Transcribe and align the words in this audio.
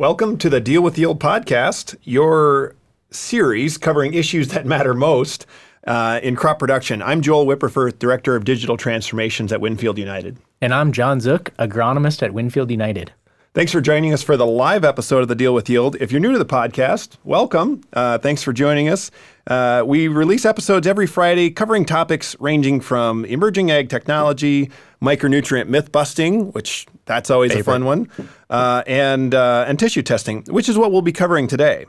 Welcome 0.00 0.38
to 0.38 0.48
the 0.48 0.62
Deal 0.62 0.80
with 0.80 0.94
the 0.94 1.02
Yield 1.02 1.20
podcast, 1.20 1.94
your 2.04 2.74
series 3.10 3.76
covering 3.76 4.14
issues 4.14 4.48
that 4.48 4.64
matter 4.64 4.94
most 4.94 5.44
uh, 5.86 6.20
in 6.22 6.36
crop 6.36 6.58
production. 6.58 7.02
I'm 7.02 7.20
Joel 7.20 7.44
Wipperfurth, 7.44 7.98
Director 7.98 8.34
of 8.34 8.46
Digital 8.46 8.78
Transformations 8.78 9.52
at 9.52 9.60
Winfield 9.60 9.98
United. 9.98 10.38
And 10.62 10.72
I'm 10.72 10.92
Jon 10.92 11.20
Zook, 11.20 11.54
agronomist 11.58 12.22
at 12.22 12.32
Winfield 12.32 12.70
United. 12.70 13.12
Thanks 13.52 13.72
for 13.72 13.80
joining 13.80 14.12
us 14.12 14.22
for 14.22 14.36
the 14.36 14.46
live 14.46 14.84
episode 14.84 15.22
of 15.22 15.28
the 15.28 15.34
Deal 15.34 15.52
with 15.52 15.68
Yield. 15.68 15.96
If 15.98 16.12
you're 16.12 16.20
new 16.20 16.30
to 16.30 16.38
the 16.38 16.46
podcast, 16.46 17.16
welcome. 17.24 17.82
Uh, 17.92 18.16
thanks 18.16 18.44
for 18.44 18.52
joining 18.52 18.88
us. 18.88 19.10
Uh, 19.48 19.82
we 19.84 20.06
release 20.06 20.44
episodes 20.44 20.86
every 20.86 21.08
Friday 21.08 21.50
covering 21.50 21.84
topics 21.84 22.36
ranging 22.38 22.80
from 22.80 23.24
emerging 23.24 23.72
ag 23.72 23.88
technology, 23.88 24.70
micronutrient 25.02 25.66
myth 25.66 25.90
busting, 25.90 26.52
which 26.52 26.86
that's 27.06 27.28
always 27.28 27.50
Favorite. 27.52 27.62
a 27.62 27.74
fun 27.74 27.84
one, 27.84 28.08
uh, 28.50 28.84
and 28.86 29.34
uh, 29.34 29.64
and 29.66 29.80
tissue 29.80 30.02
testing, 30.02 30.44
which 30.44 30.68
is 30.68 30.78
what 30.78 30.92
we'll 30.92 31.02
be 31.02 31.10
covering 31.12 31.48
today. 31.48 31.86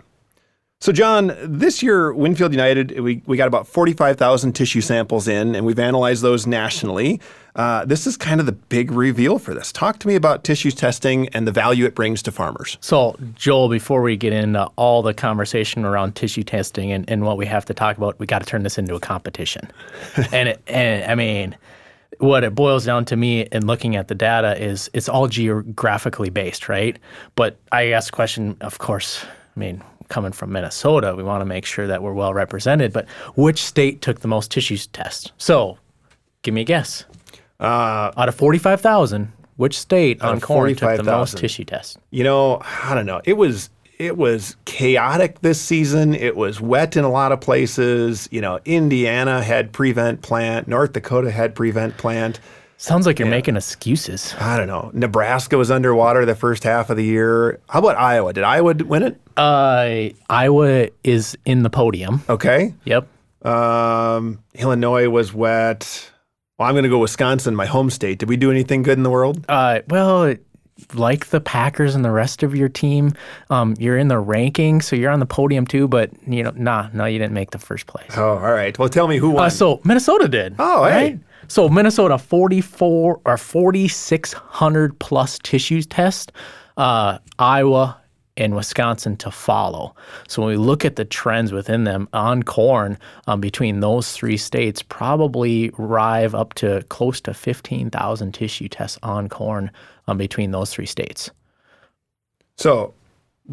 So, 0.82 0.92
Jon, 0.92 1.38
this 1.44 1.84
year, 1.84 2.12
Winfield 2.12 2.54
United, 2.54 3.00
we, 3.02 3.22
we 3.28 3.38
got 3.38 3.48
about 3.48 3.68
45,000 3.68 4.54
tissue 4.54 4.82
samples 4.82 5.28
in, 5.28 5.54
and 5.54 5.64
we've 5.64 5.78
analyzed 5.78 6.24
those 6.24 6.48
nationally. 6.48 7.22
Uh, 7.56 7.86
this 7.86 8.08
is 8.08 8.18
kind 8.18 8.40
of 8.40 8.48
the 8.48 8.52
big 8.52 8.92
reveal 8.92 9.38
for 9.38 9.54
this. 9.54 9.72
Talk 9.72 10.00
to 10.00 10.08
me 10.08 10.16
about 10.16 10.44
tissue 10.44 10.72
testing 10.72 11.30
and 11.30 11.48
the 11.48 11.52
value 11.52 11.86
it 11.86 11.94
brings 11.94 12.24
to 12.24 12.32
farmers. 12.32 12.80
So, 12.82 13.16
Joel, 13.36 13.70
before 13.70 14.02
we 14.02 14.18
get 14.18 14.34
into 14.34 14.66
all 14.76 15.04
the 15.04 15.14
conversation 15.14 15.86
around 15.86 16.16
tissue 16.16 16.42
testing 16.42 16.92
and, 16.92 17.08
and 17.08 17.26
what 17.26 17.38
we 17.38 17.46
have 17.46 17.64
to 17.66 17.76
talk 17.76 17.98
about, 17.98 18.18
we 18.18 18.26
got 18.26 18.40
to 18.40 18.48
turn 18.48 18.64
this 18.64 18.80
into 18.80 18.96
a 18.96 19.00
competition. 19.00 19.70
and, 20.32 20.50
it, 20.50 20.64
and 20.66 21.04
I 21.12 21.14
mean, 21.14 21.56
what 22.18 22.44
it 22.44 22.56
boils 22.56 22.86
down 22.86 23.06
to 23.06 23.16
me 23.16 23.42
in 23.42 23.68
looking 23.68 23.96
at 23.98 24.08
the 24.08 24.16
data 24.16 24.60
is 24.60 24.90
it's 24.96 25.08
all 25.08 25.28
geographically 25.28 26.32
based, 26.32 26.68
right? 26.68 26.98
But 27.36 27.60
I 27.72 27.92
asked 27.92 28.08
the 28.08 28.16
question, 28.16 28.58
of 28.62 28.80
course, 28.80 29.24
I 29.56 29.60
mean, 29.60 29.84
coming 30.12 30.32
from 30.32 30.52
Minnesota, 30.52 31.16
we 31.16 31.24
want 31.24 31.42
to 31.42 31.46
make 31.46 31.66
sure 31.66 31.88
that 31.88 32.04
we're 32.04 32.14
well 32.14 32.34
represented. 32.34 32.94
But 32.94 33.10
which 33.36 33.64
state 33.64 34.02
took 34.02 34.20
the 34.20 34.28
most 34.28 34.52
tissues 34.52 34.86
tests? 34.88 35.32
So, 35.38 35.80
give 36.44 36.54
me 36.54 36.62
a 36.62 36.66
guess. 36.66 37.06
Uh, 37.60 38.12
out 38.16 38.30
of 38.30 38.36
forty-five 38.36 38.82
thousand, 38.82 39.32
which 39.58 39.80
state 39.80 40.22
on 40.22 40.40
corn 40.40 40.76
took 40.76 40.98
the 40.98 41.04
000. 41.04 41.18
most 41.18 41.38
tissue 41.38 41.64
tests? 41.64 41.98
You 42.12 42.24
know, 42.24 42.62
I 42.84 42.94
don't 42.94 43.06
know. 43.06 43.22
It 43.24 43.34
was 43.38 43.70
it 43.98 44.18
was 44.18 44.56
chaotic 44.66 45.42
this 45.42 45.62
season. 45.62 46.16
It 46.16 46.36
was 46.36 46.60
wet 46.60 46.98
in 46.98 47.04
a 47.04 47.10
lot 47.12 47.32
of 47.32 47.40
places. 47.40 48.28
You 48.32 48.42
know, 48.42 48.60
Indiana 48.66 49.44
had 49.44 49.72
prevent 49.72 50.24
plant, 50.24 50.68
North 50.68 50.94
Dakota 50.94 51.30
had 51.32 51.54
prevent 51.54 51.98
plant. 51.98 52.40
Sounds 52.82 53.06
like 53.06 53.20
you're 53.20 53.28
yeah. 53.28 53.36
making 53.36 53.58
excuses. 53.58 54.34
I 54.40 54.58
don't 54.58 54.66
know. 54.66 54.90
Nebraska 54.92 55.56
was 55.56 55.70
underwater 55.70 56.26
the 56.26 56.34
first 56.34 56.64
half 56.64 56.90
of 56.90 56.98
the 56.98 57.04
year. 57.04 57.60
How 57.70 57.78
about 57.78 57.96
Iowa? 57.96 58.34
Did 58.34 58.44
Iowa 58.44 58.74
win 58.74 59.04
it? 59.04 59.22
Uh, 59.38 60.10
Iowa 60.28 60.90
is 61.04 61.38
in 61.46 61.62
the 61.62 61.70
podium. 61.70 62.24
Okay. 62.28 62.74
Yep. 62.86 63.08
Um, 63.46 64.40
Illinois 64.56 65.10
was 65.10 65.32
wet. 65.32 66.10
Well, 66.58 66.68
I'm 66.68 66.74
going 66.74 66.82
to 66.82 66.90
go 66.90 66.98
Wisconsin, 66.98 67.56
my 67.56 67.68
home 67.68 67.92
state. 67.92 68.18
Did 68.18 68.30
we 68.30 68.36
do 68.36 68.50
anything 68.50 68.82
good 68.82 68.98
in 68.98 69.04
the 69.04 69.12
world? 69.12 69.46
Uh, 69.48 69.82
well, 69.88 70.34
like 70.96 71.28
the 71.28 71.40
Packers 71.40 71.94
and 71.94 72.04
the 72.04 72.10
rest 72.10 72.42
of 72.42 72.56
your 72.56 72.68
team, 72.68 73.14
um, 73.52 73.76
you're 73.78 73.98
in 74.00 74.08
the 74.08 74.18
ranking, 74.18 74.82
so 74.82 74.96
you're 74.96 75.12
on 75.12 75.20
the 75.20 75.28
podium 75.28 75.68
too. 75.68 75.88
But 75.88 76.10
you 76.26 76.42
know, 76.42 76.52
nah, 76.56 76.90
no, 76.94 77.06
you 77.06 77.20
didn't 77.20 77.34
make 77.34 77.52
the 77.52 77.60
first 77.60 77.86
place. 77.86 78.10
Oh, 78.18 78.40
all 78.40 78.54
right. 78.54 78.78
Well, 78.80 78.90
tell 78.90 79.08
me 79.08 79.18
who 79.18 79.30
won. 79.30 79.46
Uh, 79.46 79.50
so 79.52 79.82
Minnesota 79.84 80.28
did. 80.28 80.56
Oh, 80.58 80.86
hey. 80.86 81.20
So 81.48 81.70
Minnesota 81.70 82.18
44 82.18 83.22
or 83.24 83.38
4600 83.38 85.00
plus 85.00 85.40
tissues 85.40 85.86
test. 85.86 86.32
Uh, 86.78 87.18
Iowa 87.38 88.02
and 88.38 88.56
Wisconsin 88.56 89.18
to 89.18 89.30
follow. 89.30 89.94
So 90.28 90.42
when 90.42 90.50
we 90.50 90.58
look 90.58 90.86
at 90.86 90.96
the 90.96 91.06
trends 91.06 91.52
within 91.52 91.84
them 91.84 92.08
on 92.14 92.44
corn 92.44 92.98
um, 93.28 93.42
between 93.42 93.82
those 93.82 94.14
three 94.14 94.38
states, 94.38 94.82
probably 94.82 95.72
arrive 95.78 96.34
up 96.34 96.54
to 96.56 96.84
close 96.90 97.20
to 97.22 97.34
15,000 97.34 98.32
tissue 98.34 98.70
tests 98.70 98.98
on 99.04 99.30
corn 99.30 99.70
um, 100.08 100.18
between 100.18 100.52
those 100.52 100.74
three 100.74 100.86
states. 100.86 101.30
So 102.56 102.94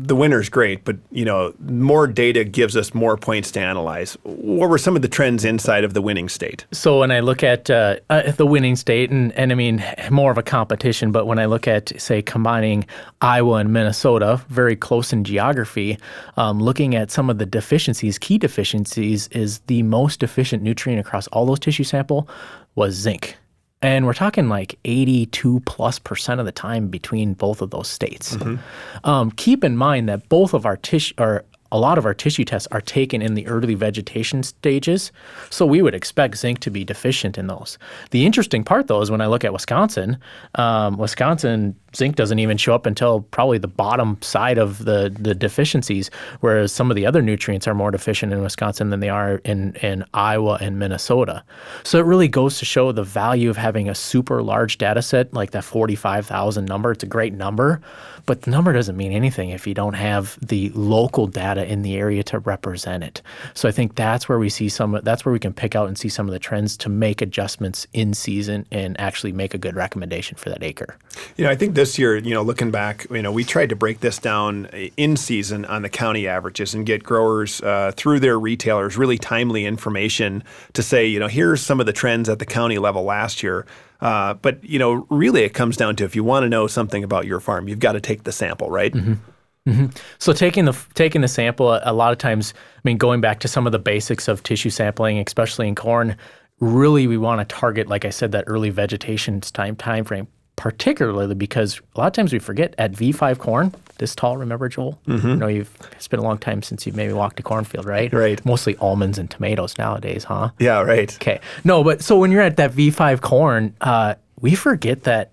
the 0.06 0.14
winner's 0.14 0.48
great, 0.48 0.84
but 0.84 0.96
you 1.10 1.24
know, 1.24 1.52
more 1.60 2.06
data 2.06 2.44
gives 2.44 2.76
us 2.76 2.94
more 2.94 3.16
points 3.16 3.50
to 3.52 3.60
analyze. 3.60 4.16
What 4.22 4.70
were 4.70 4.78
some 4.78 4.96
of 4.96 5.02
the 5.02 5.08
trends 5.08 5.44
inside 5.44 5.84
of 5.84 5.94
the 5.94 6.02
winning 6.02 6.28
state? 6.28 6.66
So 6.72 7.00
when 7.00 7.10
I 7.10 7.20
look 7.20 7.42
at 7.42 7.68
uh, 7.70 7.96
uh, 8.10 8.30
the 8.32 8.46
winning 8.46 8.76
state, 8.76 9.10
and, 9.10 9.32
and 9.32 9.50
I 9.52 9.54
mean 9.54 9.84
more 10.10 10.30
of 10.30 10.38
a 10.38 10.42
competition, 10.42 11.12
but 11.12 11.26
when 11.26 11.38
I 11.38 11.46
look 11.46 11.66
at 11.66 11.92
say 12.00 12.22
combining 12.22 12.86
Iowa 13.20 13.56
and 13.56 13.72
Minnesota, 13.72 14.40
very 14.48 14.76
close 14.76 15.12
in 15.12 15.24
geography, 15.24 15.98
um, 16.36 16.60
looking 16.60 16.94
at 16.94 17.10
some 17.10 17.28
of 17.28 17.38
the 17.38 17.46
deficiencies, 17.46 18.18
key 18.18 18.38
deficiencies, 18.38 19.28
is 19.28 19.58
the 19.66 19.82
most 19.82 20.20
deficient 20.20 20.62
nutrient 20.62 21.00
across 21.00 21.26
all 21.28 21.46
those 21.46 21.58
tissue 21.58 21.84
sample 21.84 22.28
was 22.74 22.94
zinc. 22.94 23.36
And 23.80 24.06
we're 24.06 24.14
talking 24.14 24.48
like 24.48 24.78
82 24.84 25.60
plus 25.60 25.98
percent 25.98 26.40
of 26.40 26.46
the 26.46 26.52
time 26.52 26.88
between 26.88 27.34
both 27.34 27.62
of 27.62 27.70
those 27.70 27.88
states. 27.88 28.36
Mm-hmm. 28.36 29.08
Um, 29.08 29.30
keep 29.32 29.62
in 29.62 29.76
mind 29.76 30.08
that 30.08 30.28
both 30.28 30.52
of 30.52 30.66
our 30.66 30.76
tissue, 30.76 31.14
or 31.18 31.44
a 31.70 31.78
lot 31.78 31.98
of 31.98 32.06
our 32.06 32.14
tissue 32.14 32.44
tests 32.44 32.66
are 32.72 32.80
taken 32.80 33.22
in 33.22 33.34
the 33.34 33.46
early 33.46 33.74
vegetation 33.74 34.42
stages, 34.42 35.12
so 35.50 35.66
we 35.66 35.82
would 35.82 35.94
expect 35.94 36.36
zinc 36.38 36.60
to 36.60 36.70
be 36.70 36.84
deficient 36.84 37.36
in 37.38 37.46
those. 37.46 37.78
The 38.10 38.24
interesting 38.24 38.64
part, 38.64 38.86
though, 38.86 39.00
is 39.00 39.10
when 39.10 39.20
I 39.20 39.26
look 39.26 39.44
at 39.44 39.52
Wisconsin, 39.52 40.18
um, 40.54 40.96
Wisconsin 40.96 41.76
zinc 41.94 42.16
doesn't 42.16 42.38
even 42.38 42.56
show 42.56 42.74
up 42.74 42.86
until 42.86 43.22
probably 43.22 43.58
the 43.58 43.68
bottom 43.68 44.20
side 44.20 44.58
of 44.58 44.84
the, 44.84 45.14
the 45.18 45.34
deficiencies, 45.34 46.10
whereas 46.40 46.72
some 46.72 46.90
of 46.90 46.96
the 46.96 47.06
other 47.06 47.22
nutrients 47.22 47.66
are 47.66 47.74
more 47.74 47.90
deficient 47.90 48.32
in 48.32 48.42
Wisconsin 48.42 48.90
than 48.90 49.00
they 49.00 49.08
are 49.08 49.36
in, 49.44 49.74
in 49.76 50.04
Iowa 50.14 50.58
and 50.60 50.78
Minnesota. 50.78 51.42
So 51.84 51.98
it 51.98 52.04
really 52.04 52.28
goes 52.28 52.58
to 52.58 52.64
show 52.64 52.92
the 52.92 53.04
value 53.04 53.50
of 53.50 53.56
having 53.56 53.88
a 53.88 53.94
super 53.94 54.42
large 54.42 54.78
data 54.78 55.02
set 55.02 55.32
like 55.32 55.52
that 55.52 55.64
45,000 55.64 56.64
number. 56.64 56.92
It's 56.92 57.04
a 57.04 57.06
great 57.06 57.32
number, 57.32 57.80
but 58.26 58.42
the 58.42 58.50
number 58.50 58.72
doesn't 58.72 58.96
mean 58.96 59.12
anything 59.12 59.50
if 59.50 59.66
you 59.66 59.74
don't 59.74 59.94
have 59.94 60.38
the 60.46 60.70
local 60.74 61.26
data 61.26 61.66
in 61.66 61.82
the 61.82 61.96
area 61.96 62.22
to 62.24 62.38
represent 62.40 63.02
it. 63.02 63.22
So 63.54 63.68
I 63.68 63.72
think 63.72 63.94
that's 63.94 64.28
where 64.28 64.38
we 64.38 64.50
see 64.50 64.68
some, 64.68 65.00
that's 65.02 65.24
where 65.24 65.32
we 65.32 65.38
can 65.38 65.54
pick 65.54 65.74
out 65.74 65.88
and 65.88 65.96
see 65.96 66.08
some 66.08 66.28
of 66.28 66.32
the 66.32 66.38
trends 66.38 66.76
to 66.78 66.88
make 66.88 67.22
adjustments 67.22 67.86
in 67.92 68.12
season 68.12 68.66
and 68.70 68.98
actually 69.00 69.32
make 69.32 69.54
a 69.54 69.58
good 69.58 69.74
recommendation 69.74 70.36
for 70.36 70.50
that 70.50 70.62
acre. 70.62 70.96
Know, 71.38 71.48
I 71.48 71.54
think 71.54 71.74
this 71.78 71.96
year, 71.96 72.16
you 72.16 72.34
know, 72.34 72.42
looking 72.42 72.72
back, 72.72 73.06
you 73.08 73.22
know, 73.22 73.30
we 73.30 73.44
tried 73.44 73.68
to 73.68 73.76
break 73.76 74.00
this 74.00 74.18
down 74.18 74.66
in 74.96 75.16
season 75.16 75.64
on 75.66 75.82
the 75.82 75.88
county 75.88 76.26
averages 76.26 76.74
and 76.74 76.84
get 76.84 77.04
growers 77.04 77.60
uh, 77.60 77.92
through 77.94 78.18
their 78.18 78.36
retailers 78.36 78.96
really 78.96 79.16
timely 79.16 79.64
information 79.64 80.42
to 80.72 80.82
say, 80.82 81.06
you 81.06 81.20
know, 81.20 81.28
here's 81.28 81.60
some 81.60 81.78
of 81.78 81.86
the 81.86 81.92
trends 81.92 82.28
at 82.28 82.40
the 82.40 82.44
county 82.44 82.78
level 82.78 83.04
last 83.04 83.44
year. 83.44 83.64
Uh, 84.00 84.34
but 84.34 84.62
you 84.64 84.76
know, 84.76 85.06
really, 85.08 85.42
it 85.42 85.54
comes 85.54 85.76
down 85.76 85.94
to 85.94 86.04
if 86.04 86.16
you 86.16 86.24
want 86.24 86.42
to 86.42 86.48
know 86.48 86.66
something 86.66 87.04
about 87.04 87.26
your 87.26 87.38
farm, 87.38 87.68
you've 87.68 87.78
got 87.78 87.92
to 87.92 88.00
take 88.00 88.24
the 88.24 88.32
sample, 88.32 88.68
right? 88.68 88.92
Mm-hmm. 88.92 89.70
Mm-hmm. 89.70 89.86
So 90.18 90.32
taking 90.32 90.64
the 90.64 90.76
taking 90.94 91.20
the 91.20 91.28
sample, 91.28 91.72
a, 91.72 91.80
a 91.84 91.92
lot 91.92 92.10
of 92.10 92.18
times, 92.18 92.54
I 92.76 92.80
mean, 92.82 92.96
going 92.96 93.20
back 93.20 93.38
to 93.40 93.48
some 93.48 93.66
of 93.66 93.72
the 93.72 93.78
basics 93.78 94.26
of 94.26 94.42
tissue 94.42 94.70
sampling, 94.70 95.18
especially 95.18 95.68
in 95.68 95.76
corn, 95.76 96.16
really 96.58 97.06
we 97.06 97.18
want 97.18 97.40
to 97.40 97.54
target, 97.54 97.86
like 97.86 98.04
I 98.04 98.10
said, 98.10 98.32
that 98.32 98.44
early 98.48 98.70
vegetation 98.70 99.40
time 99.40 99.76
time 99.76 100.04
frame 100.04 100.26
particularly 100.58 101.36
because 101.36 101.80
a 101.94 102.00
lot 102.00 102.08
of 102.08 102.12
times 102.14 102.32
we 102.32 102.40
forget 102.40 102.74
at 102.78 102.90
V5 102.90 103.38
corn, 103.38 103.72
this 103.98 104.16
tall, 104.16 104.36
remember, 104.36 104.68
Joel? 104.68 104.98
Mm-hmm. 105.06 105.28
You 105.28 105.36
know, 105.36 105.46
you've, 105.46 105.70
it's 105.92 106.08
been 106.08 106.18
a 106.18 106.22
long 106.24 106.36
time 106.36 106.64
since 106.64 106.84
you've 106.84 106.96
maybe 106.96 107.12
walked 107.12 107.38
a 107.38 107.44
cornfield, 107.44 107.86
right? 107.86 108.12
Right. 108.12 108.44
Mostly 108.44 108.76
almonds 108.78 109.18
and 109.18 109.30
tomatoes 109.30 109.78
nowadays, 109.78 110.24
huh? 110.24 110.50
Yeah, 110.58 110.80
right. 110.80 111.14
Okay. 111.14 111.40
No, 111.62 111.84
but 111.84 112.02
so 112.02 112.18
when 112.18 112.32
you're 112.32 112.42
at 112.42 112.56
that 112.56 112.72
V5 112.72 113.20
corn, 113.20 113.72
uh, 113.82 114.16
we 114.40 114.56
forget 114.56 115.04
that 115.04 115.30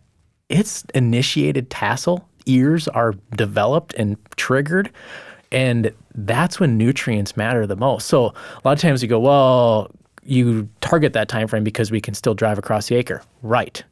it's 0.48 0.86
initiated 0.94 1.72
tassel, 1.72 2.30
ears 2.46 2.88
are 2.88 3.16
developed 3.36 3.96
and 3.96 4.18
triggered. 4.36 4.92
And 5.52 5.92
that's 6.14 6.60
when 6.60 6.78
nutrients 6.78 7.36
matter 7.36 7.66
the 7.66 7.76
most. 7.76 8.08
So 8.08 8.28
a 8.28 8.62
lot 8.64 8.74
of 8.74 8.80
times 8.80 9.02
you 9.02 9.10
go, 9.10 9.20
well, 9.20 9.90
you 10.24 10.70
target 10.82 11.14
that 11.14 11.30
time 11.30 11.48
frame 11.48 11.64
because 11.64 11.90
we 11.90 12.00
can 12.00 12.14
still 12.14 12.36
drive 12.36 12.60
across 12.60 12.90
the 12.90 12.96
acre. 12.96 13.24
Right. 13.42 13.84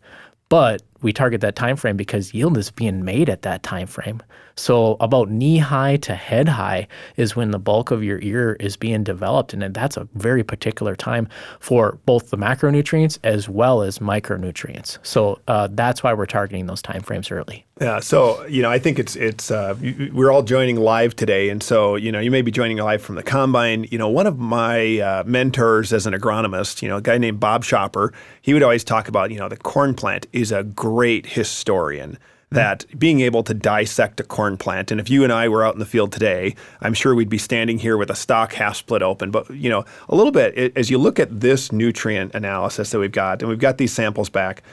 But 0.53 0.83
we 1.01 1.13
target 1.13 1.41
that 1.41 1.55
time 1.55 1.77
frame 1.77 1.97
because 1.97 2.31
yield 2.31 2.59
is 2.59 2.69
being 2.69 3.03
made 3.03 3.27
at 3.27 3.41
that 3.41 3.63
time 3.63 3.87
frame. 3.87 4.21
So 4.55 4.97
about 4.99 5.29
knee 5.29 5.57
high 5.57 5.97
to 5.97 6.15
head 6.15 6.47
high 6.47 6.87
is 7.17 7.35
when 7.35 7.51
the 7.51 7.59
bulk 7.59 7.91
of 7.91 8.03
your 8.03 8.19
ear 8.21 8.57
is 8.59 8.77
being 8.77 9.03
developed, 9.03 9.53
and 9.53 9.73
that's 9.73 9.97
a 9.97 10.07
very 10.13 10.43
particular 10.43 10.95
time 10.95 11.27
for 11.59 11.99
both 12.05 12.29
the 12.29 12.37
macronutrients 12.37 13.17
as 13.23 13.49
well 13.49 13.81
as 13.81 13.99
micronutrients. 13.99 14.97
So 15.03 15.39
uh, 15.47 15.69
that's 15.71 16.03
why 16.03 16.13
we're 16.13 16.25
targeting 16.25 16.67
those 16.67 16.81
time 16.81 17.01
frames 17.01 17.31
early. 17.31 17.65
Yeah. 17.81 17.99
So 17.99 18.45
you 18.45 18.61
know, 18.61 18.69
I 18.69 18.77
think 18.77 18.99
it's 18.99 19.15
it's 19.15 19.49
uh, 19.49 19.75
we're 20.13 20.31
all 20.31 20.43
joining 20.43 20.77
live 20.77 21.15
today, 21.15 21.49
and 21.49 21.63
so 21.63 21.95
you 21.95 22.11
know, 22.11 22.19
you 22.19 22.29
may 22.29 22.41
be 22.41 22.51
joining 22.51 22.77
live 22.77 23.01
from 23.01 23.15
the 23.15 23.23
combine. 23.23 23.87
You 23.89 23.97
know, 23.97 24.09
one 24.09 24.27
of 24.27 24.37
my 24.37 24.99
uh, 24.99 25.23
mentors 25.25 25.91
as 25.91 26.05
an 26.05 26.13
agronomist, 26.13 26.81
you 26.81 26.87
know, 26.87 26.97
a 26.97 27.01
guy 27.01 27.17
named 27.17 27.39
Bob 27.39 27.63
Shopper, 27.63 28.13
he 28.41 28.53
would 28.53 28.63
always 28.63 28.83
talk 28.83 29.07
about 29.07 29.31
you 29.31 29.37
know 29.37 29.49
the 29.49 29.57
corn 29.57 29.95
plant 29.95 30.27
is 30.31 30.51
a 30.51 30.63
great 30.63 31.25
historian 31.25 32.17
that 32.53 32.85
being 32.97 33.21
able 33.21 33.43
to 33.43 33.53
dissect 33.53 34.19
a 34.19 34.23
corn 34.23 34.57
plant, 34.57 34.91
and 34.91 34.99
if 34.99 35.09
you 35.09 35.23
and 35.23 35.33
I 35.33 35.47
were 35.47 35.65
out 35.65 35.73
in 35.73 35.79
the 35.79 35.85
field 35.85 36.11
today, 36.11 36.55
I'm 36.81 36.93
sure 36.93 37.15
we'd 37.15 37.29
be 37.29 37.37
standing 37.37 37.77
here 37.77 37.97
with 37.97 38.09
a 38.09 38.15
stalk 38.15 38.53
half 38.53 38.75
split 38.77 39.01
open. 39.01 39.31
But 39.31 39.49
you 39.49 39.69
know, 39.69 39.85
a 40.09 40.15
little 40.15 40.31
bit 40.31 40.57
it, 40.57 40.77
as 40.77 40.89
you 40.89 40.97
look 40.97 41.19
at 41.19 41.39
this 41.41 41.71
nutrient 41.71 42.33
analysis 42.33 42.91
that 42.91 42.99
we've 42.99 43.11
got, 43.11 43.41
and 43.41 43.49
we've 43.49 43.59
got 43.59 43.77
these 43.77 43.93
samples 43.93 44.29
back 44.29 44.63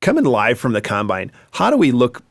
coming 0.00 0.24
live 0.24 0.58
from 0.58 0.72
the 0.72 0.80
combine. 0.80 1.30
How 1.52 1.70
do 1.70 1.76
we 1.76 1.92
look 1.92 2.22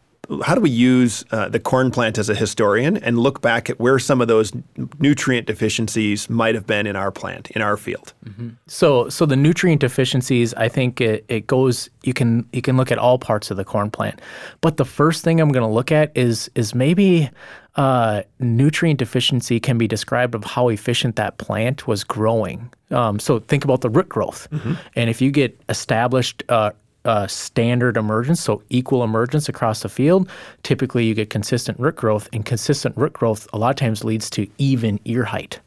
how 0.44 0.54
do 0.54 0.62
we 0.62 0.70
use 0.70 1.26
uh, 1.32 1.50
the 1.50 1.60
corn 1.60 1.90
plant 1.90 2.18
as 2.18 2.30
a 2.30 2.36
historian 2.36 2.98
and 2.98 3.18
look 3.18 3.42
back 3.42 3.70
at 3.70 3.80
where 3.80 3.98
some 3.98 4.22
of 4.22 4.28
those 4.28 4.52
nutrient 5.00 5.48
deficiencies 5.48 6.30
might 6.30 6.54
have 6.54 6.68
been 6.68 6.86
in 6.86 6.96
our 6.96 7.12
plant, 7.12 7.50
in 7.52 7.62
our 7.62 7.78
field? 7.78 8.14
Mm-hmm. 8.26 8.50
So, 8.68 9.10
so 9.10 9.26
the 9.26 9.36
nutrient 9.36 9.82
deficiencies, 9.82 10.54
I 10.54 10.70
think 10.70 11.02
it, 11.02 11.26
it 11.30 11.48
goes. 11.48 11.90
You 12.04 12.14
can 12.14 12.48
you 12.54 12.62
can 12.62 12.78
look 12.78 12.92
at 12.92 12.98
all 12.98 13.18
parts 13.18 13.50
of 13.52 13.58
the 13.58 13.66
corn 13.66 13.90
plant, 13.90 14.22
but 14.62 14.78
the 14.78 14.86
first 14.86 15.24
thing 15.24 15.42
I'm 15.42 15.52
going 15.52 15.68
to 15.68 15.74
look 15.74 15.92
at 15.92 16.16
is 16.16 16.50
is 16.56 16.76
maybe 16.76 17.30
uh, 17.76 18.22
nutrient 18.40 19.00
deficiency 19.00 19.60
can 19.60 19.78
be 19.78 19.88
described 19.88 20.36
of 20.36 20.44
how 20.44 20.70
efficient 20.70 21.16
that 21.16 21.38
plant 21.40 21.88
was 21.88 22.04
growing. 22.04 22.72
Um, 22.92 23.20
so 23.20 23.40
think 23.40 23.64
about 23.64 23.82
the 23.82 23.90
root 23.90 24.10
growth, 24.10 24.48
mm-hmm. 24.52 24.74
and 24.96 25.10
if 25.10 25.22
you 25.22 25.32
get 25.32 25.60
established 25.70 26.44
uh, 26.50 26.72
uh, 27.10 27.26
standard 27.28 27.98
emergence, 27.98 28.40
so 28.40 28.62
equal 28.70 29.04
emergence 29.04 29.50
across 29.50 29.82
the 29.82 29.90
field, 29.90 30.30
typically 30.62 31.06
you 31.06 31.16
get 31.16 31.32
consistent 31.32 31.80
root 31.80 31.96
growth, 31.96 32.30
and 32.32 32.46
consistent 32.46 32.96
root 32.96 33.14
growth 33.14 33.48
a 33.52 33.58
lot 33.58 33.72
of 33.72 33.76
times 33.76 34.04
leads 34.04 34.30
to 34.30 34.48
even 34.60 35.00
ear 35.06 35.24
height. 35.26 35.60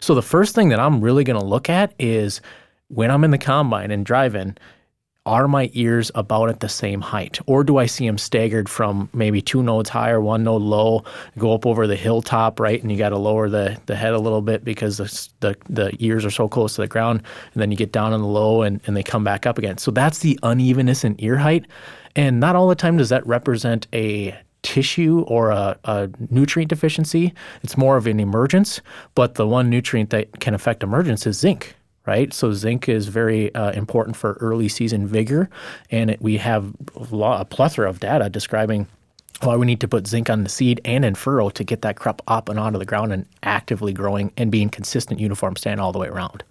So 0.00 0.14
the 0.14 0.22
first 0.22 0.54
thing 0.54 0.70
that 0.70 0.80
I'm 0.80 1.02
really 1.02 1.22
going 1.22 1.38
to 1.38 1.44
look 1.44 1.68
at 1.68 1.92
is 1.98 2.40
when 2.88 3.10
I'm 3.10 3.24
in 3.24 3.30
the 3.30 3.38
combine 3.38 3.90
and 3.90 4.06
driving, 4.06 4.56
are 5.26 5.48
my 5.48 5.70
ears 5.74 6.10
about 6.14 6.48
at 6.48 6.60
the 6.60 6.68
same 6.68 7.00
height? 7.00 7.40
Or 7.46 7.64
do 7.64 7.78
I 7.78 7.86
see 7.86 8.06
them 8.06 8.16
staggered 8.16 8.68
from 8.68 9.10
maybe 9.12 9.42
two 9.42 9.62
nodes 9.62 9.90
higher, 9.90 10.20
one 10.20 10.44
node 10.44 10.62
low, 10.62 11.04
go 11.36 11.52
up 11.52 11.66
over 11.66 11.86
the 11.86 11.96
hilltop, 11.96 12.60
right? 12.60 12.80
And 12.80 12.90
you 12.90 12.96
got 12.96 13.10
to 13.10 13.18
lower 13.18 13.48
the, 13.48 13.78
the 13.86 13.96
head 13.96 14.14
a 14.14 14.18
little 14.18 14.40
bit 14.40 14.64
because 14.64 14.98
the, 14.98 15.28
the, 15.40 15.56
the, 15.68 15.96
ears 15.98 16.24
are 16.24 16.30
so 16.30 16.48
close 16.48 16.76
to 16.76 16.82
the 16.82 16.86
ground. 16.86 17.22
And 17.52 17.60
then 17.60 17.70
you 17.70 17.76
get 17.76 17.92
down 17.92 18.12
on 18.12 18.20
the 18.20 18.26
low 18.26 18.62
and, 18.62 18.80
and 18.86 18.96
they 18.96 19.02
come 19.02 19.24
back 19.24 19.46
up 19.46 19.58
again. 19.58 19.78
So 19.78 19.90
that's 19.90 20.20
the 20.20 20.38
unevenness 20.42 21.04
in 21.04 21.16
ear 21.18 21.36
height. 21.36 21.66
And 22.14 22.38
not 22.38 22.54
all 22.54 22.68
the 22.68 22.74
time 22.74 22.96
does 22.96 23.08
that 23.08 23.26
represent 23.26 23.88
a 23.92 24.38
tissue 24.62 25.24
or 25.28 25.50
a, 25.50 25.78
a, 25.84 26.08
nutrient 26.30 26.68
deficiency. 26.68 27.34
It's 27.62 27.76
more 27.76 27.96
of 27.96 28.06
an 28.06 28.20
emergence, 28.20 28.80
but 29.14 29.34
the 29.34 29.46
one 29.46 29.70
nutrient 29.70 30.10
that 30.10 30.40
can 30.40 30.54
affect 30.54 30.82
emergence 30.82 31.26
is 31.26 31.38
zinc 31.38 31.74
right? 32.06 32.32
So 32.32 32.52
zinc 32.52 32.88
is 32.88 33.08
very 33.08 33.54
uh, 33.54 33.72
important 33.72 34.16
for 34.16 34.34
early 34.34 34.68
season 34.68 35.06
vigor, 35.06 35.50
and 35.90 36.10
it, 36.10 36.22
we 36.22 36.38
have 36.38 36.72
a, 36.94 37.44
plethora 37.44 37.88
of 37.88 38.00
data 38.00 38.30
describing 38.30 38.86
why 39.42 39.56
we 39.56 39.66
need 39.66 39.80
to 39.80 39.88
put 39.88 40.06
zinc 40.06 40.30
on 40.30 40.44
the 40.44 40.48
seed 40.48 40.80
and 40.84 41.04
in 41.04 41.14
furrow 41.14 41.50
to 41.50 41.64
get 41.64 41.82
that 41.82 41.96
crop 41.96 42.22
up 42.26 42.48
and 42.48 42.58
onto 42.58 42.78
the 42.78 42.86
ground 42.86 43.12
and 43.12 43.26
actively 43.42 43.92
growing 43.92 44.32
and 44.36 44.50
being 44.50 44.70
consistent, 44.70 45.20
uniform 45.20 45.56
stand 45.56 45.80
all 45.80 45.92
the 45.92 45.98
way 45.98 46.08
around. 46.08 46.42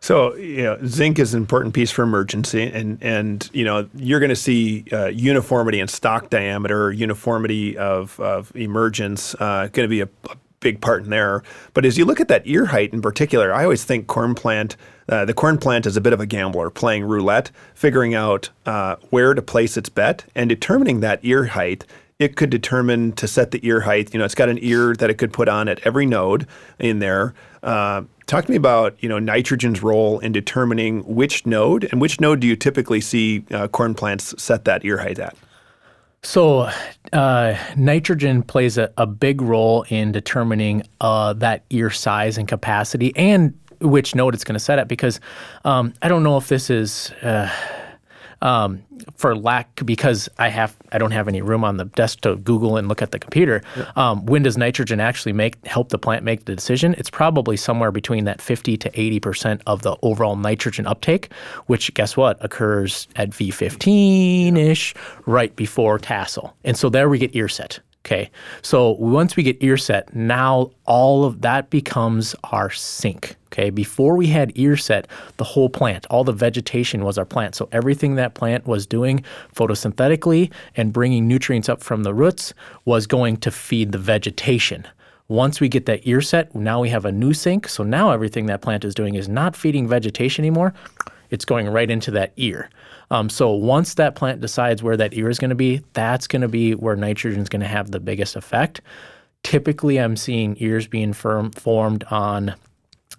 So, 0.00 0.36
you 0.36 0.62
know, 0.62 0.78
zinc 0.86 1.18
is 1.18 1.34
an 1.34 1.40
important 1.40 1.74
piece 1.74 1.90
for 1.90 2.04
emergency, 2.04 2.70
and 2.72 3.02
and 3.02 3.48
you 3.52 3.64
know 3.64 3.88
you're 3.96 4.20
going 4.20 4.28
to 4.28 4.36
see 4.36 4.84
uh, 4.92 5.06
uniformity 5.06 5.80
in 5.80 5.88
stalk 5.88 6.30
diameter, 6.30 6.92
uniformity 6.92 7.76
of, 7.76 8.18
of 8.20 8.54
emergence, 8.54 9.34
uh, 9.40 9.68
going 9.72 9.84
to 9.84 9.88
be 9.88 10.00
a, 10.00 10.08
a 10.30 10.36
big 10.60 10.80
part 10.80 11.02
in 11.02 11.10
there. 11.10 11.42
But 11.74 11.84
as 11.84 11.98
you 11.98 12.04
look 12.04 12.20
at 12.20 12.28
that 12.28 12.42
ear 12.44 12.66
height 12.66 12.92
in 12.92 13.02
particular, 13.02 13.52
I 13.52 13.64
always 13.64 13.84
think 13.84 14.06
corn 14.06 14.34
plant, 14.36 14.76
uh, 15.08 15.24
the 15.24 15.34
corn 15.34 15.58
plant 15.58 15.86
is 15.86 15.96
a 15.96 16.00
bit 16.00 16.12
of 16.12 16.20
a 16.20 16.26
gambler 16.26 16.70
playing 16.70 17.04
roulette, 17.04 17.50
figuring 17.74 18.14
out 18.14 18.50
uh, 18.66 18.96
where 19.10 19.34
to 19.34 19.42
place 19.42 19.76
its 19.76 19.88
bet 19.88 20.24
and 20.34 20.48
determining 20.48 21.00
that 21.00 21.20
ear 21.22 21.46
height. 21.46 21.84
It 22.18 22.34
could 22.34 22.50
determine 22.50 23.12
to 23.12 23.28
set 23.28 23.52
the 23.52 23.66
ear 23.66 23.80
height. 23.80 24.12
You 24.12 24.18
know, 24.18 24.24
it's 24.24 24.34
got 24.34 24.48
an 24.48 24.58
ear 24.60 24.94
that 24.96 25.08
it 25.08 25.14
could 25.14 25.32
put 25.32 25.48
on 25.48 25.68
at 25.68 25.78
every 25.86 26.04
node 26.04 26.46
in 26.78 26.98
there. 26.98 27.32
Uh, 27.62 28.02
talk 28.26 28.44
to 28.44 28.50
me 28.50 28.56
about 28.56 28.96
you 29.02 29.08
know 29.08 29.18
nitrogen's 29.18 29.82
role 29.82 30.18
in 30.18 30.32
determining 30.32 31.00
which 31.02 31.46
node 31.46 31.88
and 31.90 32.00
which 32.00 32.20
node 32.20 32.40
do 32.40 32.46
you 32.46 32.56
typically 32.56 33.00
see 33.00 33.44
uh, 33.52 33.68
corn 33.68 33.94
plants 33.94 34.34
set 34.42 34.64
that 34.64 34.84
ear 34.84 34.98
height 34.98 35.18
at? 35.18 35.36
So, 36.24 36.68
uh, 37.12 37.56
nitrogen 37.76 38.42
plays 38.42 38.76
a, 38.76 38.92
a, 38.98 39.06
big 39.06 39.40
role 39.40 39.84
in 39.88 40.10
determining 40.10 40.82
uh, 41.00 41.32
that 41.34 41.62
ear 41.70 41.90
size 41.90 42.36
and 42.36 42.48
capacity 42.48 43.16
and 43.16 43.56
which 43.80 44.14
node 44.14 44.34
it's 44.34 44.44
going 44.44 44.54
to 44.54 44.60
set 44.60 44.78
at 44.78 44.88
because 44.88 45.20
um, 45.64 45.94
I 46.02 46.08
don't 46.08 46.22
know 46.22 46.36
if 46.36 46.48
this 46.48 46.70
is. 46.70 47.10
Uh, 47.22 47.50
um, 48.40 48.84
for 49.16 49.36
lack 49.36 49.84
because 49.84 50.28
I 50.38 50.48
have 50.48 50.76
I 50.92 50.98
don't 50.98 51.10
have 51.10 51.28
any 51.28 51.42
room 51.42 51.64
on 51.64 51.76
the 51.76 51.86
desk 51.86 52.20
to 52.20 52.36
Google 52.36 52.76
and 52.76 52.88
look 52.88 53.02
at 53.02 53.10
the 53.10 53.18
computer. 53.18 53.62
Yeah. 53.76 53.90
Um, 53.96 54.26
when 54.26 54.42
does 54.42 54.56
nitrogen 54.56 55.00
actually 55.00 55.32
make 55.32 55.64
help 55.66 55.88
the 55.88 55.98
plant 55.98 56.24
make 56.24 56.44
the 56.44 56.54
decision? 56.54 56.94
It's 56.98 57.10
probably 57.10 57.56
somewhere 57.56 57.90
between 57.90 58.24
that 58.24 58.40
50 58.40 58.76
to 58.76 59.00
80 59.00 59.20
percent 59.20 59.62
of 59.66 59.82
the 59.82 59.96
overall 60.02 60.36
nitrogen 60.36 60.86
uptake, 60.86 61.32
which 61.66 61.92
guess 61.94 62.16
what 62.16 62.42
occurs 62.44 63.08
at 63.16 63.30
V15 63.30 64.56
ish, 64.56 64.94
right 65.26 65.54
before 65.56 65.98
tassel, 65.98 66.56
and 66.64 66.76
so 66.76 66.88
there 66.88 67.08
we 67.08 67.18
get 67.18 67.34
ear 67.34 67.48
set. 67.48 67.80
Okay, 68.08 68.30
so 68.62 68.92
once 68.92 69.36
we 69.36 69.42
get 69.42 69.62
ear 69.62 69.76
set, 69.76 70.14
now 70.14 70.70
all 70.86 71.26
of 71.26 71.42
that 71.42 71.68
becomes 71.68 72.34
our 72.44 72.70
sink. 72.70 73.36
Okay, 73.48 73.68
before 73.68 74.16
we 74.16 74.28
had 74.28 74.50
ear 74.54 74.78
set, 74.78 75.06
the 75.36 75.44
whole 75.44 75.68
plant, 75.68 76.06
all 76.08 76.24
the 76.24 76.32
vegetation 76.32 77.04
was 77.04 77.18
our 77.18 77.26
plant. 77.26 77.54
So 77.54 77.68
everything 77.70 78.14
that 78.14 78.32
plant 78.32 78.66
was 78.66 78.86
doing 78.86 79.22
photosynthetically 79.54 80.50
and 80.74 80.90
bringing 80.90 81.28
nutrients 81.28 81.68
up 81.68 81.82
from 81.82 82.02
the 82.02 82.14
roots 82.14 82.54
was 82.86 83.06
going 83.06 83.36
to 83.38 83.50
feed 83.50 83.92
the 83.92 83.98
vegetation. 83.98 84.86
Once 85.28 85.60
we 85.60 85.68
get 85.68 85.84
that 85.84 86.00
ear 86.08 86.22
set, 86.22 86.54
now 86.54 86.80
we 86.80 86.88
have 86.88 87.04
a 87.04 87.12
new 87.12 87.34
sink. 87.34 87.68
So 87.68 87.82
now 87.82 88.10
everything 88.10 88.46
that 88.46 88.62
plant 88.62 88.86
is 88.86 88.94
doing 88.94 89.16
is 89.16 89.28
not 89.28 89.54
feeding 89.54 89.86
vegetation 89.86 90.46
anymore. 90.46 90.72
It's 91.28 91.44
going 91.44 91.68
right 91.68 91.90
into 91.90 92.10
that 92.12 92.32
ear. 92.36 92.70
Um, 93.10 93.30
so 93.30 93.50
once 93.50 93.94
that 93.94 94.14
plant 94.14 94.40
decides 94.40 94.82
where 94.82 94.96
that 94.96 95.14
ear 95.14 95.28
is 95.28 95.38
going 95.38 95.50
to 95.50 95.56
be, 95.56 95.82
that's 95.92 96.26
going 96.26 96.42
to 96.42 96.48
be 96.48 96.74
where 96.74 96.96
nitrogen 96.96 97.40
is 97.40 97.48
going 97.48 97.62
to 97.62 97.68
have 97.68 97.90
the 97.90 98.00
biggest 98.00 98.36
effect. 98.36 98.80
Typically, 99.42 99.98
I'm 99.98 100.16
seeing 100.16 100.56
ears 100.58 100.86
being 100.86 101.12
firm, 101.12 101.52
formed 101.52 102.04
on 102.04 102.54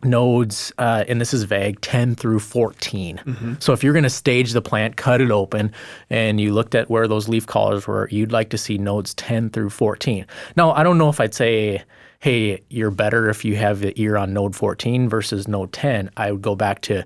nodes, 0.03 0.71
uh, 0.77 1.03
and 1.07 1.19
this 1.19 1.33
is 1.33 1.43
vague, 1.43 1.81
10 1.81 2.15
through 2.15 2.39
14. 2.39 3.17
Mm-hmm. 3.17 3.53
So 3.59 3.73
if 3.73 3.83
you're 3.83 3.93
going 3.93 4.03
to 4.03 4.09
stage 4.09 4.51
the 4.51 4.61
plant, 4.61 4.95
cut 4.95 5.21
it 5.21 5.31
open, 5.31 5.71
and 6.09 6.39
you 6.39 6.53
looked 6.53 6.75
at 6.75 6.89
where 6.89 7.07
those 7.07 7.27
leaf 7.27 7.45
collars 7.45 7.87
were, 7.87 8.07
you'd 8.11 8.31
like 8.31 8.49
to 8.51 8.57
see 8.57 8.77
nodes 8.77 9.13
10 9.15 9.49
through 9.49 9.71
14. 9.71 10.25
Now, 10.55 10.71
I 10.71 10.83
don't 10.83 10.97
know 10.97 11.09
if 11.09 11.19
I'd 11.19 11.33
say, 11.33 11.83
hey, 12.19 12.61
you're 12.69 12.91
better 12.91 13.29
if 13.29 13.43
you 13.43 13.55
have 13.55 13.79
the 13.79 13.99
ear 13.99 14.17
on 14.17 14.33
node 14.33 14.55
14 14.55 15.09
versus 15.09 15.47
node 15.47 15.71
10. 15.73 16.11
I 16.17 16.31
would 16.31 16.41
go 16.41 16.55
back 16.55 16.81
to 16.81 17.03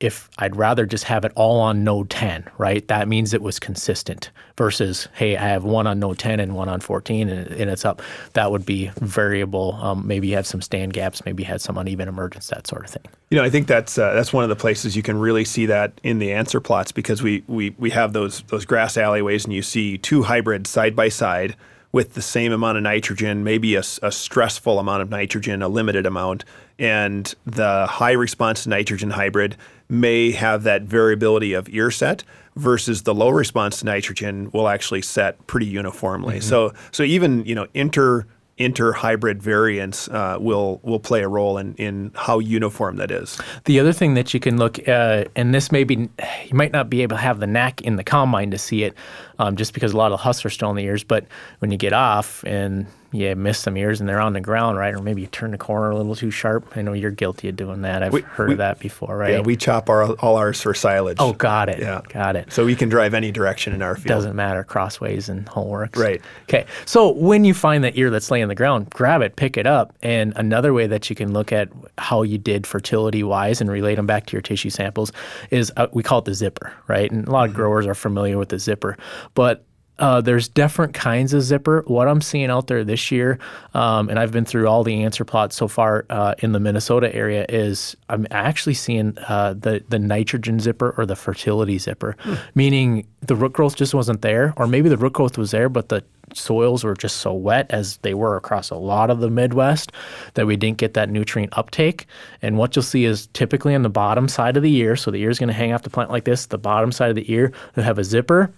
if 0.00 0.30
I'd 0.38 0.54
rather 0.54 0.86
just 0.86 1.04
have 1.04 1.24
it 1.24 1.32
all 1.34 1.60
on 1.60 1.82
node 1.82 2.08
10, 2.08 2.48
right? 2.56 2.86
That 2.86 3.08
means 3.08 3.34
it 3.34 3.42
was 3.42 3.58
consistent 3.58 4.30
versus, 4.56 5.08
hey, 5.14 5.36
I 5.36 5.48
have 5.48 5.64
one 5.64 5.88
on 5.88 5.98
node 5.98 6.18
10 6.18 6.38
and 6.38 6.54
one 6.54 6.68
on 6.68 6.80
14 6.80 7.28
and, 7.28 7.48
and 7.48 7.70
it's 7.70 7.84
up. 7.84 8.00
That 8.34 8.52
would 8.52 8.64
be 8.64 8.92
variable. 8.98 9.74
Um, 9.74 10.06
maybe 10.06 10.28
you 10.28 10.36
have 10.36 10.46
some 10.46 10.62
stand 10.62 10.92
gaps, 10.92 11.24
maybe 11.24 11.42
you 11.42 11.48
had 11.48 11.60
some 11.60 11.76
uneven 11.76 12.06
emergence, 12.08 12.46
that 12.48 12.68
sort 12.68 12.84
of 12.84 12.90
thing. 12.90 13.02
You 13.30 13.38
know, 13.38 13.44
I 13.44 13.50
think 13.50 13.66
that's 13.66 13.98
uh, 13.98 14.14
that's 14.14 14.32
one 14.32 14.44
of 14.44 14.50
the 14.50 14.56
places 14.56 14.94
you 14.96 15.02
can 15.02 15.18
really 15.18 15.44
see 15.44 15.66
that 15.66 16.00
in 16.04 16.20
the 16.20 16.32
answer 16.32 16.60
plots 16.60 16.92
because 16.92 17.20
we, 17.20 17.42
we, 17.48 17.74
we 17.78 17.90
have 17.90 18.12
those, 18.12 18.42
those 18.42 18.64
grass 18.64 18.96
alleyways 18.96 19.44
and 19.44 19.52
you 19.52 19.62
see 19.62 19.98
two 19.98 20.22
hybrids 20.22 20.70
side 20.70 20.94
by 20.94 21.08
side 21.08 21.56
with 21.90 22.14
the 22.14 22.22
same 22.22 22.52
amount 22.52 22.76
of 22.76 22.82
nitrogen, 22.82 23.42
maybe 23.42 23.74
a, 23.74 23.82
a, 24.02 24.12
stressful 24.12 24.78
amount 24.78 25.00
of 25.00 25.08
nitrogen, 25.08 25.62
a 25.62 25.68
limited 25.68 26.04
amount, 26.04 26.44
and 26.78 27.34
the 27.46 27.86
high 27.86 28.12
response 28.12 28.66
nitrogen 28.66 29.10
hybrid 29.10 29.56
may 29.88 30.32
have 30.32 30.62
that 30.64 30.82
variability 30.82 31.52
of 31.52 31.68
ear 31.70 31.90
set 31.90 32.24
versus 32.56 33.02
the 33.02 33.14
low 33.14 33.30
response 33.30 33.78
to 33.78 33.86
nitrogen 33.86 34.50
will 34.52 34.68
actually 34.68 35.02
set 35.02 35.46
pretty 35.46 35.66
uniformly. 35.66 36.38
Mm-hmm. 36.38 36.48
So 36.48 36.72
so 36.90 37.02
even 37.02 37.44
you 37.44 37.54
know 37.54 37.66
inter 37.74 38.26
inter-hybrid 38.58 39.40
variants 39.40 40.08
uh, 40.08 40.36
will 40.40 40.80
will 40.82 40.98
play 40.98 41.22
a 41.22 41.28
role 41.28 41.58
in, 41.58 41.74
in 41.76 42.10
how 42.14 42.40
uniform 42.40 42.96
that 42.96 43.10
is. 43.10 43.40
The 43.64 43.80
other 43.80 43.92
thing 43.92 44.14
that 44.14 44.34
you 44.34 44.40
can 44.40 44.58
look, 44.58 44.86
uh, 44.88 45.24
and 45.36 45.54
this 45.54 45.70
maybe 45.72 45.94
you 45.94 46.54
might 46.54 46.72
not 46.72 46.90
be 46.90 47.02
able 47.02 47.16
to 47.16 47.22
have 47.22 47.38
the 47.38 47.46
knack 47.46 47.80
in 47.82 47.96
the 47.96 48.04
combine 48.04 48.50
to 48.50 48.58
see 48.58 48.82
it, 48.82 48.94
um, 49.38 49.56
just 49.56 49.72
because 49.72 49.92
a 49.92 49.96
lot 49.96 50.12
of 50.12 50.20
husks 50.20 50.44
are 50.44 50.50
still 50.50 50.70
in 50.70 50.76
the 50.76 50.84
ears. 50.84 51.04
But 51.04 51.26
when 51.60 51.70
you 51.70 51.78
get 51.78 51.92
off 51.92 52.44
and 52.44 52.86
you 53.10 53.34
miss 53.34 53.58
some 53.58 53.76
ears 53.76 54.00
and 54.00 54.08
they're 54.08 54.20
on 54.20 54.34
the 54.34 54.40
ground, 54.40 54.76
right? 54.76 54.94
Or 54.94 55.00
maybe 55.00 55.22
you 55.22 55.26
turn 55.28 55.52
the 55.52 55.58
corner 55.58 55.90
a 55.90 55.96
little 55.96 56.14
too 56.14 56.30
sharp. 56.30 56.76
I 56.76 56.82
know 56.82 56.92
you're 56.92 57.10
guilty 57.10 57.48
of 57.48 57.56
doing 57.56 57.82
that. 57.82 58.02
I've 58.02 58.12
we, 58.12 58.20
heard 58.20 58.48
we, 58.48 58.54
of 58.54 58.58
that 58.58 58.78
before, 58.78 59.16
right? 59.16 59.32
Yeah, 59.32 59.40
we 59.40 59.56
chop 59.56 59.88
our, 59.88 60.12
all 60.16 60.36
ours 60.36 60.60
for 60.60 60.74
silage. 60.74 61.16
Oh, 61.18 61.32
got 61.32 61.70
it. 61.70 61.78
Yeah, 61.78 62.02
got 62.08 62.36
it. 62.36 62.52
So 62.52 62.66
we 62.66 62.76
can 62.76 62.90
drive 62.90 63.14
any 63.14 63.32
direction 63.32 63.72
in 63.72 63.80
our 63.80 63.94
field. 63.94 64.08
Doesn't 64.08 64.36
matter 64.36 64.62
crossways 64.62 65.30
and 65.30 65.48
whole 65.48 65.68
works. 65.68 65.98
Right. 65.98 66.20
Okay. 66.42 66.66
So 66.84 67.12
when 67.12 67.44
you 67.44 67.54
find 67.54 67.82
that 67.84 67.96
ear 67.96 68.10
that's 68.10 68.30
laying 68.30 68.42
on 68.42 68.48
the 68.48 68.54
ground, 68.54 68.90
grab 68.90 69.22
it, 69.22 69.36
pick 69.36 69.56
it 69.56 69.66
up, 69.66 69.94
and 70.02 70.34
another 70.36 70.74
way 70.74 70.86
that 70.86 71.08
you 71.08 71.16
can 71.16 71.32
look 71.32 71.50
at 71.50 71.70
how 71.96 72.22
you 72.22 72.36
did 72.36 72.66
fertility 72.66 73.22
wise 73.22 73.60
and 73.60 73.70
relate 73.70 73.94
them 73.94 74.06
back 74.06 74.26
to 74.26 74.32
your 74.32 74.42
tissue 74.42 74.70
samples 74.70 75.12
is 75.50 75.72
uh, 75.76 75.86
we 75.92 76.02
call 76.02 76.18
it 76.18 76.26
the 76.26 76.34
zipper, 76.34 76.74
right? 76.88 77.10
And 77.10 77.26
a 77.26 77.30
lot 77.30 77.44
of 77.44 77.52
mm-hmm. 77.52 77.56
growers 77.56 77.86
are 77.86 77.94
familiar 77.94 78.36
with 78.36 78.50
the 78.50 78.58
zipper, 78.58 78.98
but 79.34 79.64
uh, 79.98 80.20
there's 80.20 80.48
different 80.48 80.94
kinds 80.94 81.34
of 81.34 81.42
zipper. 81.42 81.82
What 81.86 82.08
I'm 82.08 82.20
seeing 82.20 82.50
out 82.50 82.66
there 82.66 82.84
this 82.84 83.10
year, 83.10 83.38
um, 83.74 84.08
and 84.08 84.18
I've 84.18 84.32
been 84.32 84.44
through 84.44 84.68
all 84.68 84.84
the 84.84 85.02
answer 85.02 85.24
plots 85.24 85.56
so 85.56 85.68
far 85.68 86.06
uh, 86.10 86.34
in 86.38 86.52
the 86.52 86.60
Minnesota 86.60 87.14
area, 87.14 87.44
is 87.48 87.96
I'm 88.08 88.26
actually 88.30 88.74
seeing 88.74 89.16
uh, 89.28 89.54
the 89.54 89.82
the 89.88 89.98
nitrogen 89.98 90.60
zipper 90.60 90.94
or 90.96 91.06
the 91.06 91.16
fertility 91.16 91.78
zipper, 91.78 92.16
hmm. 92.20 92.34
meaning 92.54 93.06
the 93.20 93.34
root 93.34 93.52
growth 93.52 93.76
just 93.76 93.94
wasn't 93.94 94.22
there, 94.22 94.54
or 94.56 94.66
maybe 94.66 94.88
the 94.88 94.96
root 94.96 95.14
growth 95.14 95.36
was 95.36 95.50
there, 95.50 95.68
but 95.68 95.88
the 95.88 96.04
soils 96.34 96.84
were 96.84 96.94
just 96.94 97.16
so 97.16 97.32
wet 97.32 97.66
as 97.70 97.96
they 97.98 98.14
were 98.14 98.36
across 98.36 98.70
a 98.70 98.76
lot 98.76 99.10
of 99.10 99.20
the 99.20 99.30
Midwest 99.30 99.92
that 100.34 100.46
we 100.46 100.56
didn't 100.56 100.76
get 100.76 100.94
that 100.94 101.08
nutrient 101.08 101.56
uptake. 101.56 102.06
And 102.42 102.58
what 102.58 102.76
you'll 102.76 102.82
see 102.82 103.04
is 103.04 103.28
typically 103.28 103.74
on 103.74 103.82
the 103.82 103.88
bottom 103.88 104.28
side 104.28 104.56
of 104.56 104.62
the 104.62 104.76
ear, 104.76 104.94
so 104.94 105.10
the 105.10 105.22
ear 105.22 105.30
is 105.30 105.38
going 105.38 105.48
to 105.48 105.54
hang 105.54 105.72
off 105.72 105.82
the 105.82 105.90
plant 105.90 106.10
like 106.10 106.24
this, 106.24 106.46
the 106.46 106.58
bottom 106.58 106.92
side 106.92 107.10
of 107.10 107.16
the 107.16 107.32
ear, 107.32 107.52
you'll 107.74 107.84
have 107.84 107.98
a 107.98 108.04
zipper 108.04 108.52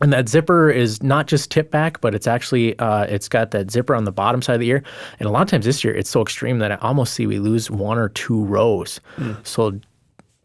and 0.00 0.12
that 0.12 0.28
zipper 0.28 0.70
is 0.70 1.02
not 1.02 1.26
just 1.26 1.50
tip 1.50 1.70
back, 1.70 2.00
but 2.00 2.14
it's 2.14 2.26
actually 2.26 2.78
uh, 2.78 3.04
it's 3.04 3.28
got 3.28 3.50
that 3.50 3.70
zipper 3.70 3.94
on 3.94 4.04
the 4.04 4.12
bottom 4.12 4.42
side 4.42 4.54
of 4.54 4.60
the 4.60 4.68
ear. 4.68 4.82
And 5.18 5.28
a 5.28 5.32
lot 5.32 5.42
of 5.42 5.48
times 5.48 5.64
this 5.64 5.82
year, 5.82 5.94
it's 5.94 6.10
so 6.10 6.22
extreme 6.22 6.60
that 6.60 6.72
I 6.72 6.76
almost 6.76 7.14
see 7.14 7.26
we 7.26 7.38
lose 7.38 7.70
one 7.70 7.98
or 7.98 8.08
two 8.10 8.44
rows. 8.44 9.00
Mm. 9.16 9.44
So, 9.46 9.80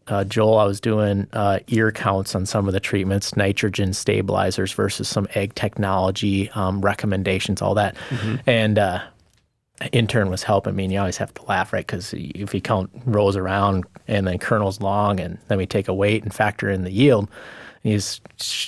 uh, 0.08 0.24
Joel, 0.24 0.58
I 0.58 0.64
was 0.64 0.80
doing 0.80 1.28
uh, 1.32 1.60
ear 1.68 1.92
counts 1.92 2.34
on 2.34 2.46
some 2.46 2.66
of 2.66 2.74
the 2.74 2.80
treatments, 2.80 3.36
nitrogen 3.36 3.94
stabilizers 3.94 4.72
versus 4.72 5.08
some 5.08 5.28
ag 5.34 5.54
technology 5.54 6.50
um, 6.50 6.80
recommendations, 6.80 7.62
all 7.62 7.74
that, 7.74 7.96
mm-hmm. 8.10 8.36
and 8.46 8.78
uh, 8.78 9.02
intern 9.92 10.30
was 10.30 10.42
helping 10.42 10.74
me, 10.74 10.84
and 10.84 10.92
you 10.92 10.98
always 10.98 11.16
have 11.16 11.32
to 11.34 11.42
laugh, 11.44 11.72
right? 11.72 11.86
Because 11.86 12.12
if 12.12 12.52
you 12.52 12.60
count 12.60 12.90
rows 13.06 13.36
around 13.36 13.84
and 14.08 14.26
then 14.26 14.38
kernels 14.38 14.80
long, 14.80 15.20
and 15.20 15.38
then 15.48 15.58
we 15.58 15.64
take 15.64 15.88
a 15.88 15.94
weight 15.94 16.22
and 16.22 16.34
factor 16.34 16.68
in 16.68 16.82
the 16.82 16.92
yield 16.92 17.28
he's 17.84 18.20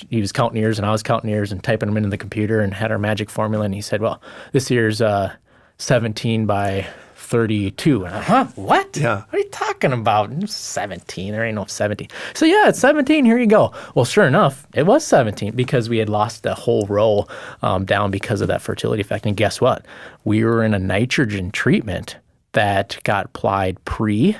he 0.09 0.21
was 0.21 0.31
counting 0.31 0.61
ears 0.61 0.79
and 0.79 0.85
I 0.85 0.91
was 0.91 1.03
counting 1.03 1.29
ears 1.29 1.51
and 1.51 1.61
typing 1.61 1.87
them 1.89 1.97
into 1.97 2.09
the 2.09 2.17
computer 2.17 2.61
and 2.61 2.73
had 2.73 2.91
our 2.91 2.97
magic 2.97 3.29
formula. 3.29 3.65
And 3.65 3.73
he 3.73 3.81
said, 3.81 4.01
"Well, 4.01 4.21
this 4.53 4.71
year's 4.71 5.01
uh, 5.01 5.35
17 5.79 6.45
by 6.45 6.87
32." 7.15 8.05
And 8.05 8.15
I, 8.15 8.21
huh? 8.21 8.45
What? 8.55 8.95
Yeah. 8.95 9.23
What 9.23 9.33
are 9.33 9.39
you 9.39 9.49
talking 9.49 9.91
about? 9.91 10.47
17. 10.47 11.33
There 11.33 11.43
ain't 11.43 11.55
no 11.55 11.65
17. 11.65 12.07
So 12.33 12.45
yeah, 12.45 12.69
it's 12.69 12.79
17. 12.79 13.25
Here 13.25 13.37
you 13.37 13.47
go. 13.47 13.73
Well, 13.95 14.05
sure 14.05 14.25
enough, 14.25 14.65
it 14.73 14.83
was 14.83 15.03
17 15.05 15.53
because 15.55 15.89
we 15.89 15.97
had 15.97 16.07
lost 16.07 16.43
the 16.43 16.55
whole 16.55 16.85
row 16.87 17.27
um, 17.61 17.83
down 17.83 18.11
because 18.11 18.39
of 18.39 18.47
that 18.47 18.61
fertility 18.61 19.01
effect. 19.01 19.25
And 19.25 19.35
guess 19.35 19.59
what? 19.59 19.85
We 20.23 20.45
were 20.45 20.63
in 20.63 20.73
a 20.73 20.79
nitrogen 20.79 21.51
treatment 21.51 22.17
that 22.53 22.97
got 23.03 23.25
applied 23.25 23.83
pre 23.83 24.37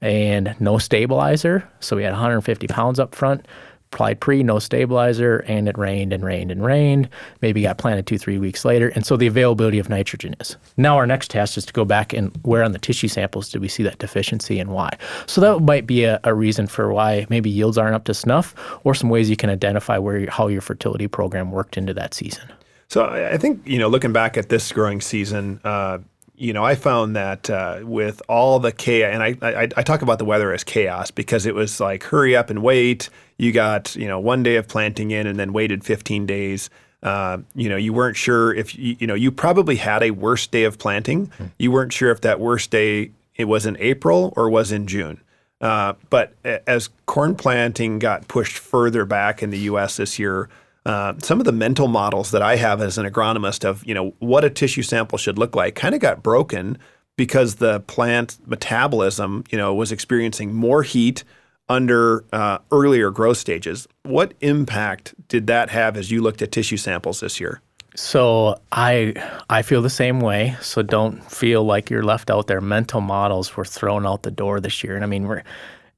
and 0.00 0.54
no 0.60 0.78
stabilizer. 0.78 1.68
So 1.80 1.96
we 1.96 2.04
had 2.04 2.12
150 2.12 2.68
pounds 2.68 3.00
up 3.00 3.14
front 3.14 3.46
applied 3.92 4.20
pre, 4.20 4.42
no 4.42 4.58
stabilizer, 4.58 5.38
and 5.46 5.68
it 5.68 5.78
rained 5.78 6.12
and 6.12 6.24
rained 6.24 6.50
and 6.50 6.64
rained. 6.64 7.08
Maybe 7.40 7.62
got 7.62 7.78
planted 7.78 8.06
two, 8.06 8.18
three 8.18 8.38
weeks 8.38 8.64
later. 8.64 8.88
And 8.94 9.06
so 9.06 9.16
the 9.16 9.26
availability 9.26 9.78
of 9.78 9.88
nitrogen 9.88 10.34
is. 10.40 10.56
Now 10.76 10.96
our 10.96 11.06
next 11.06 11.30
test 11.30 11.56
is 11.56 11.64
to 11.66 11.72
go 11.72 11.84
back 11.84 12.12
and 12.12 12.36
where 12.42 12.62
on 12.62 12.72
the 12.72 12.78
tissue 12.78 13.08
samples 13.08 13.48
did 13.48 13.60
we 13.60 13.68
see 13.68 13.82
that 13.84 13.98
deficiency 13.98 14.60
and 14.60 14.70
why? 14.70 14.90
So 15.26 15.40
that 15.40 15.60
might 15.60 15.86
be 15.86 16.04
a, 16.04 16.20
a 16.24 16.34
reason 16.34 16.66
for 16.66 16.92
why 16.92 17.26
maybe 17.28 17.50
yields 17.50 17.78
aren't 17.78 17.94
up 17.94 18.04
to 18.04 18.14
snuff 18.14 18.54
or 18.84 18.94
some 18.94 19.08
ways 19.08 19.30
you 19.30 19.36
can 19.36 19.50
identify 19.50 19.98
where 19.98 20.28
how 20.30 20.48
your 20.48 20.60
fertility 20.60 21.08
program 21.08 21.50
worked 21.50 21.76
into 21.76 21.94
that 21.94 22.14
season. 22.14 22.44
So 22.88 23.04
I 23.04 23.36
think, 23.36 23.66
you 23.66 23.78
know, 23.78 23.88
looking 23.88 24.12
back 24.14 24.38
at 24.38 24.48
this 24.48 24.72
growing 24.72 25.02
season, 25.02 25.60
uh, 25.62 25.98
you 26.38 26.52
know, 26.52 26.64
I 26.64 26.76
found 26.76 27.16
that 27.16 27.50
uh, 27.50 27.80
with 27.82 28.22
all 28.28 28.60
the 28.60 28.72
chaos, 28.72 29.10
and 29.12 29.22
I, 29.22 29.36
I, 29.42 29.62
I 29.76 29.82
talk 29.82 30.02
about 30.02 30.18
the 30.18 30.24
weather 30.24 30.52
as 30.52 30.62
chaos 30.64 31.10
because 31.10 31.46
it 31.46 31.54
was 31.54 31.80
like 31.80 32.04
hurry 32.04 32.36
up 32.36 32.48
and 32.48 32.62
wait. 32.62 33.10
You 33.36 33.52
got 33.52 33.96
you 33.96 34.06
know 34.06 34.20
one 34.20 34.42
day 34.42 34.56
of 34.56 34.68
planting 34.68 35.10
in, 35.10 35.26
and 35.26 35.38
then 35.38 35.52
waited 35.52 35.84
15 35.84 36.26
days. 36.26 36.70
Uh, 37.02 37.38
you 37.54 37.68
know, 37.68 37.76
you 37.76 37.92
weren't 37.92 38.16
sure 38.16 38.54
if 38.54 38.76
you, 38.76 38.96
you 39.00 39.06
know 39.06 39.14
you 39.14 39.32
probably 39.32 39.76
had 39.76 40.02
a 40.02 40.12
worst 40.12 40.50
day 40.50 40.64
of 40.64 40.78
planting. 40.78 41.26
Hmm. 41.26 41.46
You 41.58 41.72
weren't 41.72 41.92
sure 41.92 42.10
if 42.10 42.20
that 42.22 42.40
worst 42.40 42.70
day 42.70 43.10
it 43.34 43.46
was 43.46 43.66
in 43.66 43.76
April 43.78 44.32
or 44.36 44.48
was 44.48 44.72
in 44.72 44.86
June. 44.86 45.20
Uh, 45.60 45.94
but 46.08 46.34
as 46.44 46.88
corn 47.06 47.34
planting 47.34 47.98
got 47.98 48.28
pushed 48.28 48.58
further 48.58 49.04
back 49.04 49.42
in 49.42 49.50
the 49.50 49.58
U.S. 49.58 49.96
this 49.96 50.18
year, 50.18 50.48
uh, 50.88 51.12
some 51.18 51.38
of 51.38 51.44
the 51.44 51.52
mental 51.52 51.86
models 51.86 52.30
that 52.30 52.40
I 52.40 52.56
have 52.56 52.80
as 52.80 52.96
an 52.96 53.04
agronomist 53.06 53.64
of 53.64 53.86
you 53.86 53.92
know 53.92 54.14
what 54.18 54.44
a 54.44 54.50
tissue 54.50 54.82
sample 54.82 55.18
should 55.18 55.38
look 55.38 55.54
like 55.54 55.74
kind 55.74 55.94
of 55.94 56.00
got 56.00 56.22
broken 56.22 56.78
because 57.16 57.56
the 57.56 57.80
plant 57.80 58.38
metabolism 58.46 59.44
you 59.50 59.58
know 59.58 59.74
was 59.74 59.92
experiencing 59.92 60.54
more 60.54 60.82
heat 60.82 61.24
under 61.68 62.24
uh, 62.32 62.58
earlier 62.72 63.10
growth 63.10 63.36
stages. 63.36 63.86
What 64.04 64.32
impact 64.40 65.14
did 65.28 65.46
that 65.48 65.68
have 65.68 65.98
as 65.98 66.10
you 66.10 66.22
looked 66.22 66.40
at 66.40 66.50
tissue 66.50 66.78
samples 66.78 67.20
this 67.20 67.38
year? 67.38 67.60
So 67.94 68.58
I 68.72 69.12
I 69.50 69.60
feel 69.60 69.82
the 69.82 69.90
same 69.90 70.20
way. 70.20 70.56
So 70.62 70.80
don't 70.80 71.22
feel 71.30 71.64
like 71.64 71.90
you're 71.90 72.02
left 72.02 72.30
out 72.30 72.46
there. 72.46 72.62
Mental 72.62 73.02
models 73.02 73.56
were 73.56 73.64
thrown 73.66 74.06
out 74.06 74.22
the 74.22 74.30
door 74.30 74.58
this 74.58 74.82
year, 74.82 74.94
and 74.94 75.04
I 75.04 75.06
mean 75.06 75.26
we're 75.26 75.42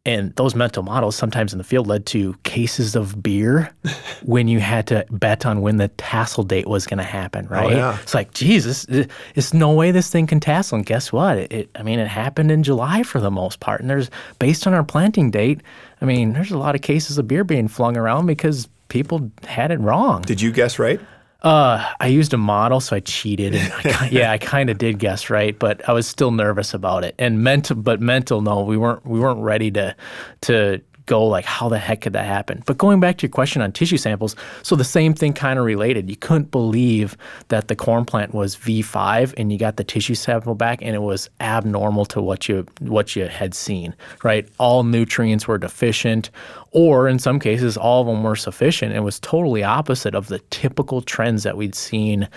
and 0.07 0.35
those 0.37 0.55
mental 0.55 0.83
models 0.83 1.15
sometimes 1.15 1.53
in 1.53 1.59
the 1.59 1.65
field 1.65 1.87
led 1.87 2.07
to 2.07 2.35
cases 2.43 2.97
of 2.97 3.23
beer 3.23 3.71
when 4.23 4.49
you 4.49 4.59
had 4.59 4.87
to 4.87 5.05
bet 5.11 5.45
on 5.45 5.61
when 5.61 5.77
the 5.77 5.89
tassel 5.89 6.43
date 6.43 6.67
was 6.67 6.87
going 6.87 6.99
to 6.99 7.05
happen, 7.05 7.47
oh, 7.51 7.55
right? 7.55 7.73
Oh, 7.73 7.77
yeah. 7.77 7.99
It's 8.03 8.15
like, 8.15 8.33
Jesus, 8.33 8.87
it's 9.35 9.53
no 9.53 9.73
way 9.73 9.91
this 9.91 10.11
thing 10.11 10.27
can 10.27 10.41
tassel. 10.41 10.77
And 10.77 10.87
guess 10.87 11.13
what? 11.13 11.37
It, 11.37 11.53
it, 11.53 11.71
I 11.75 11.83
mean, 11.83 11.99
it 11.99 12.09
happened 12.09 12.51
in 12.51 12.63
July 12.63 13.03
for 13.03 13.21
the 13.21 13.31
most 13.31 13.61
part. 13.61 13.83
And 13.83 13.91
there's, 13.91 14.11
based 14.39 14.67
on 14.67 14.73
our 14.73 14.85
planting 14.85 15.31
date, 15.31 15.61
I 16.01 16.07
mean, 16.07 16.33
there's 16.33 16.51
a 16.51 16.59
lot 16.59 16.75
of 16.75 16.81
cases 16.81 17.19
of 17.19 17.29
beer 17.29 17.45
being 17.45 17.69
flung 17.69 17.99
around 17.99 18.25
because 18.25 18.69
people 18.89 19.31
had 19.47 19.71
it 19.71 19.81
wrong. 19.81 20.23
Did 20.23 20.41
you 20.41 20.51
guess 20.51 20.79
right? 20.79 21.01
Uh, 21.43 21.93
I 22.01 22.07
used 22.09 22.35
a 22.35 22.37
model, 22.37 22.81
so 22.81 22.97
I 22.97 23.01
cheated. 23.01 23.55
I, 23.85 24.09
yeah, 24.13 24.31
I 24.31 24.39
kind 24.39 24.69
of 24.69 24.79
did 24.79 24.99
guess 24.99 25.31
right, 25.31 25.59
but 25.59 25.87
I 25.89 25.93
was 25.93 26.07
still 26.07 26.31
nervous 26.31 26.75
about 26.75 27.05
it. 27.05 27.15
And 27.19 27.43
mental, 27.43 27.77
but 27.77 28.01
mental, 28.01 28.43
no, 28.43 28.63
we 28.63 28.77
weren't. 28.77 29.05
We 29.07 29.21
weren't 29.21 29.41
ready 29.41 29.71
to 29.73 29.97
to 30.43 30.81
go 31.11 31.27
like, 31.27 31.45
how 31.45 31.69
the 31.69 31.79
heck 31.79 32.03
could 32.03 32.13
that 32.13 32.25
happen? 32.25 32.63
But 32.67 32.79
going 32.79 33.01
back 33.01 33.19
to 33.19 33.27
your 33.27 33.33
question 33.33 33.61
on 33.61 33.73
tissue 33.73 33.97
samples, 33.97 34.37
so 34.63 34.77
the 34.77 34.85
same 34.85 35.13
thing 35.13 35.33
kind 35.33 35.59
of 35.59 35.65
related. 35.65 36.09
You 36.09 36.15
couldn't 36.15 36.53
believe 36.53 37.17
that 37.49 37.67
the 37.67 37.75
corn 37.75 38.05
plant 38.05 38.33
was 38.33 38.55
V5 38.55 39.35
and 39.37 39.51
you 39.51 39.59
got 39.59 39.77
the 39.77 39.83
tissue 39.83 40.15
sample 40.15 40.55
back 40.55 40.79
and 40.83 40.95
it 40.95 41.03
was 41.03 41.29
abnormal 41.41 42.05
to 42.07 42.23
what 42.23 42.49
you 42.49 42.65
what 42.79 43.17
you 43.17 43.27
had 43.27 43.55
seen, 43.55 43.95
right? 44.23 44.49
All 44.59 44.85
nutrients 44.85 45.49
were 45.49 45.59
deficient 45.59 46.31
or 46.71 47.09
in 47.09 47.19
some 47.19 47.41
cases 47.41 47.77
all 47.77 48.03
of 48.03 48.07
them 48.07 48.23
were 48.23 48.37
sufficient. 48.37 48.95
It 48.95 49.01
was 49.01 49.19
totally 49.19 49.65
opposite 49.65 50.15
of 50.15 50.29
the 50.29 50.39
typical 50.51 51.03
trends 51.03 51.43
that 51.43 51.57
we'd 51.57 51.75
seen 51.75 52.29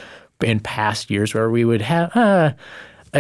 in 0.42 0.60
past 0.60 1.12
years 1.12 1.36
where 1.36 1.52
we 1.52 1.64
would 1.64 1.82
have 1.84 2.16
uh, 2.18 2.54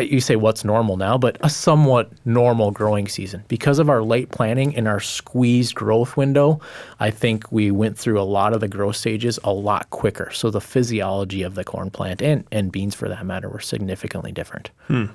you 0.01 0.19
say 0.19 0.35
what's 0.35 0.63
normal 0.63 0.97
now, 0.97 1.17
but 1.17 1.37
a 1.41 1.49
somewhat 1.49 2.11
normal 2.25 2.71
growing 2.71 3.07
season. 3.07 3.43
Because 3.47 3.79
of 3.79 3.89
our 3.89 4.01
late 4.01 4.29
planting 4.29 4.75
and 4.75 4.87
our 4.87 4.99
squeezed 4.99 5.75
growth 5.75 6.17
window, 6.17 6.59
I 6.99 7.11
think 7.11 7.51
we 7.51 7.71
went 7.71 7.97
through 7.97 8.19
a 8.19 8.23
lot 8.23 8.53
of 8.53 8.59
the 8.59 8.67
growth 8.67 8.95
stages 8.95 9.39
a 9.43 9.53
lot 9.53 9.89
quicker. 9.89 10.31
So 10.31 10.49
the 10.49 10.61
physiology 10.61 11.43
of 11.43 11.55
the 11.55 11.63
corn 11.63 11.91
plant 11.91 12.21
and, 12.21 12.45
and 12.51 12.71
beans 12.71 12.95
for 12.95 13.07
that 13.09 13.25
matter 13.25 13.49
were 13.49 13.59
significantly 13.59 14.31
different. 14.31 14.71
Hmm. 14.87 15.05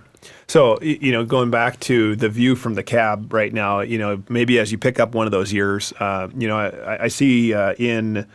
So, 0.49 0.81
you 0.81 1.13
know, 1.13 1.25
going 1.25 1.51
back 1.51 1.79
to 1.81 2.17
the 2.17 2.29
view 2.29 2.57
from 2.57 2.75
the 2.75 2.83
cab 2.83 3.33
right 3.33 3.53
now, 3.53 3.81
you 3.81 3.99
know, 3.99 4.23
maybe 4.29 4.59
as 4.59 4.73
you 4.73 4.79
pick 4.79 4.99
up 4.99 5.15
one 5.15 5.27
of 5.27 5.31
those 5.31 5.53
years, 5.53 5.93
uh, 6.01 6.29
you 6.37 6.49
know, 6.49 6.59
I, 6.59 7.05
I 7.05 7.09
see 7.09 7.55
uh, 7.55 7.75
in 7.75 8.27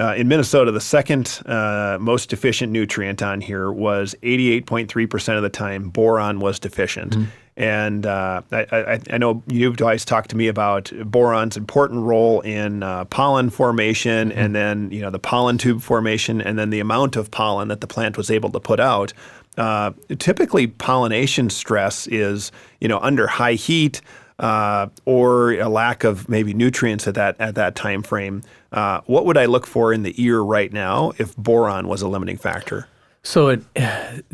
uh, 0.00 0.14
in 0.16 0.26
Minnesota, 0.26 0.70
the 0.70 0.80
second 0.80 1.40
uh, 1.44 1.98
most 2.00 2.30
deficient 2.30 2.72
nutrient 2.72 3.22
on 3.22 3.40
here 3.42 3.70
was 3.70 4.14
88.3% 4.22 5.36
of 5.36 5.42
the 5.42 5.50
time 5.50 5.90
boron 5.90 6.40
was 6.40 6.58
deficient. 6.58 7.12
Mm-hmm. 7.12 7.24
And 7.54 8.06
uh, 8.06 8.40
I, 8.50 8.66
I, 8.72 9.00
I, 9.10 9.18
know 9.18 9.42
you've 9.46 9.82
always 9.82 10.06
talked 10.06 10.30
to 10.30 10.36
me 10.38 10.48
about 10.48 10.90
boron's 11.04 11.58
important 11.58 12.04
role 12.04 12.40
in 12.40 12.82
uh, 12.82 13.04
pollen 13.04 13.50
formation 13.50 14.30
mm-hmm. 14.30 14.38
and 14.38 14.54
then, 14.54 14.90
you 14.90 15.02
know, 15.02 15.10
the 15.10 15.18
pollen 15.18 15.58
tube 15.58 15.82
formation 15.82 16.40
and 16.40 16.58
then 16.58 16.70
the 16.70 16.80
amount 16.80 17.16
of 17.16 17.30
pollen 17.30 17.68
that 17.68 17.82
the 17.82 17.86
plant 17.86 18.16
was 18.16 18.30
able 18.30 18.48
to 18.50 18.60
put 18.60 18.80
out. 18.80 19.12
Uh, 19.58 19.92
typically, 20.18 20.66
pollination 20.66 21.50
stress 21.50 22.06
is, 22.06 22.50
you 22.80 22.88
know, 22.88 22.98
under 23.00 23.26
high 23.26 23.52
heat, 23.52 24.00
uh, 24.42 24.88
or 25.06 25.52
a 25.52 25.68
lack 25.68 26.04
of 26.04 26.28
maybe 26.28 26.52
nutrients 26.52 27.06
at 27.06 27.14
that 27.14 27.40
at 27.40 27.54
that 27.54 27.74
time 27.74 28.02
frame. 28.02 28.42
Uh, 28.72 29.00
what 29.06 29.24
would 29.24 29.38
I 29.38 29.46
look 29.46 29.66
for 29.66 29.92
in 29.92 30.02
the 30.02 30.14
ear 30.22 30.40
right 30.40 30.72
now 30.72 31.12
if 31.16 31.34
boron 31.36 31.88
was 31.88 32.02
a 32.02 32.08
limiting 32.08 32.36
factor? 32.36 32.88
So 33.22 33.48
it, 33.48 33.62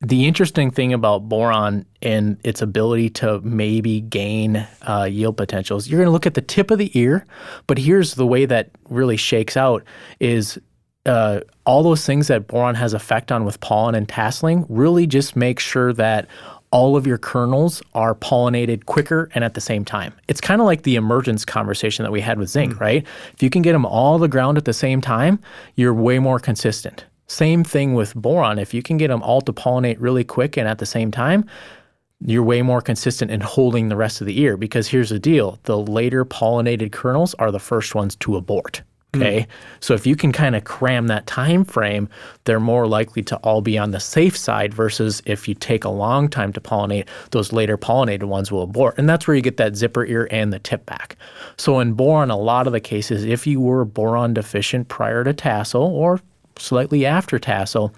the 0.00 0.26
interesting 0.26 0.70
thing 0.70 0.92
about 0.92 1.28
boron 1.28 1.84
and 2.02 2.38
its 2.44 2.62
ability 2.62 3.10
to 3.10 3.40
maybe 3.40 4.00
gain 4.00 4.66
uh, 4.82 5.04
yield 5.10 5.36
potentials, 5.36 5.86
you're 5.86 5.98
going 5.98 6.08
to 6.08 6.12
look 6.12 6.26
at 6.26 6.34
the 6.34 6.42
tip 6.42 6.70
of 6.70 6.78
the 6.78 6.90
ear, 6.98 7.26
but 7.66 7.78
here's 7.78 8.14
the 8.14 8.26
way 8.26 8.46
that 8.46 8.70
really 8.88 9.16
shakes 9.16 9.56
out 9.56 9.84
is 10.20 10.58
uh, 11.06 11.40
all 11.66 11.82
those 11.82 12.06
things 12.06 12.28
that 12.28 12.46
boron 12.46 12.74
has 12.74 12.94
effect 12.94 13.30
on 13.30 13.44
with 13.44 13.60
pollen 13.60 13.94
and 13.94 14.08
tasseling 14.08 14.64
really 14.68 15.06
just 15.06 15.36
make 15.36 15.60
sure 15.60 15.92
that 15.92 16.26
all 16.74 16.96
of 16.96 17.06
your 17.06 17.18
kernels 17.18 17.80
are 17.94 18.16
pollinated 18.16 18.86
quicker 18.86 19.30
and 19.32 19.44
at 19.44 19.54
the 19.54 19.60
same 19.60 19.84
time. 19.84 20.12
It's 20.26 20.40
kind 20.40 20.60
of 20.60 20.66
like 20.66 20.82
the 20.82 20.96
emergence 20.96 21.44
conversation 21.44 22.02
that 22.02 22.10
we 22.10 22.20
had 22.20 22.36
with 22.36 22.50
zinc, 22.50 22.72
hmm. 22.74 22.78
right? 22.80 23.06
If 23.32 23.44
you 23.44 23.48
can 23.48 23.62
get 23.62 23.72
them 23.72 23.86
all 23.86 24.18
the 24.18 24.26
ground 24.26 24.58
at 24.58 24.64
the 24.64 24.72
same 24.72 25.00
time, 25.00 25.38
you're 25.76 25.94
way 25.94 26.18
more 26.18 26.40
consistent. 26.40 27.04
Same 27.28 27.62
thing 27.62 27.94
with 27.94 28.12
boron. 28.16 28.58
If 28.58 28.74
you 28.74 28.82
can 28.82 28.96
get 28.96 29.06
them 29.06 29.22
all 29.22 29.40
to 29.42 29.52
pollinate 29.52 29.98
really 30.00 30.24
quick 30.24 30.56
and 30.56 30.66
at 30.66 30.78
the 30.78 30.84
same 30.84 31.12
time, 31.12 31.48
you're 32.26 32.42
way 32.42 32.60
more 32.60 32.80
consistent 32.80 33.30
in 33.30 33.40
holding 33.40 33.88
the 33.88 33.96
rest 33.96 34.20
of 34.20 34.26
the 34.26 34.40
ear 34.40 34.56
because 34.56 34.88
here's 34.88 35.10
the 35.10 35.18
deal 35.20 35.60
the 35.64 35.78
later 35.78 36.24
pollinated 36.24 36.90
kernels 36.90 37.34
are 37.34 37.52
the 37.52 37.60
first 37.60 37.94
ones 37.94 38.16
to 38.16 38.36
abort 38.36 38.82
okay 39.14 39.40
mm. 39.40 39.46
so 39.80 39.94
if 39.94 40.06
you 40.06 40.16
can 40.16 40.32
kind 40.32 40.56
of 40.56 40.64
cram 40.64 41.06
that 41.06 41.26
time 41.26 41.64
frame 41.64 42.08
they're 42.44 42.60
more 42.60 42.86
likely 42.86 43.22
to 43.22 43.36
all 43.38 43.60
be 43.60 43.78
on 43.78 43.90
the 43.90 44.00
safe 44.00 44.36
side 44.36 44.72
versus 44.72 45.22
if 45.26 45.48
you 45.48 45.54
take 45.54 45.84
a 45.84 45.88
long 45.88 46.28
time 46.28 46.52
to 46.52 46.60
pollinate 46.60 47.06
those 47.30 47.52
later 47.52 47.76
pollinated 47.76 48.24
ones 48.24 48.50
will 48.50 48.62
abort 48.62 48.94
and 48.98 49.08
that's 49.08 49.26
where 49.26 49.34
you 49.36 49.42
get 49.42 49.56
that 49.56 49.76
zipper 49.76 50.04
ear 50.06 50.28
and 50.30 50.52
the 50.52 50.58
tip 50.58 50.84
back 50.86 51.16
so 51.56 51.80
in 51.80 51.92
boron 51.92 52.30
a 52.30 52.36
lot 52.36 52.66
of 52.66 52.72
the 52.72 52.80
cases 52.80 53.24
if 53.24 53.46
you 53.46 53.60
were 53.60 53.84
boron 53.84 54.34
deficient 54.34 54.88
prior 54.88 55.24
to 55.24 55.32
tassel 55.32 55.82
or 55.82 56.20
slightly 56.56 57.04
after 57.04 57.38
tassel 57.38 57.92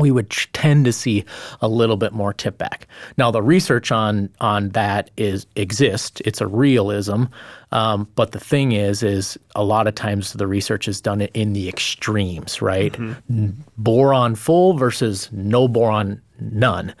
we 0.00 0.10
would 0.10 0.30
tend 0.52 0.84
to 0.86 0.92
see 0.92 1.24
a 1.60 1.68
little 1.68 1.96
bit 1.96 2.12
more 2.12 2.32
tip 2.32 2.58
back. 2.58 2.86
Now, 3.16 3.30
the 3.30 3.42
research 3.42 3.92
on 3.92 4.30
on 4.40 4.70
that 4.70 5.10
is 5.16 5.46
exists. 5.56 6.20
It's 6.24 6.40
a 6.40 6.46
realism, 6.46 7.24
um, 7.72 8.08
but 8.14 8.32
the 8.32 8.40
thing 8.40 8.72
is, 8.72 9.02
is 9.02 9.38
a 9.54 9.64
lot 9.64 9.86
of 9.86 9.94
times 9.94 10.32
the 10.32 10.46
research 10.46 10.88
is 10.88 11.00
done 11.00 11.20
in 11.20 11.52
the 11.52 11.68
extremes, 11.68 12.62
right? 12.62 12.92
Mm-hmm. 12.92 13.50
Boron 13.76 14.34
full 14.34 14.74
versus 14.74 15.28
no 15.32 15.68
boron 15.68 16.20
none. 16.40 16.94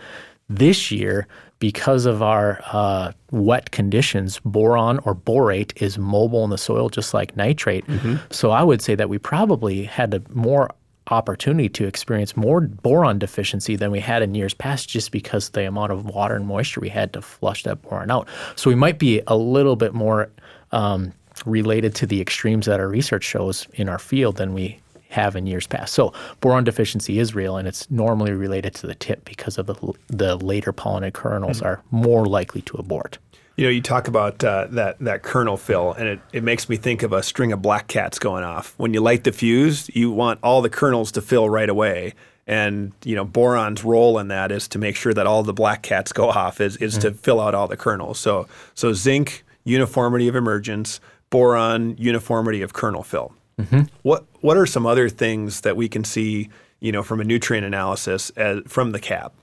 This 0.48 0.90
year, 0.90 1.26
because 1.60 2.06
of 2.06 2.22
our 2.22 2.60
uh, 2.72 3.12
wet 3.30 3.70
conditions, 3.70 4.40
boron 4.44 4.98
or 5.04 5.14
borate 5.14 5.80
is 5.80 5.98
mobile 5.98 6.42
in 6.42 6.50
the 6.50 6.58
soil 6.58 6.88
just 6.88 7.14
like 7.14 7.36
nitrate. 7.36 7.86
Mm-hmm. 7.86 8.16
So 8.30 8.50
I 8.50 8.62
would 8.62 8.82
say 8.82 8.94
that 8.94 9.08
we 9.08 9.18
probably 9.18 9.84
had 9.84 10.14
a 10.14 10.22
more 10.30 10.70
opportunity 11.10 11.68
to 11.68 11.86
experience 11.86 12.36
more 12.36 12.60
boron 12.60 13.18
deficiency 13.18 13.76
than 13.76 13.90
we 13.90 14.00
had 14.00 14.22
in 14.22 14.34
years 14.34 14.54
past 14.54 14.88
just 14.88 15.10
because 15.10 15.50
the 15.50 15.66
amount 15.66 15.92
of 15.92 16.06
water 16.06 16.36
and 16.36 16.46
moisture 16.46 16.80
we 16.80 16.88
had 16.88 17.12
to 17.12 17.22
flush 17.22 17.64
that 17.64 17.82
boron 17.82 18.10
out. 18.10 18.28
So 18.56 18.70
we 18.70 18.76
might 18.76 18.98
be 18.98 19.20
a 19.26 19.36
little 19.36 19.76
bit 19.76 19.94
more 19.94 20.30
um, 20.72 21.12
related 21.44 21.94
to 21.96 22.06
the 22.06 22.20
extremes 22.20 22.66
that 22.66 22.80
our 22.80 22.88
research 22.88 23.24
shows 23.24 23.66
in 23.74 23.88
our 23.88 23.98
field 23.98 24.36
than 24.36 24.54
we 24.54 24.78
have 25.08 25.34
in 25.36 25.46
years 25.46 25.66
past. 25.66 25.92
So 25.92 26.12
boron 26.40 26.64
deficiency 26.64 27.18
is 27.18 27.34
real, 27.34 27.56
and 27.56 27.66
it's 27.66 27.90
normally 27.90 28.32
related 28.32 28.74
to 28.76 28.86
the 28.86 28.94
tip 28.94 29.24
because 29.24 29.58
of 29.58 29.66
the, 29.66 29.74
the 30.06 30.36
later 30.36 30.72
pollinated 30.72 31.14
kernels 31.14 31.58
mm-hmm. 31.58 31.66
are 31.66 31.82
more 31.90 32.26
likely 32.26 32.62
to 32.62 32.76
abort. 32.76 33.18
You 33.56 33.66
know, 33.66 33.70
you 33.70 33.82
talk 33.82 34.08
about 34.08 34.42
uh, 34.42 34.68
that 34.70 34.98
that 35.00 35.22
kernel 35.22 35.56
fill, 35.56 35.92
and 35.92 36.08
it, 36.08 36.20
it 36.32 36.42
makes 36.42 36.68
me 36.68 36.76
think 36.76 37.02
of 37.02 37.12
a 37.12 37.22
string 37.22 37.52
of 37.52 37.60
black 37.60 37.88
cats 37.88 38.18
going 38.18 38.44
off. 38.44 38.74
When 38.78 38.94
you 38.94 39.00
light 39.00 39.24
the 39.24 39.32
fuse, 39.32 39.90
you 39.94 40.10
want 40.10 40.40
all 40.42 40.62
the 40.62 40.70
kernels 40.70 41.12
to 41.12 41.22
fill 41.22 41.50
right 41.50 41.68
away. 41.68 42.14
And 42.46 42.92
you 43.04 43.14
know, 43.14 43.24
boron's 43.24 43.84
role 43.84 44.18
in 44.18 44.28
that 44.28 44.50
is 44.50 44.66
to 44.68 44.78
make 44.78 44.96
sure 44.96 45.14
that 45.14 45.26
all 45.26 45.42
the 45.42 45.52
black 45.52 45.82
cats 45.82 46.12
go 46.12 46.30
off, 46.30 46.60
is 46.60 46.76
is 46.78 46.94
mm-hmm. 46.94 47.08
to 47.08 47.14
fill 47.14 47.40
out 47.40 47.54
all 47.54 47.68
the 47.68 47.76
kernels. 47.76 48.18
So 48.18 48.48
so 48.74 48.92
zinc 48.92 49.44
uniformity 49.64 50.26
of 50.26 50.34
emergence, 50.34 51.00
boron 51.28 51.96
uniformity 51.98 52.62
of 52.62 52.72
kernel 52.72 53.02
fill. 53.02 53.32
Mm-hmm. 53.58 53.82
What 54.02 54.24
what 54.40 54.56
are 54.56 54.66
some 54.66 54.86
other 54.86 55.08
things 55.08 55.60
that 55.60 55.76
we 55.76 55.88
can 55.88 56.02
see, 56.02 56.48
you 56.80 56.92
know, 56.92 57.02
from 57.02 57.20
a 57.20 57.24
nutrient 57.24 57.66
analysis 57.66 58.30
as, 58.30 58.62
from 58.66 58.92
the 58.92 58.98
cap? 58.98 59.34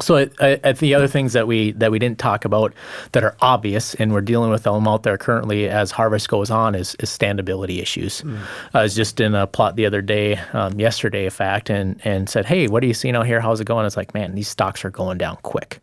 So 0.00 0.16
I, 0.16 0.30
I, 0.40 0.56
think 0.56 0.78
the 0.78 0.94
other 0.94 1.08
things 1.08 1.32
that 1.32 1.48
we 1.48 1.72
that 1.72 1.90
we 1.90 1.98
didn't 1.98 2.18
talk 2.20 2.44
about 2.44 2.72
that 3.12 3.24
are 3.24 3.36
obvious, 3.40 3.94
and 3.94 4.12
we're 4.12 4.20
dealing 4.20 4.50
with 4.50 4.62
them 4.62 4.86
out 4.86 5.02
there 5.02 5.18
currently 5.18 5.68
as 5.68 5.90
harvest 5.90 6.28
goes 6.28 6.50
on, 6.50 6.76
is, 6.76 6.94
is 7.00 7.10
standability 7.10 7.82
issues. 7.82 8.22
Mm. 8.22 8.38
I 8.74 8.82
was 8.82 8.94
just 8.94 9.18
in 9.18 9.34
a 9.34 9.46
plot 9.46 9.74
the 9.74 9.86
other 9.86 10.00
day, 10.00 10.36
um, 10.52 10.78
yesterday, 10.78 11.24
in 11.24 11.30
fact, 11.30 11.68
and 11.68 12.00
and 12.04 12.28
said, 12.28 12.46
"Hey, 12.46 12.68
what 12.68 12.82
are 12.84 12.86
you 12.86 12.94
seeing 12.94 13.16
out 13.16 13.26
here? 13.26 13.40
How's 13.40 13.60
it 13.60 13.64
going?" 13.64 13.86
It's 13.86 13.96
like, 13.96 14.14
man, 14.14 14.36
these 14.36 14.48
stalks 14.48 14.84
are 14.84 14.90
going 14.90 15.18
down 15.18 15.36
quick, 15.42 15.80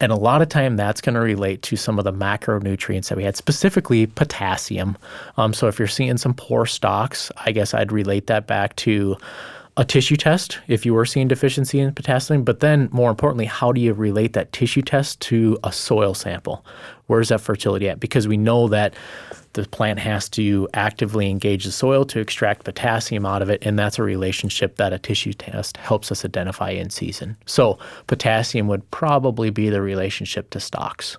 and 0.00 0.10
a 0.10 0.16
lot 0.16 0.42
of 0.42 0.48
time 0.48 0.76
that's 0.76 1.00
going 1.00 1.14
to 1.14 1.20
relate 1.20 1.62
to 1.62 1.76
some 1.76 1.98
of 1.98 2.04
the 2.04 2.12
macronutrients 2.12 3.08
that 3.08 3.16
we 3.16 3.22
had, 3.22 3.36
specifically 3.36 4.06
potassium. 4.06 4.96
Um, 5.36 5.54
so 5.54 5.68
if 5.68 5.78
you're 5.78 5.86
seeing 5.86 6.16
some 6.18 6.34
poor 6.34 6.66
stalks, 6.66 7.30
I 7.36 7.52
guess 7.52 7.74
I'd 7.74 7.92
relate 7.92 8.26
that 8.26 8.48
back 8.48 8.74
to 8.76 9.16
a 9.76 9.84
tissue 9.84 10.16
test 10.16 10.58
if 10.68 10.84
you 10.84 10.92
were 10.92 11.06
seeing 11.06 11.28
deficiency 11.28 11.80
in 11.80 11.94
potassium, 11.94 12.44
but 12.44 12.60
then 12.60 12.88
more 12.92 13.10
importantly, 13.10 13.46
how 13.46 13.72
do 13.72 13.80
you 13.80 13.94
relate 13.94 14.34
that 14.34 14.52
tissue 14.52 14.82
test 14.82 15.20
to 15.20 15.58
a 15.64 15.72
soil 15.72 16.12
sample? 16.12 16.64
Where's 17.06 17.30
that 17.30 17.40
fertility 17.40 17.88
at? 17.88 17.98
Because 17.98 18.28
we 18.28 18.36
know 18.36 18.68
that 18.68 18.94
the 19.54 19.66
plant 19.66 19.98
has 19.98 20.28
to 20.30 20.68
actively 20.74 21.30
engage 21.30 21.64
the 21.64 21.72
soil 21.72 22.04
to 22.06 22.20
extract 22.20 22.64
potassium 22.64 23.24
out 23.24 23.42
of 23.42 23.48
it, 23.48 23.64
and 23.64 23.78
that's 23.78 23.98
a 23.98 24.02
relationship 24.02 24.76
that 24.76 24.92
a 24.92 24.98
tissue 24.98 25.32
test 25.32 25.76
helps 25.78 26.12
us 26.12 26.24
identify 26.24 26.70
in 26.70 26.90
season. 26.90 27.36
So, 27.46 27.78
potassium 28.06 28.68
would 28.68 28.90
probably 28.90 29.50
be 29.50 29.70
the 29.70 29.82
relationship 29.82 30.50
to 30.50 30.60
stalks. 30.60 31.16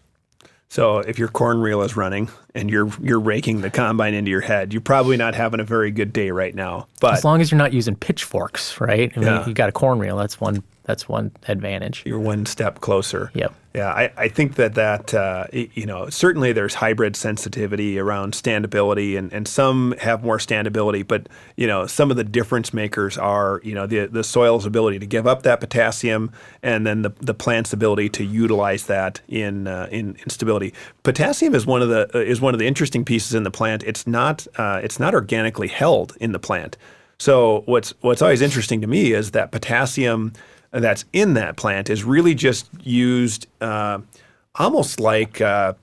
So 0.74 0.98
if 0.98 1.20
your 1.20 1.28
corn 1.28 1.62
reel 1.62 1.84
is 1.84 1.96
running 1.96 2.30
and 2.56 2.68
you're 2.68 2.90
you're 3.00 3.20
raking 3.20 3.62
the 3.62 3.70
combine 3.70 4.16
into 4.16 4.32
your 4.32 4.42
head, 4.42 4.74
you're 4.74 4.82
probably 4.82 5.18
not 5.18 5.36
having 5.36 5.60
a 5.60 5.64
very 5.64 5.92
good 5.92 6.12
day 6.12 6.32
right 6.32 6.56
now. 6.56 6.88
But 7.00 7.14
as 7.14 7.24
long 7.24 7.42
as 7.42 7.52
you're 7.52 7.60
not 7.60 7.74
using 7.74 7.96
pitchforks, 7.96 8.82
right? 8.82 9.14
I 9.16 9.20
mean, 9.20 9.28
yeah. 9.28 9.48
you 9.48 9.54
got 9.54 9.70
a 9.70 9.72
corn 9.72 10.00
reel. 10.00 10.18
That's 10.18 10.42
one 10.42 10.64
that's 10.84 11.08
one 11.08 11.32
advantage. 11.48 12.04
You're 12.06 12.20
one 12.20 12.46
step 12.46 12.82
closer. 12.82 13.32
Yep. 13.34 13.54
Yeah, 13.74 13.92
I, 13.92 14.12
I 14.18 14.28
think 14.28 14.56
that 14.56 14.76
that 14.76 15.16
uh, 15.16 15.48
you 15.52 15.88
know 15.88 16.08
certainly 16.10 16.54
there's 16.54 16.76
hybrid 16.76 17.16
sensitivity 17.16 17.98
around 17.98 18.34
standability, 18.34 19.18
and, 19.18 19.34
and 19.34 19.48
some 19.48 19.96
have 20.00 20.24
more 20.24 20.38
standability, 20.38 21.08
but 21.08 21.28
you 21.56 21.66
know 21.66 21.88
some 21.88 22.12
of 22.12 22.18
the 22.18 22.24
difference 22.24 22.72
makers 22.72 23.18
are 23.18 23.62
you 23.64 23.74
know 23.74 23.88
the 23.88 24.06
the 24.06 24.24
soil's 24.24 24.68
ability 24.68 25.00
to 25.00 25.08
give 25.08 25.26
up 25.26 25.42
that 25.42 25.60
potassium, 25.60 26.32
and 26.62 26.86
then 26.86 27.02
the, 27.02 27.10
the 27.20 27.34
plant's 27.34 27.74
ability 27.74 28.10
to 28.10 28.24
utilize 28.24 28.86
that 28.86 29.22
in 29.28 29.66
uh, 29.66 29.88
in, 29.90 30.18
in 30.18 30.30
stability. 30.30 30.72
Potassium 31.02 31.56
is 31.56 31.66
one 31.66 31.82
of 31.82 31.90
the 31.90 32.08
uh, 32.14 32.20
is 32.20 32.40
one 32.40 32.54
of 32.54 32.60
the 32.60 32.68
interesting 32.68 33.04
pieces 33.04 33.34
in 33.34 33.42
the 33.42 33.52
plant. 33.52 33.82
It's 33.84 34.06
not 34.06 34.46
uh, 34.58 34.82
it's 34.84 35.00
not 35.00 35.16
organically 35.16 35.68
held 35.68 36.16
in 36.20 36.32
the 36.32 36.40
plant. 36.40 36.78
So 37.18 37.64
what's 37.66 37.94
what's 38.02 38.22
always 38.22 38.42
interesting 38.42 38.82
to 38.82 38.88
me 38.88 39.14
is 39.14 39.32
that 39.32 39.52
potassium 39.52 40.34
that's 40.82 41.06
in 41.14 41.34
that 41.36 41.56
plant 41.56 41.90
is 41.90 42.04
really 42.04 42.34
just 42.34 42.68
used 42.84 43.48
uh, 43.62 44.00
almost 44.56 45.00
like 45.00 45.42
uh, 45.42 45.74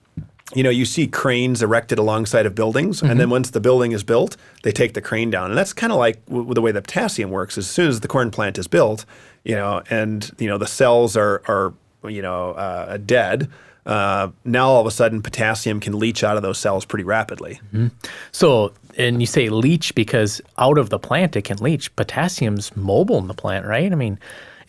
you 0.54 0.62
know 0.62 0.70
you 0.70 0.84
see 0.84 1.06
cranes 1.06 1.62
erected 1.62 1.98
alongside 1.98 2.46
of 2.46 2.54
buildings 2.54 2.98
mm-hmm. 2.98 3.10
and 3.10 3.20
then 3.20 3.26
mm-hmm. 3.26 3.32
once 3.32 3.50
the 3.50 3.60
building 3.60 3.92
is 3.92 4.02
built 4.02 4.36
they 4.62 4.72
take 4.72 4.94
the 4.94 5.00
crane 5.00 5.30
down 5.30 5.50
and 5.50 5.58
that's 5.58 5.72
kind 5.72 5.92
of 5.92 5.98
like 5.98 6.24
w- 6.26 6.52
the 6.54 6.60
way 6.60 6.72
the 6.72 6.82
potassium 6.82 7.30
works 7.30 7.56
as 7.56 7.68
soon 7.68 7.88
as 7.88 8.00
the 8.00 8.08
corn 8.08 8.30
plant 8.30 8.58
is 8.58 8.66
built 8.66 9.04
you 9.44 9.54
know 9.54 9.82
and 9.90 10.32
you 10.38 10.48
know 10.48 10.58
the 10.58 10.66
cells 10.66 11.16
are 11.16 11.42
are 11.46 11.72
you 12.08 12.22
know 12.22 12.52
uh, 12.52 12.96
dead 12.98 13.48
uh, 13.86 14.30
now 14.44 14.68
all 14.68 14.80
of 14.80 14.86
a 14.86 14.90
sudden 14.90 15.22
potassium 15.22 15.80
can 15.80 15.98
leach 15.98 16.22
out 16.22 16.36
of 16.36 16.42
those 16.42 16.58
cells 16.58 16.84
pretty 16.84 17.04
rapidly. 17.04 17.60
Mm-hmm. 17.72 17.88
So, 18.30 18.72
and 18.96 19.20
you 19.20 19.26
say 19.26 19.48
leach 19.48 19.94
because 19.94 20.40
out 20.58 20.78
of 20.78 20.90
the 20.90 20.98
plant 20.98 21.34
it 21.34 21.42
can 21.42 21.56
leach. 21.58 21.94
Potassium's 21.96 22.76
mobile 22.76 23.18
in 23.18 23.26
the 23.26 23.34
plant, 23.34 23.66
right? 23.66 23.90
I 23.90 23.94
mean, 23.94 24.18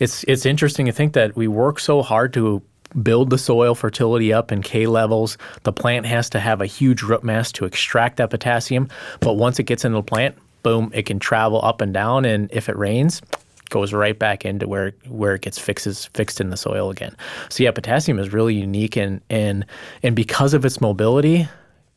it's 0.02 0.24
it's 0.24 0.44
interesting 0.44 0.86
to 0.86 0.92
think 0.92 1.12
that 1.12 1.36
we 1.36 1.46
work 1.46 1.78
so 1.78 2.02
hard 2.02 2.32
to 2.34 2.60
build 3.02 3.30
the 3.30 3.38
soil 3.38 3.74
fertility 3.76 4.32
up 4.32 4.50
in 4.50 4.60
K 4.60 4.86
levels. 4.86 5.38
The 5.62 5.72
plant 5.72 6.06
has 6.06 6.28
to 6.30 6.40
have 6.40 6.60
a 6.60 6.66
huge 6.66 7.02
root 7.02 7.22
mass 7.22 7.52
to 7.52 7.64
extract 7.64 8.16
that 8.16 8.30
potassium, 8.30 8.88
but 9.20 9.34
once 9.34 9.60
it 9.60 9.62
gets 9.62 9.84
into 9.84 9.98
the 9.98 10.02
plant, 10.02 10.36
boom, 10.64 10.90
it 10.92 11.06
can 11.06 11.20
travel 11.20 11.64
up 11.64 11.80
and 11.80 11.94
down 11.94 12.24
and 12.24 12.50
if 12.52 12.68
it 12.68 12.76
rains, 12.76 13.22
goes 13.70 13.92
right 13.92 14.18
back 14.18 14.44
into 14.44 14.66
where 14.66 14.92
where 15.06 15.36
it 15.36 15.42
gets 15.42 15.58
fixes 15.58 16.06
fixed 16.14 16.40
in 16.40 16.50
the 16.50 16.56
soil 16.56 16.90
again. 16.90 17.16
So 17.48 17.62
yeah, 17.62 17.70
potassium 17.70 18.18
is 18.18 18.32
really 18.32 18.56
unique 18.56 18.96
and 18.96 19.20
and 19.30 19.64
and 20.02 20.16
because 20.16 20.52
of 20.52 20.64
its 20.64 20.80
mobility, 20.80 21.48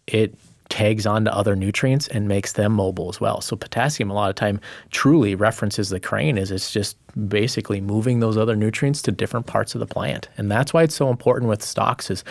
it 0.05 0.35
tags 0.75 1.05
onto 1.05 1.31
other 1.31 1.55
nutrients 1.55 2.09
and 2.09 2.27
makes 2.27 2.51
them 2.51 2.73
mobile 2.73 3.07
as 3.07 3.21
well. 3.21 3.39
So 3.39 3.55
potassium 3.55 4.11
a 4.11 4.13
lot 4.13 4.29
of 4.29 4.35
time 4.35 4.59
truly 4.91 5.33
references 5.33 5.87
the 5.87 6.01
crane 6.01 6.37
is 6.37 6.51
it's 6.51 6.69
just 6.69 6.97
basically 7.29 7.79
moving 7.79 8.19
those 8.19 8.35
other 8.35 8.57
nutrients 8.57 9.01
to 9.03 9.13
different 9.13 9.45
parts 9.45 9.73
of 9.73 9.79
the 9.79 9.85
plant. 9.85 10.27
And 10.37 10.51
that's 10.51 10.73
why 10.73 10.83
it's 10.83 10.93
so 10.93 11.09
important 11.09 11.47
with 11.47 11.63
stalks 11.63 12.11
is 12.11 12.25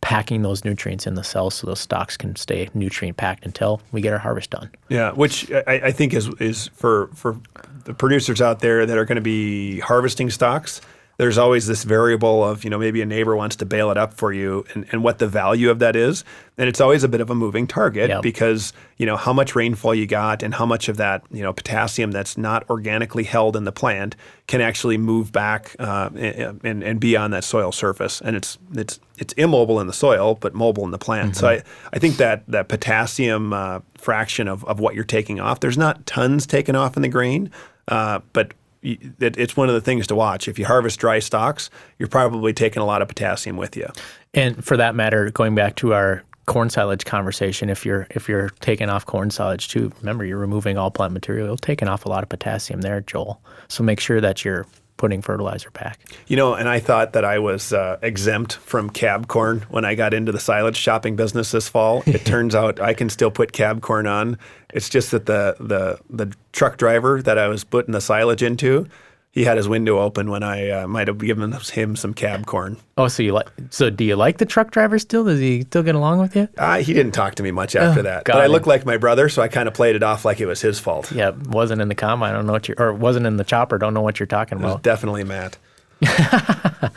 packing 0.00 0.40
those 0.40 0.64
nutrients 0.64 1.06
in 1.06 1.14
the 1.14 1.22
cells 1.22 1.56
so 1.56 1.66
those 1.66 1.80
stalks 1.80 2.16
can 2.16 2.36
stay 2.36 2.70
nutrient 2.72 3.18
packed 3.18 3.44
until 3.44 3.82
we 3.92 4.00
get 4.00 4.14
our 4.14 4.18
harvest 4.18 4.48
done. 4.48 4.70
Yeah, 4.88 5.12
which 5.12 5.52
I, 5.52 5.80
I 5.84 5.92
think 5.92 6.14
is 6.14 6.28
is 6.40 6.68
for 6.68 7.10
for 7.14 7.38
the 7.84 7.92
producers 7.92 8.40
out 8.40 8.60
there 8.60 8.86
that 8.86 8.96
are 8.96 9.04
going 9.04 9.16
to 9.16 9.20
be 9.20 9.80
harvesting 9.80 10.30
stalks 10.30 10.80
there's 11.20 11.36
always 11.36 11.66
this 11.66 11.84
variable 11.84 12.42
of, 12.42 12.64
you 12.64 12.70
know, 12.70 12.78
maybe 12.78 13.02
a 13.02 13.04
neighbor 13.04 13.36
wants 13.36 13.54
to 13.56 13.66
bale 13.66 13.90
it 13.90 13.98
up 13.98 14.14
for 14.14 14.32
you 14.32 14.64
and, 14.72 14.86
and 14.90 15.04
what 15.04 15.18
the 15.18 15.28
value 15.28 15.68
of 15.70 15.78
that 15.78 15.94
is. 15.94 16.24
And 16.56 16.66
it's 16.66 16.80
always 16.80 17.04
a 17.04 17.08
bit 17.08 17.20
of 17.20 17.28
a 17.28 17.34
moving 17.34 17.66
target 17.66 18.08
Yep. 18.08 18.22
because, 18.22 18.72
you 18.96 19.04
know, 19.04 19.16
how 19.16 19.34
much 19.34 19.54
rainfall 19.54 19.94
you 19.94 20.06
got 20.06 20.42
and 20.42 20.54
how 20.54 20.64
much 20.64 20.88
of 20.88 20.96
that, 20.96 21.22
you 21.30 21.42
know, 21.42 21.52
potassium 21.52 22.10
that's 22.10 22.38
not 22.38 22.68
organically 22.70 23.24
held 23.24 23.54
in 23.54 23.64
the 23.64 23.70
plant 23.72 24.16
can 24.46 24.62
actually 24.62 24.96
move 24.96 25.30
back 25.30 25.76
uh, 25.78 26.08
and, 26.16 26.82
and 26.82 27.00
be 27.00 27.18
on 27.18 27.32
that 27.32 27.44
soil 27.44 27.70
surface. 27.70 28.22
And 28.22 28.34
it's, 28.34 28.56
it's, 28.72 28.98
it's 29.18 29.34
immobile 29.34 29.78
in 29.78 29.88
the 29.88 29.92
soil, 29.92 30.36
but 30.36 30.54
mobile 30.54 30.84
in 30.84 30.90
the 30.90 30.98
plant. 30.98 31.36
So 31.36 31.48
I, 31.48 31.62
I 31.92 31.98
think 31.98 32.16
that, 32.16 32.44
that 32.48 32.68
potassium 32.68 33.52
uh, 33.52 33.80
fraction 33.98 34.48
of, 34.48 34.64
of 34.64 34.80
what 34.80 34.94
you're 34.94 35.04
taking 35.04 35.38
off, 35.38 35.60
there's 35.60 35.76
not 35.76 36.06
tons 36.06 36.46
taken 36.46 36.74
off 36.74 36.96
in 36.96 37.02
the 37.02 37.08
grain, 37.10 37.50
uh, 37.88 38.20
but 38.32 38.54
it, 38.82 39.36
it's 39.38 39.56
one 39.56 39.68
of 39.68 39.74
the 39.74 39.80
things 39.80 40.06
to 40.08 40.14
watch. 40.14 40.48
If 40.48 40.58
you 40.58 40.66
harvest 40.66 40.98
dry 40.98 41.18
stalks, 41.18 41.70
you're 41.98 42.08
probably 42.08 42.52
taking 42.52 42.82
a 42.82 42.86
lot 42.86 43.02
of 43.02 43.08
potassium 43.08 43.56
with 43.56 43.76
you. 43.76 43.88
And 44.34 44.64
for 44.64 44.76
that 44.76 44.94
matter, 44.94 45.30
going 45.30 45.54
back 45.54 45.76
to 45.76 45.94
our 45.94 46.22
corn 46.46 46.70
silage 46.70 47.04
conversation, 47.04 47.70
if 47.70 47.84
you're 47.84 48.06
if 48.10 48.28
you're 48.28 48.50
taking 48.60 48.88
off 48.88 49.06
corn 49.06 49.30
silage 49.30 49.68
too, 49.68 49.92
remember 50.00 50.24
you're 50.24 50.38
removing 50.38 50.78
all 50.78 50.90
plant 50.90 51.12
material. 51.12 51.48
You're 51.48 51.56
taking 51.56 51.88
off 51.88 52.06
a 52.06 52.08
lot 52.08 52.22
of 52.22 52.28
potassium 52.28 52.80
there, 52.80 53.00
Joel. 53.00 53.40
So 53.68 53.84
make 53.84 54.00
sure 54.00 54.20
that 54.20 54.44
you're 54.44 54.66
putting 55.00 55.22
fertilizer 55.22 55.70
back. 55.70 55.98
You 56.26 56.36
know, 56.36 56.52
and 56.52 56.68
I 56.68 56.78
thought 56.78 57.14
that 57.14 57.24
I 57.24 57.38
was 57.38 57.72
uh, 57.72 57.98
exempt 58.02 58.56
from 58.56 58.90
cab 58.90 59.28
corn 59.28 59.64
when 59.70 59.82
I 59.82 59.94
got 59.94 60.12
into 60.12 60.30
the 60.30 60.38
silage 60.38 60.76
shopping 60.76 61.16
business 61.16 61.52
this 61.52 61.70
fall. 61.70 62.02
It 62.04 62.24
turns 62.26 62.54
out 62.54 62.80
I 62.80 62.92
can 62.92 63.08
still 63.08 63.30
put 63.30 63.52
cab 63.52 63.80
corn 63.80 64.06
on. 64.06 64.36
It's 64.74 64.88
just 64.88 65.10
that 65.12 65.26
the 65.26 65.56
the 65.60 65.98
the 66.10 66.34
truck 66.52 66.76
driver 66.78 67.22
that 67.22 67.38
I 67.38 67.48
was 67.48 67.64
putting 67.64 67.92
the 67.92 68.00
silage 68.00 68.42
into, 68.42 68.86
he 69.32 69.44
had 69.44 69.56
his 69.56 69.68
window 69.68 69.98
open 70.00 70.30
when 70.30 70.42
I 70.42 70.68
uh, 70.70 70.86
might 70.88 71.06
have 71.08 71.18
given 71.18 71.52
him 71.52 71.96
some 71.96 72.14
cab 72.14 72.46
corn. 72.46 72.76
Oh, 72.96 73.08
so 73.08 73.22
you 73.22 73.32
like? 73.32 73.48
So 73.70 73.90
do 73.90 74.04
you 74.04 74.16
like 74.16 74.38
the 74.38 74.46
truck 74.46 74.70
driver 74.70 74.98
still? 74.98 75.24
Does 75.24 75.38
he 75.40 75.62
still 75.62 75.82
get 75.82 75.94
along 75.94 76.18
with 76.20 76.34
you? 76.36 76.48
Uh, 76.58 76.78
he 76.78 76.92
didn't 76.92 77.12
talk 77.12 77.34
to 77.36 77.42
me 77.42 77.50
much 77.50 77.76
after 77.76 78.02
that, 78.02 78.24
but 78.24 78.36
I 78.36 78.46
it. 78.46 78.48
look 78.48 78.66
like 78.66 78.84
my 78.86 78.96
brother, 78.96 79.28
so 79.28 79.42
I 79.42 79.48
kind 79.48 79.68
of 79.68 79.74
played 79.74 79.96
it 79.96 80.02
off 80.02 80.24
like 80.24 80.40
it 80.40 80.46
was 80.46 80.60
his 80.60 80.78
fault. 80.80 81.10
Yeah, 81.12 81.30
wasn't 81.30 81.80
in 81.80 81.88
the 81.88 81.94
combine. 81.94 82.30
I 82.32 82.36
don't 82.36 82.46
know 82.46 82.52
what 82.52 82.68
you 82.68 82.74
or 82.78 82.92
wasn't 82.92 83.26
in 83.26 83.36
the 83.36 83.44
chopper. 83.44 83.78
Don't 83.78 83.94
know 83.94 84.02
what 84.02 84.18
you're 84.18 84.26
talking 84.26 84.58
It 84.58 84.62
was 84.62 84.72
about. 84.72 84.82
definitely 84.82 85.24
Matt. 85.24 85.56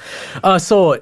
Uh, 0.43 0.57
so 0.59 0.99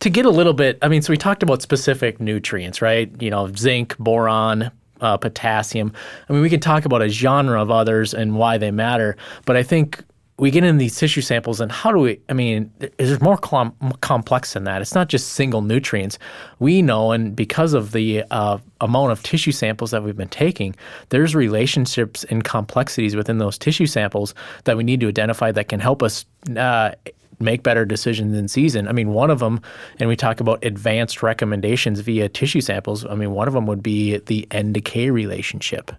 to 0.00 0.10
get 0.10 0.26
a 0.26 0.30
little 0.30 0.52
bit, 0.52 0.78
I 0.82 0.88
mean, 0.88 1.02
so 1.02 1.12
we 1.12 1.16
talked 1.16 1.42
about 1.42 1.62
specific 1.62 2.20
nutrients, 2.20 2.80
right? 2.82 3.10
You 3.20 3.30
know, 3.30 3.50
zinc, 3.54 3.96
boron, 3.98 4.70
uh, 5.02 5.16
potassium. 5.16 5.92
I 6.28 6.32
mean, 6.32 6.42
we 6.42 6.50
can 6.50 6.60
talk 6.60 6.84
about 6.84 7.02
a 7.02 7.08
genre 7.08 7.60
of 7.60 7.70
others 7.70 8.14
and 8.14 8.36
why 8.36 8.58
they 8.58 8.70
matter, 8.70 9.16
but 9.44 9.56
I 9.56 9.62
think 9.62 10.02
we 10.38 10.50
get 10.50 10.64
in 10.64 10.78
these 10.78 10.96
tissue 10.96 11.20
samples 11.20 11.60
and 11.60 11.70
how 11.70 11.92
do 11.92 11.98
we, 11.98 12.20
I 12.28 12.32
mean, 12.32 12.72
there's 12.96 13.20
more 13.20 13.36
com- 13.36 13.76
complex 14.00 14.54
than 14.54 14.64
that. 14.64 14.80
It's 14.80 14.94
not 14.94 15.08
just 15.08 15.34
single 15.34 15.62
nutrients. 15.62 16.18
We 16.58 16.82
know, 16.82 17.12
and 17.12 17.36
because 17.36 17.74
of 17.74 17.92
the 17.92 18.24
uh, 18.30 18.58
amount 18.80 19.12
of 19.12 19.22
tissue 19.22 19.52
samples 19.52 19.90
that 19.90 20.02
we've 20.02 20.16
been 20.16 20.28
taking, 20.28 20.74
there's 21.10 21.34
relationships 21.34 22.24
and 22.24 22.42
complexities 22.42 23.14
within 23.14 23.38
those 23.38 23.58
tissue 23.58 23.86
samples 23.86 24.34
that 24.64 24.76
we 24.76 24.84
need 24.84 25.00
to 25.00 25.08
identify 25.08 25.52
that 25.52 25.68
can 25.68 25.80
help 25.80 26.02
us 26.02 26.24
uh, 26.56 26.92
make 27.40 27.62
better 27.62 27.84
decisions 27.84 28.36
in 28.36 28.48
season. 28.48 28.88
I 28.88 28.92
mean, 28.92 29.12
one 29.12 29.30
of 29.30 29.38
them, 29.40 29.60
and 29.98 30.08
we 30.08 30.16
talk 30.16 30.40
about 30.40 30.64
advanced 30.64 31.22
recommendations 31.22 32.00
via 32.00 32.28
tissue 32.28 32.60
samples. 32.60 33.04
I 33.04 33.14
mean, 33.14 33.32
one 33.32 33.48
of 33.48 33.54
them 33.54 33.66
would 33.66 33.82
be 33.82 34.18
the 34.18 34.46
N 34.50 34.72
to 34.74 34.80
K 34.80 35.10
relationship, 35.10 35.90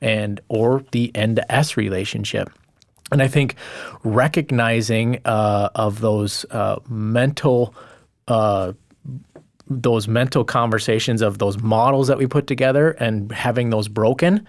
and 0.00 0.40
or 0.48 0.84
the 0.92 1.10
N 1.14 1.36
to 1.36 1.52
S 1.52 1.76
relationship. 1.76 2.50
And 3.10 3.22
I 3.22 3.28
think 3.28 3.54
recognizing 4.04 5.20
uh, 5.24 5.70
of 5.74 6.00
those 6.00 6.44
uh, 6.50 6.78
mental 6.88 7.74
uh, 8.26 8.72
those 9.70 10.08
mental 10.08 10.44
conversations 10.44 11.22
of 11.22 11.38
those 11.38 11.58
models 11.58 12.08
that 12.08 12.18
we 12.18 12.26
put 12.26 12.46
together 12.46 12.92
and 12.92 13.30
having 13.32 13.70
those 13.70 13.88
broken, 13.88 14.46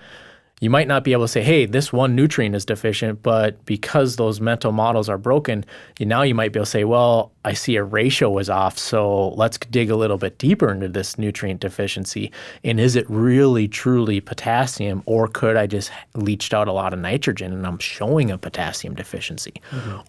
you 0.59 0.69
might 0.69 0.87
not 0.87 1.03
be 1.03 1.13
able 1.13 1.23
to 1.23 1.27
say, 1.27 1.41
hey, 1.41 1.65
this 1.65 1.93
one 1.93 2.15
nutrient 2.15 2.55
is 2.55 2.65
deficient, 2.65 3.23
but 3.23 3.63
because 3.65 4.17
those 4.17 4.41
mental 4.41 4.71
models 4.71 5.07
are 5.07 5.17
broken, 5.17 5.65
you, 5.97 6.05
now 6.05 6.21
you 6.21 6.35
might 6.35 6.51
be 6.51 6.59
able 6.59 6.65
to 6.65 6.71
say, 6.71 6.83
well, 6.83 7.31
I 7.49 7.53
see 7.53 7.77
a 7.77 7.83
ratio 7.83 8.37
is 8.37 8.47
off, 8.47 8.77
so 8.77 9.29
let's 9.29 9.57
dig 9.57 9.89
a 9.89 9.95
little 9.95 10.19
bit 10.19 10.37
deeper 10.37 10.71
into 10.71 10.87
this 10.87 11.17
nutrient 11.17 11.61
deficiency. 11.61 12.31
And 12.63 12.79
is 12.79 12.95
it 12.95 13.09
really 13.09 13.67
truly 13.67 14.21
potassium, 14.21 15.01
or 15.07 15.27
could 15.27 15.57
I 15.57 15.65
just 15.65 15.89
leached 16.13 16.53
out 16.53 16.67
a 16.67 16.71
lot 16.71 16.93
of 16.93 16.99
nitrogen 16.99 17.51
and 17.51 17.65
I'm 17.65 17.79
showing 17.79 18.29
a 18.29 18.37
potassium 18.37 18.93
deficiency? 18.93 19.53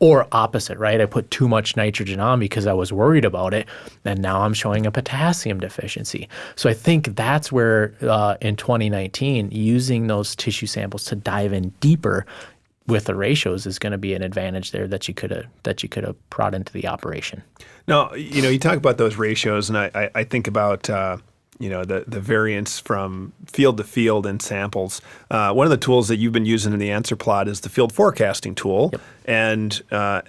Or 0.00 0.26
opposite, 0.32 0.76
right? 0.76 1.00
I 1.00 1.06
put 1.06 1.30
too 1.30 1.48
much 1.48 1.78
nitrogen 1.78 2.20
on 2.20 2.40
because 2.40 2.66
I 2.66 2.74
was 2.74 2.92
worried 2.92 3.24
about 3.24 3.54
it, 3.54 3.66
and 4.04 4.20
now 4.20 4.42
I'm 4.42 4.52
showing 4.52 4.84
a 4.84 4.90
potassium 4.90 5.60
deficiency. 5.60 6.28
So 6.56 6.68
I 6.68 6.74
think 6.74 7.16
that's 7.16 7.50
where 7.50 7.94
uh, 8.02 8.36
in 8.42 8.56
2019, 8.56 9.48
using 9.50 10.08
those 10.08 10.36
tissue 10.36 10.66
samples 10.66 11.06
to 11.06 11.16
dive 11.16 11.54
in 11.54 11.70
deeper 11.80 12.26
with 12.90 13.04
the 13.04 13.14
ratios 13.14 13.66
is 13.66 13.78
going 13.78 13.92
to 13.92 13.98
be 13.98 14.14
an 14.14 14.22
advantage 14.22 14.72
there 14.72 14.86
that 14.88 15.08
you 15.08 15.14
could 15.14 15.30
have 15.30 15.46
that 15.62 15.82
you 15.82 15.88
could 15.88 16.04
have 16.04 16.16
brought 16.30 16.54
into 16.54 16.72
the 16.72 16.86
operation. 16.86 17.42
No, 17.86 18.14
you 18.14 18.42
know, 18.42 18.48
you 18.48 18.58
talk 18.58 18.76
about 18.76 18.98
those 18.98 19.16
ratios, 19.16 19.68
and 19.68 19.78
I, 19.78 19.90
I, 19.94 20.10
I 20.16 20.24
think 20.24 20.46
about 20.46 20.88
uh, 20.90 21.18
you 21.58 21.68
know 21.68 21.84
the 21.84 22.04
the 22.06 22.20
variance 22.20 22.80
from 22.80 23.32
field 23.46 23.76
to 23.76 23.84
field 23.84 24.26
in 24.26 24.40
samples. 24.40 25.00
Uh, 25.30 25.52
one 25.52 25.66
of 25.66 25.70
the 25.70 25.76
tools 25.76 26.08
that 26.08 26.16
you've 26.16 26.32
been 26.32 26.46
using 26.46 26.72
in 26.72 26.78
the 26.78 26.90
answer 26.90 27.16
plot 27.16 27.48
is 27.48 27.60
the 27.60 27.68
field 27.68 27.92
forecasting 27.92 28.54
tool, 28.54 28.92
and 29.24 29.82
uh, 29.90 30.22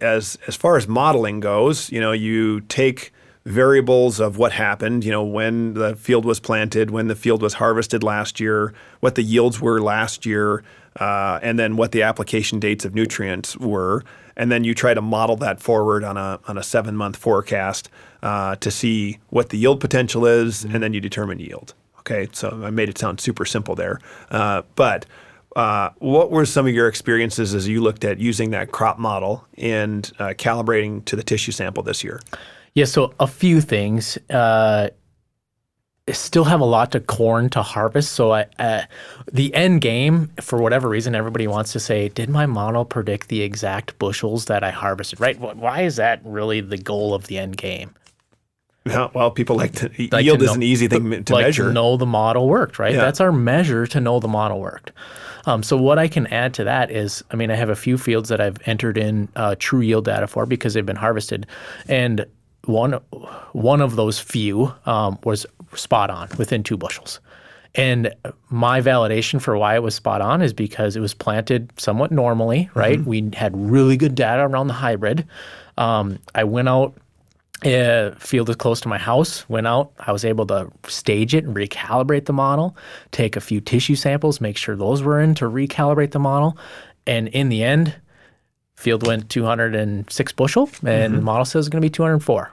as 0.00 0.38
as 0.46 0.56
far 0.56 0.76
as 0.76 0.86
modeling 0.86 1.40
goes, 1.40 1.90
you 1.90 2.00
know, 2.00 2.12
you 2.12 2.60
take 2.62 3.12
variables 3.46 4.18
of 4.18 4.36
what 4.38 4.50
happened, 4.50 5.04
you 5.04 5.10
know, 5.10 5.22
when 5.22 5.74
the 5.74 5.94
field 5.94 6.24
was 6.24 6.40
planted, 6.40 6.90
when 6.90 7.06
the 7.06 7.14
field 7.14 7.40
was 7.40 7.54
harvested 7.54 8.02
last 8.02 8.40
year, 8.40 8.74
what 8.98 9.14
the 9.14 9.22
yields 9.22 9.60
were 9.60 9.80
last 9.80 10.26
year, 10.26 10.64
uh, 10.98 11.38
and 11.42 11.56
then 11.56 11.76
what 11.76 11.92
the 11.92 12.02
application 12.02 12.58
dates 12.58 12.84
of 12.84 12.92
nutrients 12.92 13.56
were, 13.56 14.02
and 14.36 14.50
then 14.50 14.64
you 14.64 14.74
try 14.74 14.92
to 14.92 15.00
model 15.00 15.36
that 15.36 15.60
forward 15.60 16.02
on 16.02 16.16
a 16.16 16.40
on 16.48 16.58
a 16.58 16.62
seven 16.62 16.96
month 16.96 17.16
forecast 17.16 17.88
uh, 18.24 18.56
to 18.56 18.70
see 18.70 19.18
what 19.30 19.50
the 19.50 19.56
yield 19.56 19.80
potential 19.80 20.26
is, 20.26 20.64
and 20.64 20.82
then 20.82 20.92
you 20.92 21.00
determine 21.00 21.38
yield. 21.38 21.72
Okay, 22.00 22.28
so 22.32 22.62
I 22.64 22.70
made 22.70 22.88
it 22.88 22.98
sound 22.98 23.20
super 23.20 23.46
simple 23.46 23.74
there, 23.74 24.00
uh, 24.30 24.62
but. 24.74 25.06
Uh, 25.54 25.88
what 26.00 26.30
were 26.30 26.44
some 26.44 26.66
of 26.66 26.74
your 26.74 26.86
experiences 26.86 27.54
as 27.54 27.66
you 27.66 27.80
looked 27.80 28.04
at 28.04 28.18
using 28.18 28.50
that 28.50 28.72
crop 28.72 28.98
model 28.98 29.42
and 29.56 30.12
uh, 30.18 30.34
calibrating 30.36 31.02
to 31.06 31.16
the 31.16 31.22
tissue 31.22 31.50
sample 31.50 31.82
this 31.82 32.04
year? 32.04 32.20
Yeah, 32.76 32.84
so 32.84 33.14
a 33.18 33.26
few 33.26 33.62
things. 33.62 34.18
Uh, 34.28 34.90
still 36.12 36.44
have 36.44 36.60
a 36.60 36.64
lot 36.64 36.92
to 36.92 37.00
corn 37.00 37.48
to 37.50 37.62
harvest. 37.62 38.12
So 38.12 38.32
I, 38.32 38.46
uh, 38.58 38.82
the 39.32 39.52
end 39.54 39.80
game, 39.80 40.30
for 40.40 40.60
whatever 40.60 40.86
reason, 40.88 41.14
everybody 41.14 41.46
wants 41.46 41.72
to 41.72 41.80
say, 41.80 42.10
did 42.10 42.28
my 42.28 42.44
model 42.44 42.84
predict 42.84 43.28
the 43.28 43.40
exact 43.40 43.98
bushels 43.98 44.44
that 44.44 44.62
I 44.62 44.70
harvested? 44.70 45.18
Right? 45.18 45.40
Why 45.40 45.82
is 45.82 45.96
that 45.96 46.20
really 46.22 46.60
the 46.60 46.76
goal 46.76 47.14
of 47.14 47.28
the 47.28 47.38
end 47.38 47.56
game? 47.56 47.94
Yeah, 48.84 49.08
well, 49.14 49.30
people 49.30 49.56
like 49.56 49.72
to 49.76 49.90
Like 50.12 50.24
yield 50.24 50.40
to 50.40 50.44
is 50.44 50.54
an 50.54 50.62
easy 50.62 50.86
thing 50.86 51.24
to 51.24 51.32
like 51.32 51.46
measure. 51.46 51.68
To 51.68 51.72
know 51.72 51.96
the 51.96 52.06
model 52.06 52.46
worked, 52.46 52.78
right? 52.78 52.94
Yeah. 52.94 53.00
That's 53.00 53.20
our 53.20 53.32
measure 53.32 53.86
to 53.86 54.00
know 54.00 54.20
the 54.20 54.28
model 54.28 54.60
worked. 54.60 54.92
Um, 55.46 55.62
so 55.62 55.76
what 55.76 55.98
I 55.98 56.08
can 56.08 56.26
add 56.28 56.54
to 56.54 56.64
that 56.64 56.90
is, 56.90 57.24
I 57.30 57.36
mean, 57.36 57.50
I 57.50 57.56
have 57.56 57.70
a 57.70 57.74
few 57.74 57.98
fields 57.98 58.28
that 58.28 58.40
I've 58.40 58.58
entered 58.66 58.98
in 58.98 59.28
uh, 59.34 59.56
true 59.58 59.80
yield 59.80 60.04
data 60.04 60.26
for 60.26 60.44
because 60.44 60.74
they've 60.74 60.86
been 60.86 60.94
harvested, 60.94 61.46
and 61.88 62.26
one 62.66 62.92
one 63.52 63.80
of 63.80 63.96
those 63.96 64.18
few 64.18 64.72
um, 64.86 65.18
was 65.24 65.46
spot 65.74 66.10
on 66.10 66.28
within 66.38 66.62
two 66.62 66.76
bushels. 66.76 67.20
And 67.74 68.14
my 68.48 68.80
validation 68.80 69.40
for 69.40 69.58
why 69.58 69.74
it 69.74 69.82
was 69.82 69.94
spot 69.94 70.22
on 70.22 70.40
is 70.40 70.54
because 70.54 70.96
it 70.96 71.00
was 71.00 71.12
planted 71.12 71.70
somewhat 71.78 72.10
normally, 72.10 72.70
right? 72.74 73.04
We 73.04 73.30
had 73.34 73.54
really 73.54 73.98
good 73.98 74.14
data 74.14 74.46
around 74.46 74.68
the 74.68 74.72
hybrid. 74.72 75.26
Um, 75.76 76.18
I 76.34 76.44
went 76.44 76.70
out 76.70 76.96
uh, 77.64 78.10
field 78.18 78.50
is 78.50 78.56
close 78.56 78.80
to 78.82 78.88
my 78.88 78.98
house. 78.98 79.48
Went 79.48 79.66
out. 79.66 79.92
I 79.98 80.12
was 80.12 80.24
able 80.24 80.46
to 80.46 80.70
stage 80.86 81.34
it 81.34 81.44
and 81.44 81.56
recalibrate 81.56 82.26
the 82.26 82.32
model, 82.32 82.76
take 83.12 83.36
a 83.36 83.40
few 83.40 83.60
tissue 83.60 83.94
samples, 83.94 84.40
make 84.40 84.56
sure 84.56 84.76
those 84.76 85.02
were 85.02 85.20
in 85.20 85.34
to 85.36 85.46
recalibrate 85.46 86.10
the 86.10 86.18
model. 86.18 86.58
And 87.06 87.28
in 87.28 87.48
the 87.48 87.62
end, 87.62 87.94
field 88.76 89.06
went 89.06 89.28
206 89.30 90.32
bushel, 90.32 90.70
and 90.84 91.14
the 91.14 91.22
model 91.22 91.44
says 91.44 91.66
it's 91.66 91.72
going 91.72 91.82
to 91.82 91.86
be 91.86 91.90
204. 91.90 92.52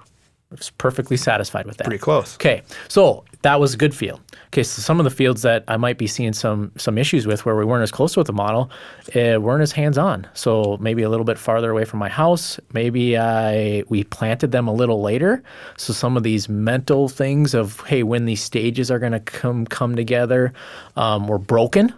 I 0.53 0.55
was 0.55 0.69
perfectly 0.71 1.17
satisfied 1.17 1.65
with 1.65 1.77
that. 1.77 1.85
Pretty 1.85 2.01
close. 2.01 2.35
Okay, 2.35 2.61
so 2.87 3.23
that 3.41 3.59
was 3.59 3.73
a 3.73 3.77
good 3.77 3.95
field. 3.95 4.21
Okay, 4.47 4.61
so 4.61 4.83
some 4.83 4.99
of 4.99 5.03
the 5.03 5.09
fields 5.09 5.41
that 5.41 5.63
I 5.67 5.77
might 5.77 5.97
be 5.97 6.05
seeing 6.05 6.31
some 6.31 6.71
some 6.77 6.99
issues 6.99 7.25
with, 7.25 7.43
where 7.43 7.55
we 7.55 7.65
weren't 7.65 7.81
as 7.81 7.91
close 7.91 8.15
with 8.15 8.27
the 8.27 8.33
model, 8.33 8.69
uh, 9.15 9.41
weren't 9.41 9.63
as 9.63 9.71
hands 9.71 9.97
on. 9.97 10.27
So 10.35 10.77
maybe 10.79 11.01
a 11.01 11.09
little 11.09 11.25
bit 11.25 11.39
farther 11.39 11.71
away 11.71 11.85
from 11.85 11.99
my 11.99 12.09
house. 12.09 12.59
Maybe 12.71 13.17
I 13.17 13.83
we 13.89 14.03
planted 14.03 14.51
them 14.51 14.67
a 14.67 14.73
little 14.73 15.01
later. 15.01 15.41
So 15.77 15.91
some 15.91 16.15
of 16.17 16.21
these 16.21 16.47
mental 16.47 17.09
things 17.09 17.55
of 17.55 17.79
hey, 17.81 18.03
when 18.03 18.25
these 18.25 18.41
stages 18.43 18.91
are 18.91 18.99
going 18.99 19.13
to 19.13 19.19
come 19.19 19.65
come 19.65 19.95
together, 19.95 20.53
um, 20.95 21.27
were 21.27 21.39
broken, 21.39 21.93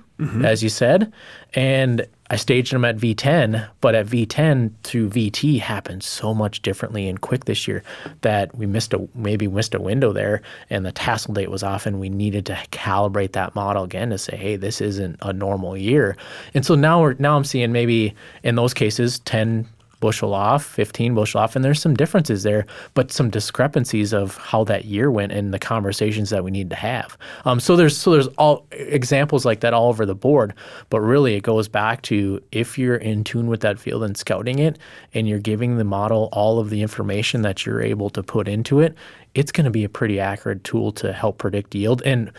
as 0.45 0.63
you 0.63 0.69
said, 0.69 1.11
and 1.55 2.07
I 2.29 2.37
staged 2.37 2.73
them 2.73 2.85
at 2.85 2.97
V10, 2.97 3.69
but 3.81 3.93
at 3.93 4.07
V10 4.07 4.71
through 4.83 5.11
VT 5.11 5.59
happened 5.59 6.03
so 6.03 6.33
much 6.33 6.63
differently 6.63 7.07
and 7.07 7.21
quick 7.21 7.45
this 7.45 7.67
year 7.67 7.83
that 8.21 8.55
we 8.55 8.65
missed 8.65 8.93
a 8.93 9.07
maybe 9.13 9.47
missed 9.47 9.75
a 9.75 9.79
window 9.79 10.11
there, 10.11 10.41
and 10.71 10.85
the 10.85 10.91
tassel 10.91 11.35
date 11.35 11.51
was 11.51 11.61
off, 11.61 11.85
and 11.85 11.99
we 11.99 12.09
needed 12.09 12.47
to 12.47 12.57
calibrate 12.71 13.33
that 13.33 13.53
model 13.53 13.83
again 13.83 14.09
to 14.09 14.17
say, 14.17 14.35
hey, 14.35 14.55
this 14.55 14.81
isn't 14.81 15.17
a 15.21 15.33
normal 15.33 15.77
year. 15.77 16.17
And 16.55 16.65
so 16.65 16.73
now 16.73 16.99
we're 16.99 17.13
now 17.19 17.37
I'm 17.37 17.43
seeing 17.43 17.71
maybe 17.71 18.15
in 18.43 18.55
those 18.55 18.73
cases 18.73 19.19
10 19.19 19.67
bushel 20.05 20.35
off, 20.35 20.63
15 20.63 21.15
bushel 21.15 21.41
off, 21.41 21.55
and 21.55 21.65
there's 21.65 21.81
some 21.81 21.95
differences 21.95 22.43
there, 22.43 22.67
but 22.93 23.11
some 23.11 23.31
discrepancies 23.31 24.13
of 24.13 24.37
how 24.37 24.63
that 24.63 24.85
year 24.85 25.09
went 25.09 25.31
and 25.31 25.51
the 25.51 25.57
conversations 25.57 26.29
that 26.29 26.43
we 26.43 26.51
need 26.51 26.69
to 26.69 26.75
have. 26.75 27.17
Um, 27.43 27.59
so 27.59 27.75
there's 27.75 27.97
so 27.97 28.11
there's 28.11 28.27
all 28.37 28.67
examples 28.69 29.45
like 29.45 29.61
that 29.61 29.73
all 29.73 29.89
over 29.89 30.05
the 30.05 30.13
board, 30.13 30.53
but 30.91 31.01
really 31.01 31.33
it 31.33 31.41
goes 31.41 31.67
back 31.67 32.03
to 32.03 32.39
if 32.51 32.77
you're 32.77 32.97
in 32.97 33.23
tune 33.23 33.47
with 33.47 33.61
that 33.61 33.79
field 33.79 34.03
and 34.03 34.15
scouting 34.15 34.59
it, 34.59 34.77
and 35.15 35.27
you're 35.27 35.39
giving 35.39 35.77
the 35.77 35.83
model 35.83 36.29
all 36.31 36.59
of 36.59 36.69
the 36.69 36.83
information 36.83 37.41
that 37.41 37.65
you're 37.65 37.81
able 37.81 38.11
to 38.11 38.21
put 38.21 38.47
into 38.47 38.81
it, 38.81 38.93
it's 39.33 39.51
going 39.51 39.65
to 39.65 39.71
be 39.71 39.83
a 39.83 39.89
pretty 39.89 40.19
accurate 40.19 40.63
tool 40.63 40.91
to 40.91 41.13
help 41.13 41.39
predict 41.39 41.73
yield 41.73 42.03
and 42.03 42.31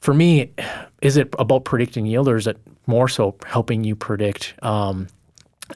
for 0.00 0.14
me, 0.14 0.50
is 1.02 1.18
it 1.18 1.28
about 1.38 1.64
predicting 1.64 2.06
yield 2.06 2.26
or 2.26 2.36
is 2.36 2.46
it 2.46 2.56
more 2.86 3.06
so 3.06 3.36
helping 3.44 3.84
you 3.84 3.94
predict 3.94 4.54
um, 4.62 5.06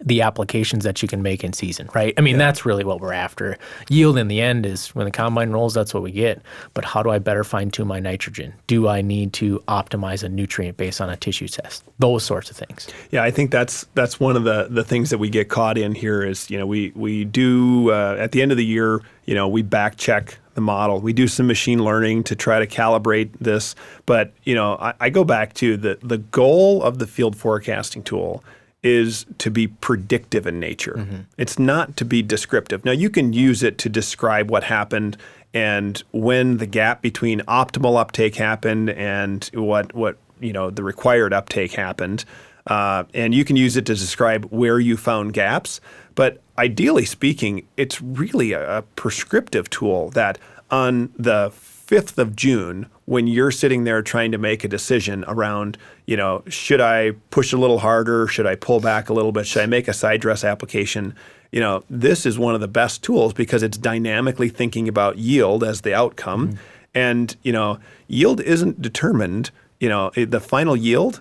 the 0.03 0.23
applications 0.23 0.85
that 0.85 1.03
you 1.03 1.09
can 1.09 1.23
make 1.23 1.45
in 1.45 1.53
season, 1.53 1.89
right? 1.95 2.15
I 2.17 2.21
mean, 2.21 2.35
yeah. 2.35 2.39
that's 2.39 2.65
really 2.65 2.85
what 2.85 3.01
we're 3.01 3.13
after. 3.13 3.57
Yield 3.89 4.19
in 4.19 4.29
the 4.29 4.41
end 4.41 4.67
is 4.67 4.89
when 4.95 5.05
the 5.05 5.11
combine 5.11 5.51
rolls, 5.51 5.75
that's 5.75 5.95
what 5.95 6.03
we 6.03 6.11
get. 6.11 6.41
But 6.73 6.85
how 6.85 7.03
do 7.03 7.11
I 7.11 7.19
better 7.19 7.45
fine 7.45 7.71
tune 7.71 7.89
my 7.89 8.01
nitrogen? 8.01 8.55
Do 8.67 8.89
I 8.89 9.03
need 9.03 9.33
to 9.35 9.61
optimize 9.69 10.23
a 10.23 10.29
nutrient 10.29 10.77
based 10.77 11.01
on 11.01 11.11
a 11.11 11.17
tissue 11.17 11.49
test? 11.49 11.85
Those 11.99 12.25
sorts 12.25 12.51
of 12.51 12.57
things. 12.57 12.89
Yeah, 13.11 13.23
I 13.23 13.31
think 13.31 13.51
that's 13.51 13.87
that's 13.95 14.19
one 14.19 14.37
of 14.37 14.45
the 14.45 14.69
the 14.71 14.85
things 14.85 15.11
that 15.11 15.19
we 15.19 15.29
get 15.29 15.49
caught 15.49 15.79
in 15.79 15.95
here 15.95 16.23
is 16.23 16.51
you 16.51 16.59
know 16.59 16.67
we 16.67 16.93
we 16.95 17.25
do 17.25 17.91
uh, 17.91 18.17
at 18.19 18.33
the 18.33 18.43
end 18.43 18.51
of 18.51 18.57
the 18.57 18.65
year 18.65 19.01
you 19.27 19.35
know 19.35 19.49
we 19.49 19.63
back 19.63 19.97
check 19.97 20.39
the 20.55 20.61
model. 20.61 21.01
We 21.01 21.13
do 21.13 21.27
some 21.27 21.47
machine 21.47 21.85
learning 21.85 22.25
to 22.25 22.37
try 22.37 22.61
to 22.61 22.67
calibrate 22.67 23.31
this, 23.41 23.75
but 24.07 24.33
you 24.45 24.55
know 24.55 24.77
I, 24.81 24.95
I 25.01 25.11
go 25.11 25.25
back 25.25 25.55
to 25.55 25.77
the 25.77 25.99
the 26.03 26.19
goal 26.19 26.83
of 26.83 26.99
the 26.99 27.07
field 27.07 27.37
forecasting 27.37 28.03
tool 28.03 28.43
is 28.85 29.25
to 29.39 29.51
be 29.51 29.67
predictive 29.67 30.47
in 30.47 30.61
nature. 30.61 30.95
Mm-hmm. 30.99 31.21
It's 31.39 31.59
not 31.59 31.97
to 31.97 32.05
be 32.05 32.23
descriptive. 32.23 32.85
Now, 32.85 32.93
you 32.93 33.11
can 33.11 33.33
use 33.33 33.63
it 33.63 33.79
to 33.79 33.89
describe 33.89 34.51
what 34.51 34.65
happened 34.65 35.17
and 35.55 36.03
when 36.13 36.59
the 36.59 36.67
gap 36.67 37.01
between 37.01 37.41
optimal 37.43 37.99
uptake 37.99 38.37
happened 38.37 38.91
and 38.91 39.49
what 39.55 39.95
what 39.95 40.19
you 40.41 40.53
know 40.53 40.71
the 40.71 40.83
required 40.83 41.33
uptake 41.33 41.73
happened. 41.73 42.25
Uh, 42.67 43.05
and 43.13 43.35
you 43.35 43.45
can 43.45 43.57
use 43.57 43.77
it 43.77 43.87
to 43.87 43.95
describe 43.95 44.47
where 44.47 44.79
you 44.79 44.97
found 44.97 45.33
gaps. 45.33 45.81
But 46.15 46.41
ideally 46.59 47.05
speaking, 47.05 47.67
it's 47.77 48.01
really 48.01 48.53
a, 48.53 48.79
a 48.79 48.83
prescriptive 48.83 49.69
tool 49.71 50.11
that 50.11 50.39
on 50.71 51.13
the 51.19 51.51
5th 51.87 52.19
of 52.19 52.35
June, 52.35 52.87
when 53.05 53.27
you're 53.27 53.51
sitting 53.51 53.85
there 53.85 54.03
trying 54.03 54.33
to 54.33 54.39
make 54.39 54.65
a 54.65 54.69
decision 54.69 55.25
around, 55.29 55.77
you 56.07 56.17
know, 56.17 56.43
should 56.49 56.81
I 56.81 57.13
push 57.31 57.53
a 57.53 57.59
little 57.59 57.79
harder? 57.79 58.27
Should 58.27 58.47
I 58.47 58.55
pull 58.55 58.81
back 58.81 59.09
a 59.09 59.13
little 59.13 59.33
bit? 59.33 59.47
Should 59.47 59.63
I 59.63 59.67
make 59.67 59.89
a 59.89 59.93
side 59.93 60.21
dress 60.21 60.45
application? 60.45 61.15
You 61.53 61.61
know, 61.61 61.85
this 61.91 62.27
is 62.27 62.39
one 62.39 62.55
of 62.55 62.61
the 62.61 62.69
best 62.69 63.03
tools 63.03 63.33
because 63.33 63.63
it's 63.63 63.77
dynamically 63.77 64.49
thinking 64.49 64.89
about 64.89 65.19
yield 65.19 65.63
as 65.63 65.83
the 65.83 65.95
outcome. 65.95 66.49
Mm-hmm. 66.49 66.59
And, 66.95 67.37
you 67.43 67.53
know, 67.53 67.79
yield 68.09 68.41
isn't 68.41 68.81
determined, 68.81 69.51
you 69.81 69.89
know, 69.89 70.11
the 70.11 70.41
final 70.41 70.77
yield 70.77 71.21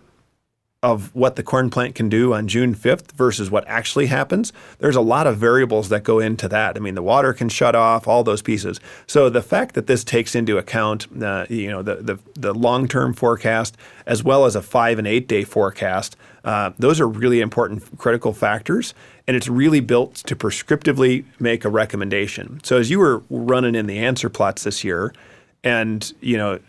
of 0.83 1.15
what 1.15 1.37
the 1.37 1.43
corn 1.43 1.69
plant 1.69 1.95
can 1.95 2.09
do 2.09 2.33
on 2.33 2.45
June 2.45 2.75
5th 2.75 3.13
versus 3.13 3.49
what 3.49 3.65
actually 3.67 4.07
happens, 4.07 4.51
there's 4.79 4.97
a 4.97 5.01
lot 5.01 5.25
of 5.25 5.37
variables 5.37 5.87
that 5.87 6.03
go 6.03 6.19
into 6.19 6.49
that. 6.49 6.75
I 6.75 6.79
mean, 6.81 6.93
the 6.93 7.01
water 7.01 7.31
can 7.31 7.47
shut 7.47 7.73
off, 7.73 8.05
all 8.05 8.21
those 8.21 8.41
pieces. 8.41 8.81
So 9.07 9.29
the 9.29 9.41
fact 9.41 9.75
that 9.75 9.87
this 9.87 10.03
takes 10.03 10.35
into 10.35 10.57
account, 10.57 11.07
uh, 11.23 11.45
you 11.49 11.71
know, 11.71 11.81
the 11.81 11.95
the, 11.95 12.19
the 12.35 12.53
long-term 12.53 13.13
forecast 13.13 13.77
as 14.05 14.23
well 14.23 14.45
as 14.45 14.57
a 14.57 14.61
five 14.61 14.99
and 14.99 15.07
eight 15.07 15.29
day 15.29 15.45
forecast, 15.45 16.17
uh, 16.43 16.71
those 16.77 16.99
are 16.99 17.07
really 17.07 17.39
important 17.39 17.97
critical 17.97 18.33
factors. 18.33 18.93
And 19.25 19.37
it's 19.37 19.47
really 19.47 19.79
built 19.79 20.15
to 20.15 20.35
prescriptively 20.35 21.23
make 21.39 21.63
a 21.63 21.69
recommendation. 21.69 22.59
So 22.65 22.77
as 22.77 22.89
you 22.89 22.99
were 22.99 23.23
running 23.29 23.73
in 23.73 23.87
the 23.87 23.99
answer 23.99 24.27
plots 24.27 24.65
this 24.65 24.83
year, 24.83 25.13
and 25.63 26.13
you 26.19 26.35
know, 26.35 26.59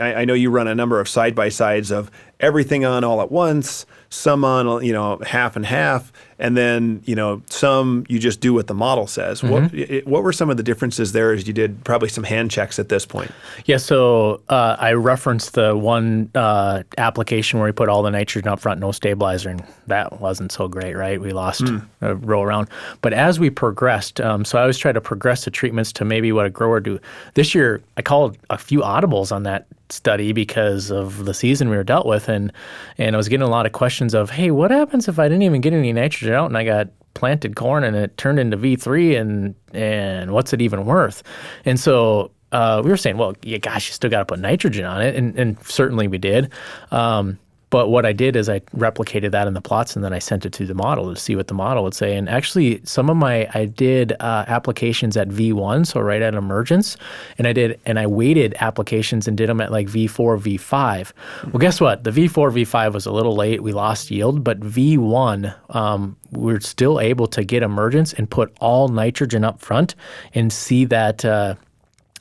I, 0.00 0.14
I 0.14 0.24
know 0.24 0.34
you 0.34 0.50
run 0.50 0.66
a 0.66 0.74
number 0.74 0.98
of 0.98 1.08
side 1.08 1.36
by 1.36 1.50
sides 1.50 1.92
of 1.92 2.10
everything 2.40 2.84
on 2.84 3.04
all 3.04 3.20
at 3.20 3.30
once, 3.30 3.86
some 4.10 4.44
on 4.44 4.84
you 4.84 4.92
know 4.92 5.18
half 5.24 5.54
and 5.56 5.64
half, 5.64 6.12
and 6.38 6.56
then 6.56 7.00
you 7.04 7.14
know 7.14 7.40
some 7.48 8.04
you 8.08 8.18
just 8.18 8.40
do 8.40 8.52
what 8.52 8.66
the 8.66 8.74
model 8.74 9.06
says. 9.06 9.40
Mm-hmm. 9.40 9.52
What 9.52 9.74
it, 9.74 10.06
what 10.06 10.22
were 10.24 10.32
some 10.32 10.50
of 10.50 10.56
the 10.56 10.62
differences 10.64 11.12
there 11.12 11.32
as 11.32 11.46
you 11.46 11.52
did 11.52 11.82
probably 11.84 12.08
some 12.08 12.24
hand 12.24 12.50
checks 12.50 12.78
at 12.78 12.88
this 12.88 13.06
point? 13.06 13.30
Yeah, 13.66 13.76
so 13.76 14.42
uh, 14.48 14.76
I 14.78 14.92
referenced 14.92 15.54
the 15.54 15.76
one 15.76 16.30
uh, 16.34 16.82
application 16.98 17.60
where 17.60 17.68
we 17.68 17.72
put 17.72 17.88
all 17.88 18.02
the 18.02 18.10
nitrogen 18.10 18.50
up 18.50 18.58
front, 18.58 18.80
no 18.80 18.90
stabilizer, 18.90 19.48
and 19.48 19.64
that 19.86 20.20
wasn't 20.20 20.50
so 20.50 20.66
great, 20.66 20.96
right? 20.96 21.20
We 21.20 21.32
lost 21.32 21.62
mm. 21.62 21.86
a 22.00 22.16
row 22.16 22.42
around. 22.42 22.68
But 23.02 23.12
as 23.12 23.38
we 23.38 23.48
progressed, 23.48 24.20
um, 24.20 24.44
so 24.44 24.58
I 24.58 24.62
always 24.62 24.78
try 24.78 24.90
to 24.90 25.00
progress 25.00 25.44
the 25.44 25.52
treatments 25.52 25.92
to 25.94 26.04
maybe 26.04 26.32
what 26.32 26.46
a 26.46 26.50
grower 26.50 26.80
do. 26.80 26.98
This 27.34 27.54
year, 27.54 27.80
I 27.96 28.02
called 28.02 28.36
a 28.50 28.58
few 28.58 28.80
audibles 28.80 29.30
on 29.30 29.44
that 29.44 29.66
study 29.92 30.32
because 30.32 30.90
of 30.90 31.24
the 31.24 31.34
season 31.34 31.68
we 31.68 31.76
were 31.76 31.84
dealt 31.84 32.06
with 32.06 32.28
and 32.28 32.52
and 32.98 33.14
I 33.14 33.18
was 33.18 33.28
getting 33.28 33.46
a 33.46 33.50
lot 33.50 33.66
of 33.66 33.72
questions 33.72 33.99
of 34.14 34.30
hey 34.30 34.50
what 34.50 34.70
happens 34.70 35.08
if 35.08 35.18
I 35.18 35.28
didn't 35.28 35.42
even 35.42 35.60
get 35.60 35.72
any 35.72 35.92
nitrogen 35.92 36.34
out 36.34 36.46
and 36.46 36.56
I 36.56 36.64
got 36.64 36.88
planted 37.14 37.56
corn 37.56 37.84
and 37.84 37.96
it 37.96 38.16
turned 38.16 38.38
into 38.38 38.56
V3 38.56 39.20
and 39.20 39.54
and 39.72 40.32
what's 40.32 40.52
it 40.52 40.62
even 40.62 40.84
worth? 40.84 41.22
And 41.64 41.78
so 41.78 42.30
uh, 42.52 42.80
we 42.84 42.90
were 42.90 42.96
saying 42.96 43.16
well 43.16 43.34
yeah 43.42 43.58
gosh 43.58 43.88
you 43.88 43.92
still 43.94 44.10
got 44.10 44.20
to 44.20 44.24
put 44.24 44.38
nitrogen 44.40 44.84
on 44.84 45.02
it 45.02 45.14
and, 45.14 45.38
and 45.38 45.62
certainly 45.66 46.08
we 46.08 46.18
did. 46.18 46.52
Um, 46.90 47.38
but 47.70 47.88
what 47.88 48.04
I 48.04 48.12
did 48.12 48.34
is 48.34 48.48
I 48.48 48.58
replicated 48.76 49.30
that 49.30 49.46
in 49.46 49.54
the 49.54 49.60
plots 49.60 49.94
and 49.94 50.04
then 50.04 50.12
I 50.12 50.18
sent 50.18 50.44
it 50.44 50.52
to 50.54 50.66
the 50.66 50.74
model 50.74 51.14
to 51.14 51.18
see 51.18 51.36
what 51.36 51.46
the 51.46 51.54
model 51.54 51.84
would 51.84 51.94
say. 51.94 52.16
And 52.16 52.28
actually, 52.28 52.80
some 52.84 53.08
of 53.08 53.16
my 53.16 53.48
I 53.54 53.66
did 53.66 54.12
uh, 54.20 54.44
applications 54.48 55.16
at 55.16 55.28
V1, 55.28 55.86
so 55.86 56.00
right 56.00 56.20
at 56.20 56.34
emergence, 56.34 56.96
and 57.38 57.46
I 57.46 57.52
did 57.52 57.80
and 57.86 57.98
I 57.98 58.06
weighted 58.06 58.56
applications 58.60 59.28
and 59.28 59.36
did 59.36 59.48
them 59.48 59.60
at 59.60 59.70
like 59.70 59.86
V4, 59.86 60.40
V5. 60.40 61.12
Well, 61.52 61.60
guess 61.60 61.80
what? 61.80 62.02
The 62.02 62.10
V4, 62.10 62.52
V5 62.52 62.92
was 62.92 63.06
a 63.06 63.12
little 63.12 63.36
late. 63.36 63.62
We 63.62 63.72
lost 63.72 64.10
yield, 64.10 64.42
but 64.42 64.60
V1 64.60 65.54
um, 65.74 66.16
we're 66.32 66.60
still 66.60 67.00
able 67.00 67.28
to 67.28 67.44
get 67.44 67.62
emergence 67.62 68.12
and 68.12 68.28
put 68.28 68.52
all 68.60 68.88
nitrogen 68.88 69.44
up 69.44 69.60
front 69.60 69.94
and 70.34 70.52
see 70.52 70.84
that. 70.86 71.24
Uh, 71.24 71.54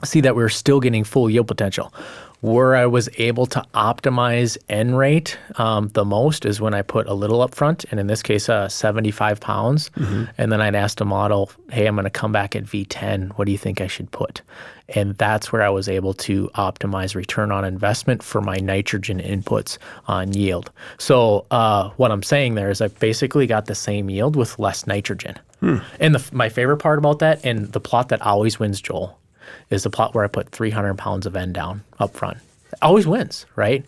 see 0.04 0.22
that 0.22 0.34
we're 0.34 0.48
still 0.48 0.80
getting 0.80 1.04
full 1.04 1.30
yield 1.30 1.48
potential. 1.48 1.94
Where 2.42 2.76
I 2.76 2.86
was 2.86 3.10
able 3.18 3.46
to 3.48 3.66
optimize 3.74 4.58
N 4.70 4.96
rate 4.96 5.38
um, 5.56 5.90
the 5.90 6.06
most 6.06 6.46
is 6.46 6.62
when 6.62 6.74
I 6.74 6.82
put 6.82 7.08
a 7.08 7.14
little 7.14 7.42
up 7.42 7.54
front, 7.54 7.84
and 7.92 8.00
in 8.00 8.08
this 8.08 8.24
case, 8.24 8.48
uh, 8.48 8.70
75 8.70 9.42
pounds. 9.42 9.90
Mm-hmm. 9.92 10.24
And 10.38 10.52
then 10.52 10.62
I'd 10.62 10.76
ask 10.76 10.98
the 10.98 11.06
model, 11.06 11.52
hey, 11.70 11.86
I'm 11.86 11.96
going 11.96 12.06
to 12.06 12.10
come 12.10 12.32
back 12.32 12.56
at 12.56 12.64
V10. 12.64 13.38
What 13.38 13.46
do 13.46 13.52
you 13.52 13.58
think 13.58 13.82
I 13.82 13.88
should 13.88 14.10
put? 14.12 14.42
And 14.96 15.18
that's 15.18 15.52
where 15.52 15.62
I 15.62 15.70
was 15.70 15.90
able 15.90 16.14
to 16.16 16.50
optimize 16.56 17.14
return 17.14 17.52
on 17.52 17.66
investment 17.66 18.24
for 18.24 18.42
my 18.42 18.56
nitrogen 18.58 19.20
inputs 19.20 19.78
on 20.08 20.34
yield. 20.34 20.72
So, 20.98 21.46
uh, 21.52 21.90
what 21.98 22.12
I'm 22.12 22.24
saying 22.24 22.56
there 22.56 22.70
is 22.70 22.82
I 22.82 22.88
basically 22.88 23.48
got 23.48 23.66
the 23.66 23.76
same 23.76 24.10
yield 24.10 24.36
with 24.36 24.58
less 24.58 24.88
nitrogen. 24.88 25.38
Hmm. 25.60 25.78
And 26.00 26.16
the, 26.16 26.30
my 26.34 26.50
favorite 26.50 26.78
part 26.78 26.98
about 26.98 27.20
that, 27.20 27.44
and 27.46 27.72
the 27.74 27.82
plot 27.82 28.10
that 28.10 28.22
always 28.22 28.60
wins, 28.60 28.82
Joel, 28.82 29.20
is 29.70 29.84
the 29.84 29.90
plot 29.90 30.14
where 30.14 30.24
I 30.24 30.28
put 30.28 30.50
300 30.50 30.98
pounds 30.98 31.26
of 31.26 31.36
N 31.36 31.54
down 31.54 31.84
up 32.00 32.14
front. 32.14 32.38
It 32.72 32.80
always 32.82 33.08
wins, 33.08 33.46
right? 33.56 33.84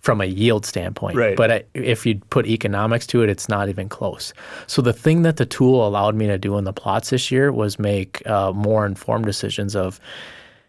From 0.00 0.20
a 0.20 0.24
yield 0.24 0.64
standpoint. 0.64 1.16
Right. 1.16 1.36
But 1.36 1.50
I, 1.50 1.64
if 1.74 2.06
you 2.06 2.16
put 2.30 2.46
economics 2.46 3.06
to 3.08 3.22
it, 3.22 3.28
it's 3.28 3.48
not 3.48 3.68
even 3.68 3.88
close. 3.88 4.32
So 4.66 4.82
the 4.82 4.92
thing 4.92 5.22
that 5.22 5.36
the 5.36 5.46
tool 5.46 5.86
allowed 5.86 6.14
me 6.14 6.26
to 6.28 6.38
do 6.38 6.58
in 6.58 6.64
the 6.64 6.72
plots 6.72 7.10
this 7.10 7.30
year 7.30 7.50
was 7.50 7.78
make 7.78 8.24
uh, 8.26 8.52
more 8.52 8.86
informed 8.86 9.24
decisions 9.24 9.74
of, 9.74 9.98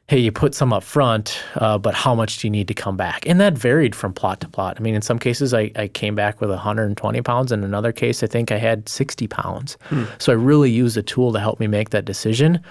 hey, 0.08 0.18
you 0.18 0.32
put 0.32 0.56
some 0.56 0.72
up 0.72 0.84
front, 0.84 1.38
uh, 1.56 1.78
but 1.78 1.94
how 1.94 2.16
much 2.16 2.40
do 2.40 2.48
you 2.48 2.52
need 2.52 2.68
to 2.70 2.74
come 2.74 2.96
back? 2.96 3.28
And 3.28 3.42
that 3.42 3.54
varied 3.54 3.94
from 3.94 4.14
plot 4.14 4.40
to 4.40 4.48
plot. 4.48 4.78
I 4.80 4.82
mean, 4.82 4.96
in 4.96 5.02
some 5.02 5.20
cases, 5.20 5.54
I, 5.54 5.70
I 5.76 5.90
came 5.90 6.16
back 6.16 6.40
with 6.40 6.50
120 6.50 7.22
pounds. 7.22 7.52
In 7.52 7.64
another 7.64 7.92
case, 7.92 8.24
I 8.24 8.28
think 8.28 8.52
I 8.52 8.58
had 8.58 8.88
60 8.88 9.28
pounds. 9.28 9.78
Hmm. 9.90 10.06
So 10.18 10.32
I 10.32 10.36
really 10.36 10.72
used 10.72 10.96
the 10.96 11.04
tool 11.04 11.34
to 11.34 11.40
help 11.40 11.60
me 11.60 11.68
make 11.68 11.90
that 11.90 12.06
decision. 12.06 12.62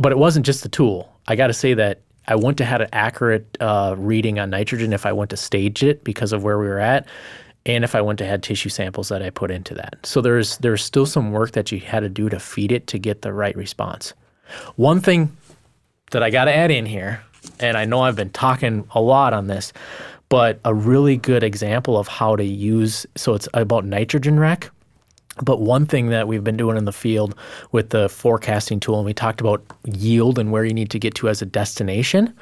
But 0.00 0.10
it 0.10 0.18
wasn't 0.18 0.46
just 0.46 0.64
the 0.64 0.68
tool. 0.68 1.14
I 1.28 1.36
got 1.36 1.46
to 1.48 1.52
say 1.52 1.74
that 1.74 2.00
I 2.26 2.34
wouldn't 2.34 2.58
have 2.58 2.68
had 2.68 2.80
an 2.80 2.88
accurate 2.92 3.56
uh, 3.60 3.94
reading 3.98 4.38
on 4.38 4.50
nitrogen 4.50 4.92
if 4.92 5.04
I 5.04 5.12
went 5.12 5.30
to 5.30 5.36
stage 5.36 5.82
it 5.82 6.02
because 6.04 6.32
of 6.32 6.42
where 6.42 6.58
we 6.58 6.66
were 6.66 6.80
at, 6.80 7.06
and 7.66 7.84
if 7.84 7.94
I 7.94 8.00
went 8.00 8.18
to 8.20 8.26
had 8.26 8.42
tissue 8.42 8.70
samples 8.70 9.08
that 9.10 9.22
I 9.22 9.30
put 9.30 9.50
into 9.50 9.74
that. 9.74 9.98
So 10.04 10.20
there's 10.20 10.56
there's 10.58 10.82
still 10.82 11.06
some 11.06 11.32
work 11.32 11.52
that 11.52 11.70
you 11.70 11.78
had 11.80 12.00
to 12.00 12.08
do 12.08 12.28
to 12.30 12.40
feed 12.40 12.72
it 12.72 12.86
to 12.88 12.98
get 12.98 13.22
the 13.22 13.32
right 13.32 13.56
response. 13.56 14.14
One 14.76 15.00
thing 15.00 15.36
that 16.12 16.22
I 16.22 16.30
got 16.30 16.46
to 16.46 16.54
add 16.54 16.70
in 16.70 16.86
here, 16.86 17.22
and 17.58 17.76
I 17.76 17.84
know 17.84 18.00
I've 18.00 18.16
been 18.16 18.30
talking 18.30 18.86
a 18.92 19.00
lot 19.00 19.32
on 19.32 19.48
this, 19.48 19.72
but 20.28 20.60
a 20.64 20.74
really 20.74 21.16
good 21.16 21.42
example 21.42 21.98
of 21.98 22.08
how 22.08 22.36
to 22.36 22.44
use. 22.44 23.06
So 23.16 23.34
it's 23.34 23.48
about 23.52 23.84
nitrogen 23.84 24.40
rec. 24.40 24.70
But 25.42 25.60
one 25.60 25.86
thing 25.86 26.08
that 26.08 26.28
we've 26.28 26.44
been 26.44 26.56
doing 26.56 26.76
in 26.76 26.84
the 26.84 26.92
field 26.92 27.34
with 27.72 27.90
the 27.90 28.08
forecasting 28.08 28.80
tool, 28.80 28.96
and 28.96 29.06
we 29.06 29.14
talked 29.14 29.40
about 29.40 29.64
yield 29.84 30.38
and 30.38 30.50
where 30.52 30.64
you 30.64 30.74
need 30.74 30.90
to 30.90 30.98
get 30.98 31.14
to 31.16 31.28
as 31.28 31.40
a 31.40 31.46
destination. 31.46 32.34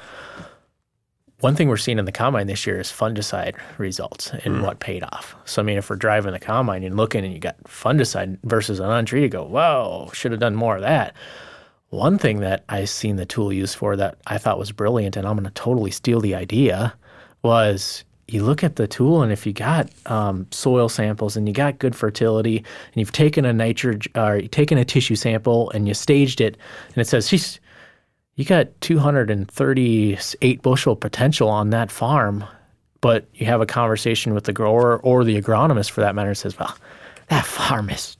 One 1.41 1.55
thing 1.55 1.69
we're 1.69 1.77
seeing 1.77 1.99
in 1.99 2.05
the 2.05 2.11
combine 2.11 2.47
this 2.47 2.67
year 2.67 2.79
is 2.81 2.87
fungicide 2.87 3.55
results 3.77 4.31
and 4.31 4.55
mm. 4.55 4.61
what 4.61 4.81
paid 4.81 5.03
off. 5.03 5.35
So, 5.45 5.61
I 5.61 5.65
mean, 5.65 5.77
if 5.77 5.89
we're 5.89 5.95
driving 5.95 6.33
the 6.33 6.39
combine 6.39 6.83
and 6.83 6.97
looking 6.97 7.23
and 7.23 7.33
you 7.33 7.39
got 7.39 7.63
fungicide 7.63 8.39
versus 8.43 8.81
an 8.81 8.89
untreated, 8.89 9.31
go, 9.31 9.45
whoa, 9.45 10.09
should 10.13 10.31
have 10.31 10.41
done 10.41 10.55
more 10.55 10.75
of 10.75 10.81
that. 10.81 11.15
One 11.91 12.17
thing 12.17 12.41
that 12.41 12.65
I've 12.67 12.89
seen 12.89 13.15
the 13.15 13.25
tool 13.25 13.53
used 13.53 13.77
for 13.77 13.95
that 13.95 14.17
I 14.27 14.37
thought 14.37 14.59
was 14.59 14.73
brilliant, 14.73 15.15
and 15.15 15.25
I'm 15.25 15.35
going 15.35 15.45
to 15.45 15.51
totally 15.51 15.91
steal 15.91 16.19
the 16.19 16.35
idea, 16.35 16.93
was 17.41 18.03
you 18.33 18.43
look 18.43 18.63
at 18.63 18.75
the 18.75 18.87
tool, 18.87 19.21
and 19.21 19.31
if 19.31 19.45
you 19.45 19.53
got 19.53 19.89
um, 20.05 20.47
soil 20.51 20.89
samples 20.89 21.35
and 21.37 21.47
you 21.47 21.53
got 21.53 21.79
good 21.79 21.95
fertility, 21.95 22.57
and 22.57 22.95
you've 22.95 23.11
taken 23.11 23.45
a 23.45 23.53
nitrogen 23.53 24.11
or 24.15 24.41
taken 24.41 24.77
a 24.77 24.85
tissue 24.85 25.15
sample 25.15 25.69
and 25.71 25.87
you 25.87 25.93
staged 25.93 26.41
it, 26.41 26.57
and 26.89 26.97
it 26.97 27.07
says, 27.07 27.27
"She's 27.27 27.59
you 28.35 28.45
got 28.45 28.67
238 28.79 30.61
bushel 30.61 30.95
potential 30.95 31.49
on 31.49 31.71
that 31.71 31.91
farm, 31.91 32.45
but 33.01 33.27
you 33.33 33.45
have 33.45 33.59
a 33.59 33.65
conversation 33.65 34.33
with 34.33 34.45
the 34.45 34.53
grower 34.53 34.97
or 34.99 35.25
the 35.25 35.41
agronomist 35.41 35.91
for 35.91 35.99
that 35.99 36.15
matter 36.15 36.29
and 36.29 36.37
says, 36.37 36.57
well, 36.57 36.73
that 37.27 37.45
farm 37.45 37.89
is 37.89 38.15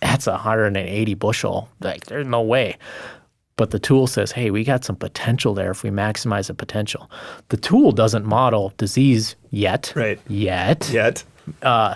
that's 0.00 0.26
180 0.26 1.14
bushel. 1.14 1.68
Like 1.80 2.06
there's 2.06 2.26
no 2.26 2.40
way. 2.40 2.76
But 3.56 3.70
the 3.70 3.78
tool 3.78 4.06
says, 4.06 4.32
hey, 4.32 4.50
we 4.50 4.64
got 4.64 4.84
some 4.84 4.96
potential 4.96 5.54
there 5.54 5.70
if 5.70 5.82
we 5.82 5.90
maximize 5.90 6.48
the 6.48 6.54
potential. 6.54 7.10
The 7.48 7.56
tool 7.56 7.92
doesn't 7.92 8.26
model 8.26 8.72
disease 8.78 9.36
yet. 9.50 9.92
Right. 9.94 10.20
Yet. 10.28 10.90
Yet. 10.92 11.22
Uh, 11.62 11.94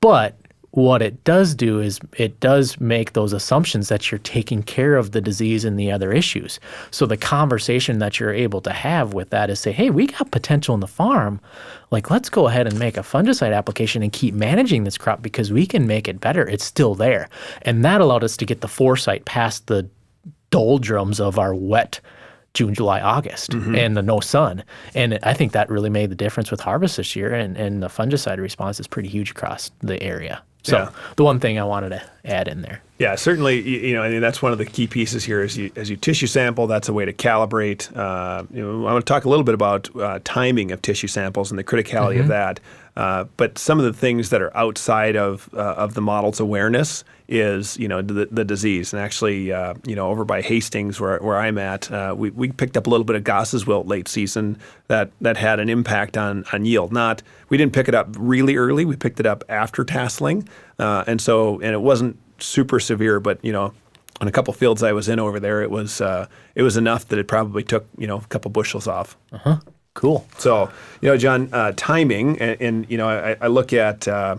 but 0.00 0.36
what 0.72 1.02
it 1.02 1.22
does 1.24 1.54
do 1.54 1.80
is 1.80 2.00
it 2.16 2.40
does 2.40 2.80
make 2.80 3.12
those 3.12 3.34
assumptions 3.34 3.88
that 3.88 4.10
you're 4.10 4.18
taking 4.20 4.62
care 4.62 4.96
of 4.96 5.12
the 5.12 5.20
disease 5.20 5.66
and 5.66 5.78
the 5.78 5.92
other 5.92 6.12
issues. 6.12 6.58
So 6.90 7.04
the 7.04 7.18
conversation 7.18 7.98
that 7.98 8.18
you're 8.18 8.32
able 8.32 8.62
to 8.62 8.72
have 8.72 9.12
with 9.12 9.28
that 9.30 9.50
is 9.50 9.60
say, 9.60 9.70
hey, 9.70 9.90
we 9.90 10.06
got 10.06 10.30
potential 10.30 10.74
in 10.74 10.80
the 10.80 10.86
farm. 10.86 11.40
Like, 11.90 12.10
let's 12.10 12.30
go 12.30 12.48
ahead 12.48 12.66
and 12.66 12.78
make 12.78 12.96
a 12.96 13.00
fungicide 13.00 13.54
application 13.54 14.02
and 14.02 14.12
keep 14.12 14.34
managing 14.34 14.84
this 14.84 14.96
crop 14.96 15.20
because 15.20 15.52
we 15.52 15.66
can 15.66 15.86
make 15.86 16.08
it 16.08 16.20
better. 16.20 16.48
It's 16.48 16.64
still 16.64 16.94
there. 16.94 17.28
And 17.62 17.84
that 17.84 18.00
allowed 18.00 18.24
us 18.24 18.38
to 18.38 18.46
get 18.46 18.62
the 18.62 18.68
foresight 18.68 19.26
past 19.26 19.66
the 19.66 19.86
doldrums 20.52 21.18
of 21.18 21.38
our 21.40 21.52
wet 21.52 22.00
June, 22.54 22.74
July, 22.74 23.00
August, 23.00 23.52
mm-hmm. 23.52 23.74
and 23.74 23.96
the 23.96 24.02
no 24.02 24.20
sun. 24.20 24.62
And 24.94 25.18
I 25.22 25.32
think 25.32 25.52
that 25.52 25.70
really 25.70 25.90
made 25.90 26.10
the 26.10 26.14
difference 26.14 26.50
with 26.50 26.60
harvest 26.60 26.98
this 26.98 27.16
year. 27.16 27.32
And, 27.32 27.56
and 27.56 27.82
the 27.82 27.88
fungicide 27.88 28.38
response 28.38 28.78
is 28.78 28.86
pretty 28.86 29.08
huge 29.08 29.30
across 29.30 29.70
the 29.80 30.00
area. 30.02 30.42
So 30.64 30.78
yeah. 30.78 30.90
the 31.16 31.24
one 31.24 31.40
thing 31.40 31.58
I 31.58 31.64
wanted 31.64 31.88
to 31.88 32.02
add 32.24 32.46
in 32.46 32.62
there. 32.62 32.80
Yeah, 32.98 33.16
certainly. 33.16 33.60
You 33.60 33.94
know, 33.94 34.02
I 34.02 34.10
mean, 34.10 34.20
that's 34.20 34.40
one 34.40 34.52
of 34.52 34.58
the 34.58 34.64
key 34.64 34.86
pieces 34.86 35.24
here. 35.24 35.42
Is 35.42 35.56
you, 35.56 35.72
as 35.74 35.90
you 35.90 35.96
tissue 35.96 36.28
sample, 36.28 36.68
that's 36.68 36.88
a 36.88 36.92
way 36.92 37.04
to 37.04 37.12
calibrate. 37.12 37.94
Uh, 37.96 38.44
you 38.52 38.62
know, 38.62 38.86
I 38.86 38.92
want 38.92 39.04
to 39.04 39.12
talk 39.12 39.24
a 39.24 39.28
little 39.28 39.44
bit 39.44 39.54
about 39.54 39.94
uh, 39.96 40.20
timing 40.22 40.70
of 40.70 40.80
tissue 40.80 41.08
samples 41.08 41.50
and 41.50 41.58
the 41.58 41.64
criticality 41.64 42.12
mm-hmm. 42.12 42.20
of 42.20 42.28
that. 42.28 42.60
Uh, 42.96 43.24
but 43.36 43.56
some 43.56 43.78
of 43.78 43.84
the 43.84 43.92
things 43.92 44.30
that 44.30 44.42
are 44.42 44.54
outside 44.56 45.16
of 45.16 45.48
uh, 45.54 45.74
of 45.74 45.94
the 45.94 46.02
model's 46.02 46.40
awareness 46.40 47.04
is 47.26 47.78
you 47.78 47.88
know 47.88 48.02
the, 48.02 48.28
the 48.30 48.44
disease. 48.44 48.92
And 48.92 49.00
actually, 49.00 49.50
uh, 49.50 49.74
you 49.86 49.96
know, 49.96 50.08
over 50.08 50.24
by 50.24 50.42
Hastings, 50.42 51.00
where, 51.00 51.18
where 51.18 51.38
I'm 51.38 51.56
at, 51.56 51.90
uh, 51.90 52.14
we, 52.16 52.30
we 52.30 52.52
picked 52.52 52.76
up 52.76 52.86
a 52.86 52.90
little 52.90 53.04
bit 53.04 53.16
of 53.16 53.24
Goss's 53.24 53.66
wilt 53.66 53.86
late 53.86 54.08
season 54.08 54.58
that 54.88 55.10
that 55.22 55.38
had 55.38 55.58
an 55.58 55.70
impact 55.70 56.18
on 56.18 56.44
on 56.52 56.66
yield. 56.66 56.92
Not 56.92 57.22
we 57.48 57.56
didn't 57.56 57.72
pick 57.72 57.88
it 57.88 57.94
up 57.94 58.08
really 58.18 58.56
early. 58.56 58.84
We 58.84 58.96
picked 58.96 59.20
it 59.20 59.26
up 59.26 59.42
after 59.48 59.84
tasseling, 59.84 60.46
uh, 60.78 61.04
and 61.06 61.20
so 61.20 61.60
and 61.60 61.72
it 61.72 61.80
wasn't 61.80 62.18
super 62.38 62.78
severe, 62.78 63.20
but 63.20 63.42
you 63.44 63.52
know. 63.52 63.72
On 64.20 64.28
a 64.28 64.30
couple 64.30 64.54
fields 64.54 64.84
I 64.84 64.92
was 64.92 65.08
in 65.08 65.18
over 65.18 65.40
there, 65.40 65.62
it 65.62 65.70
was 65.70 66.00
uh, 66.00 66.28
it 66.54 66.62
was 66.62 66.76
enough 66.76 67.08
that 67.08 67.18
it 67.18 67.26
probably 67.26 67.64
took 67.64 67.86
you 67.98 68.06
know 68.06 68.18
a 68.18 68.26
couple 68.26 68.52
bushels 68.52 68.86
off. 68.86 69.16
Uh-huh. 69.32 69.58
Cool. 69.94 70.26
So, 70.38 70.70
you 71.00 71.08
know, 71.08 71.16
Jon, 71.16 71.48
uh, 71.52 71.72
timing, 71.76 72.38
and, 72.38 72.60
and, 72.60 72.90
you 72.90 72.96
know, 72.96 73.08
I, 73.08 73.36
I 73.40 73.46
look 73.48 73.72
at 73.72 74.08
uh, 74.08 74.36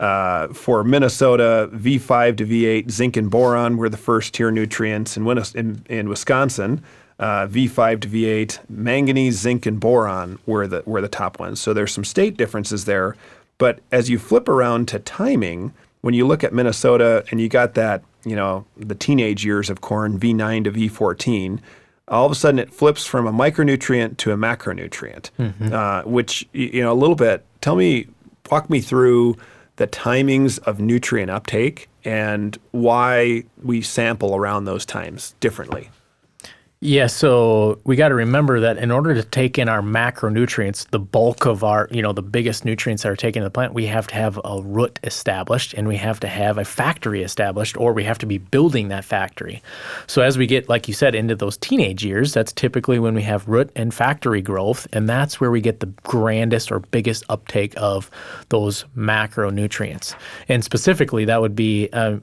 uh, 0.00 0.48
for 0.48 0.82
Minnesota, 0.82 1.70
V5 1.72 2.38
to 2.38 2.46
V8, 2.46 2.90
zinc 2.90 3.16
and 3.16 3.30
boron 3.30 3.76
were 3.76 3.88
the 3.88 3.96
first 3.96 4.34
tier 4.34 4.50
nutrients. 4.50 5.16
In, 5.16 5.28
in, 5.54 5.84
in 5.88 6.08
Wisconsin, 6.08 6.82
uh, 7.18 7.46
V5 7.46 8.00
to 8.00 8.08
V8, 8.08 8.58
manganese, 8.70 9.38
zinc, 9.38 9.66
and 9.66 9.78
boron 9.78 10.38
were 10.46 10.66
the 10.66 10.82
were 10.86 11.02
the 11.02 11.08
top 11.08 11.38
ones. 11.38 11.60
So 11.60 11.74
there's 11.74 11.92
some 11.92 12.04
state 12.04 12.36
differences 12.36 12.86
there. 12.86 13.14
But 13.58 13.80
as 13.92 14.08
you 14.08 14.18
flip 14.18 14.48
around 14.48 14.88
to 14.88 14.98
timing, 14.98 15.74
when 16.00 16.14
you 16.14 16.26
look 16.26 16.42
at 16.42 16.54
Minnesota 16.54 17.22
and 17.30 17.38
you 17.38 17.50
got 17.50 17.74
that, 17.74 18.02
you 18.24 18.34
know, 18.34 18.64
the 18.76 18.94
teenage 18.94 19.44
years 19.44 19.68
of 19.68 19.82
corn, 19.82 20.18
V9 20.18 20.64
to 20.64 20.72
V14 20.72 21.60
all 22.10 22.26
of 22.26 22.32
a 22.32 22.34
sudden 22.34 22.58
it 22.58 22.72
flips 22.72 23.06
from 23.06 23.26
a 23.26 23.32
micronutrient 23.32 24.16
to 24.18 24.32
a 24.32 24.36
macronutrient, 24.36 25.30
mm-hmm. 25.38 25.72
uh, 25.72 26.02
which, 26.02 26.46
you 26.52 26.82
know, 26.82 26.92
a 26.92 26.94
little 26.94 27.16
bit, 27.16 27.44
tell 27.60 27.76
me, 27.76 28.08
walk 28.50 28.68
me 28.68 28.80
through 28.80 29.36
the 29.76 29.86
timings 29.86 30.58
of 30.60 30.80
nutrient 30.80 31.30
uptake 31.30 31.88
and 32.04 32.58
why 32.72 33.44
we 33.62 33.80
sample 33.80 34.34
around 34.34 34.64
those 34.64 34.84
times 34.84 35.34
differently. 35.40 35.88
Yeah, 36.82 37.08
so 37.08 37.78
we 37.84 37.94
got 37.94 38.08
to 38.08 38.14
remember 38.14 38.58
that 38.60 38.78
in 38.78 38.90
order 38.90 39.12
to 39.12 39.22
take 39.22 39.58
in 39.58 39.68
our 39.68 39.82
macronutrients, 39.82 40.88
the 40.88 40.98
bulk 40.98 41.44
of 41.44 41.62
our, 41.62 41.86
you 41.90 42.00
know, 42.00 42.14
the 42.14 42.22
biggest 42.22 42.64
nutrients 42.64 43.02
that 43.02 43.10
are 43.10 43.16
taken 43.16 43.42
in 43.42 43.44
the 43.44 43.50
plant, 43.50 43.74
we 43.74 43.84
have 43.84 44.06
to 44.06 44.14
have 44.14 44.40
a 44.46 44.62
root 44.62 44.98
established 45.04 45.74
and 45.74 45.86
we 45.86 45.98
have 45.98 46.18
to 46.20 46.26
have 46.26 46.56
a 46.56 46.64
factory 46.64 47.22
established 47.22 47.76
or 47.76 47.92
we 47.92 48.02
have 48.04 48.16
to 48.16 48.24
be 48.24 48.38
building 48.38 48.88
that 48.88 49.04
factory. 49.04 49.62
So 50.06 50.22
as 50.22 50.38
we 50.38 50.46
get, 50.46 50.70
like 50.70 50.88
you 50.88 50.94
said, 50.94 51.14
into 51.14 51.34
those 51.34 51.58
teenage 51.58 52.02
years, 52.02 52.32
that's 52.32 52.50
typically 52.50 52.98
when 52.98 53.12
we 53.12 53.24
have 53.24 53.46
root 53.46 53.70
and 53.76 53.92
factory 53.92 54.40
growth, 54.40 54.86
and 54.94 55.06
that's 55.06 55.38
where 55.38 55.50
we 55.50 55.60
get 55.60 55.80
the 55.80 55.92
grandest 56.04 56.72
or 56.72 56.78
biggest 56.78 57.24
uptake 57.28 57.74
of 57.76 58.10
those 58.48 58.86
macronutrients. 58.96 60.14
And 60.48 60.64
specifically, 60.64 61.26
that 61.26 61.42
would 61.42 61.54
be 61.54 61.90
uh, 61.92 62.16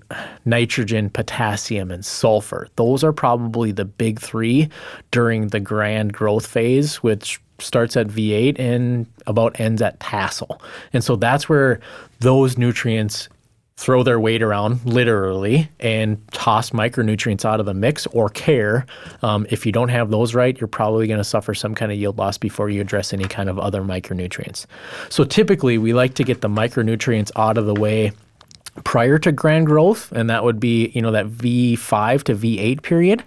nitrogen, 0.46 1.12
potassium, 1.12 1.92
and 1.92 2.04
sulfur. 2.04 2.70
Those 2.76 3.04
are 3.04 3.14
probably 3.14 3.72
the 3.72 3.86
big 3.86 4.20
three 4.20 4.47
three 4.48 4.70
during 5.12 5.50
the 5.50 5.60
grand 5.60 6.14
growth 6.14 6.46
phase, 6.46 6.98
which 6.98 7.40
starts 7.60 7.98
at 7.98 8.08
V8 8.08 8.60
and 8.60 9.08
about 9.26 9.60
ends 9.60 9.82
at 9.82 10.00
tassel. 10.00 10.62
And 10.94 11.04
so 11.04 11.16
that's 11.16 11.50
where 11.50 11.80
those 12.20 12.58
nutrients 12.58 13.30
throw 13.78 14.02
their 14.02 14.20
weight 14.20 14.42
around 14.42 14.84
literally 14.86 15.70
and 15.80 16.20
toss 16.32 16.72
micronutrients 16.72 17.46
out 17.46 17.60
of 17.60 17.68
the 17.68 17.74
mix 17.76 18.08
or 18.08 18.28
care. 18.30 18.86
Um, 19.22 19.46
if 19.52 19.66
you 19.66 19.72
don't 19.72 19.90
have 19.90 20.10
those 20.10 20.34
right, 20.34 20.60
you're 20.60 20.68
probably 20.68 21.08
going 21.08 21.20
to 21.20 21.24
suffer 21.24 21.54
some 21.54 21.76
kind 21.76 21.92
of 21.92 21.98
yield 21.98 22.18
loss 22.18 22.40
before 22.40 22.70
you 22.70 22.82
address 22.82 23.14
any 23.14 23.26
kind 23.26 23.50
of 23.50 23.60
other 23.60 23.82
micronutrients. 23.82 24.66
So 25.10 25.24
typically, 25.24 25.78
we 25.78 25.94
like 25.94 26.16
to 26.16 26.24
get 26.24 26.42
the 26.42 26.50
micronutrients 26.50 27.32
out 27.36 27.58
of 27.58 27.68
the 27.68 27.76
way 27.76 28.14
prior 28.84 29.20
to 29.20 29.32
grand 29.32 29.68
growth, 29.68 30.12
and 30.12 30.30
that 30.30 30.44
would 30.44 30.60
be 30.60 30.90
you 30.96 31.02
know 31.02 31.12
that 31.12 31.28
V5 31.28 32.24
to 32.24 32.36
V8 32.36 32.82
period. 32.82 33.24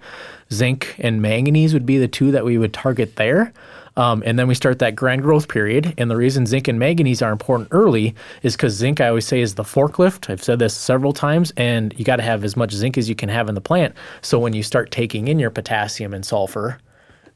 Zinc 0.51 0.95
and 0.99 1.21
manganese 1.21 1.73
would 1.73 1.85
be 1.85 1.97
the 1.97 2.07
two 2.07 2.31
that 2.31 2.45
we 2.45 2.57
would 2.57 2.73
target 2.73 3.15
there. 3.15 3.53
Um, 3.97 4.23
and 4.25 4.39
then 4.39 4.47
we 4.47 4.55
start 4.55 4.79
that 4.79 4.95
grand 4.95 5.21
growth 5.21 5.47
period. 5.47 5.93
And 5.97 6.09
the 6.09 6.15
reason 6.15 6.45
zinc 6.45 6.67
and 6.67 6.79
manganese 6.79 7.21
are 7.21 7.31
important 7.31 7.69
early 7.71 8.15
is 8.41 8.55
because 8.55 8.73
zinc, 8.73 9.01
I 9.01 9.09
always 9.09 9.27
say, 9.27 9.41
is 9.41 9.55
the 9.55 9.63
forklift. 9.63 10.29
I've 10.29 10.43
said 10.43 10.59
this 10.59 10.73
several 10.73 11.13
times, 11.13 11.51
and 11.57 11.93
you 11.97 12.05
got 12.05 12.15
to 12.17 12.23
have 12.23 12.43
as 12.43 12.55
much 12.55 12.71
zinc 12.71 12.97
as 12.97 13.09
you 13.09 13.15
can 13.15 13.29
have 13.29 13.49
in 13.49 13.55
the 13.55 13.61
plant. 13.61 13.93
So 14.21 14.39
when 14.39 14.53
you 14.53 14.63
start 14.63 14.91
taking 14.91 15.27
in 15.27 15.39
your 15.39 15.49
potassium 15.49 16.13
and 16.13 16.25
sulfur, 16.25 16.79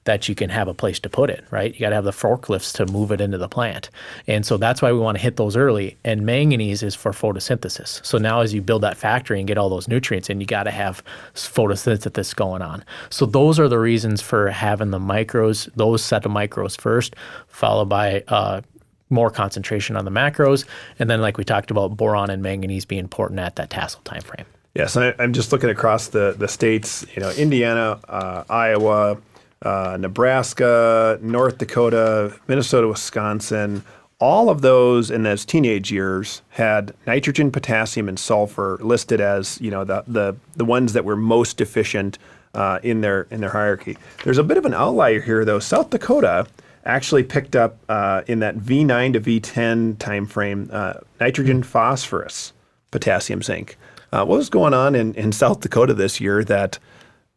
that 0.05 0.29
you 0.29 0.35
can 0.35 0.49
have 0.49 0.67
a 0.67 0.73
place 0.73 0.99
to 0.99 1.09
put 1.09 1.29
it, 1.29 1.43
right? 1.49 1.73
You 1.73 1.79
got 1.79 1.89
to 1.89 1.95
have 1.95 2.05
the 2.05 2.11
forklifts 2.11 2.71
to 2.73 2.85
move 2.85 3.11
it 3.11 3.19
into 3.19 3.39
the 3.39 3.49
plant. 3.49 3.89
And 4.27 4.45
so 4.45 4.55
that's 4.55 4.81
why 4.81 4.91
we 4.91 4.99
want 4.99 5.17
to 5.17 5.21
hit 5.21 5.35
those 5.35 5.57
early. 5.57 5.97
And 6.03 6.25
manganese 6.25 6.83
is 6.83 6.93
for 6.93 7.11
photosynthesis. 7.11 8.05
So 8.05 8.19
now 8.19 8.41
as 8.41 8.53
you 8.53 8.61
build 8.61 8.83
that 8.83 8.97
factory 8.97 9.39
and 9.39 9.47
get 9.47 9.57
all 9.57 9.69
those 9.69 9.87
nutrients 9.87 10.29
in, 10.29 10.39
you 10.39 10.45
got 10.45 10.63
to 10.63 10.71
have 10.71 11.03
photosynthesis 11.33 12.35
going 12.35 12.61
on. 12.61 12.85
So 13.09 13.25
those 13.25 13.59
are 13.59 13.67
the 13.67 13.79
reasons 13.79 14.21
for 14.21 14.49
having 14.49 14.91
the 14.91 14.99
micros, 14.99 15.69
those 15.75 16.03
set 16.03 16.23
of 16.25 16.31
micros 16.31 16.79
first, 16.79 17.15
followed 17.47 17.89
by 17.89 18.23
uh, 18.27 18.61
more 19.09 19.31
concentration 19.31 19.95
on 19.95 20.05
the 20.05 20.11
macros. 20.11 20.65
And 20.99 21.09
then 21.09 21.19
like 21.19 21.37
we 21.37 21.43
talked 21.43 21.71
about 21.71 21.97
boron 21.97 22.29
and 22.29 22.43
manganese 22.43 22.85
being 22.85 23.01
important 23.01 23.39
at 23.39 23.55
that 23.55 23.71
tassel 23.71 24.01
time 24.03 24.21
frame. 24.21 24.45
Yes, 24.75 24.97
I, 24.97 25.11
am 25.19 25.33
just 25.33 25.51
looking 25.51 25.69
across 25.69 26.09
the, 26.09 26.35
the 26.37 26.49
states, 26.49 27.05
you 27.15 27.21
know, 27.21 27.31
Indiana, 27.31 27.97
uh, 28.09 28.43
Iowa, 28.49 29.17
uh, 29.65 29.97
Nebraska, 29.99 31.19
North 31.21 31.57
Dakota, 31.57 32.39
Minnesota, 32.47 32.87
Wisconsin, 32.87 33.83
all 34.19 34.49
of 34.49 34.61
those 34.61 35.11
in 35.11 35.23
those 35.23 35.43
teenage 35.43 35.91
years 35.91 36.41
had 36.49 36.93
nitrogen, 37.05 37.51
potassium, 37.51 38.07
and 38.07 38.17
sulfur 38.17 38.77
listed 38.81 39.19
as 39.19 39.59
you 39.59 39.69
know 39.69 39.83
the 39.83 40.03
the, 40.07 40.35
the 40.55 40.65
ones 40.65 40.93
that 40.93 41.03
were 41.03 41.15
most 41.17 41.57
deficient 41.57 42.17
uh, 42.53 42.79
in 42.83 43.01
their 43.01 43.23
in 43.31 43.41
their 43.41 43.49
hierarchy. 43.49 43.97
There's 44.23 44.37
a 44.37 44.43
bit 44.43 44.57
of 44.57 44.65
an 44.65 44.73
outlier 44.73 45.19
here 45.19 45.43
though. 45.43 45.59
South 45.59 45.89
Dakota 45.89 46.47
actually 46.85 47.23
picked 47.23 47.55
up 47.55 47.77
uh, 47.89 48.21
in 48.27 48.39
that 48.39 48.57
V9 48.57 49.13
to 49.13 49.19
V10 49.19 49.97
time 49.97 50.27
frame 50.27 50.69
uh, 50.71 50.93
nitrogen, 51.19 51.63
phosphorus, 51.63 52.53
potassium, 52.91 53.41
zinc. 53.41 53.77
Uh, 54.11 54.23
what 54.23 54.37
was 54.37 54.49
going 54.49 54.73
on 54.73 54.95
in, 54.95 55.13
in 55.15 55.31
South 55.31 55.59
Dakota 55.59 55.93
this 55.93 56.21
year 56.21 56.43
that 56.43 56.79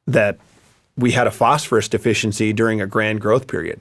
that 0.06 0.38
we 0.98 1.12
had 1.12 1.26
a 1.26 1.30
phosphorus 1.30 1.88
deficiency 1.88 2.52
during 2.52 2.80
a 2.80 2.86
grand 2.86 3.20
growth 3.20 3.46
period? 3.46 3.80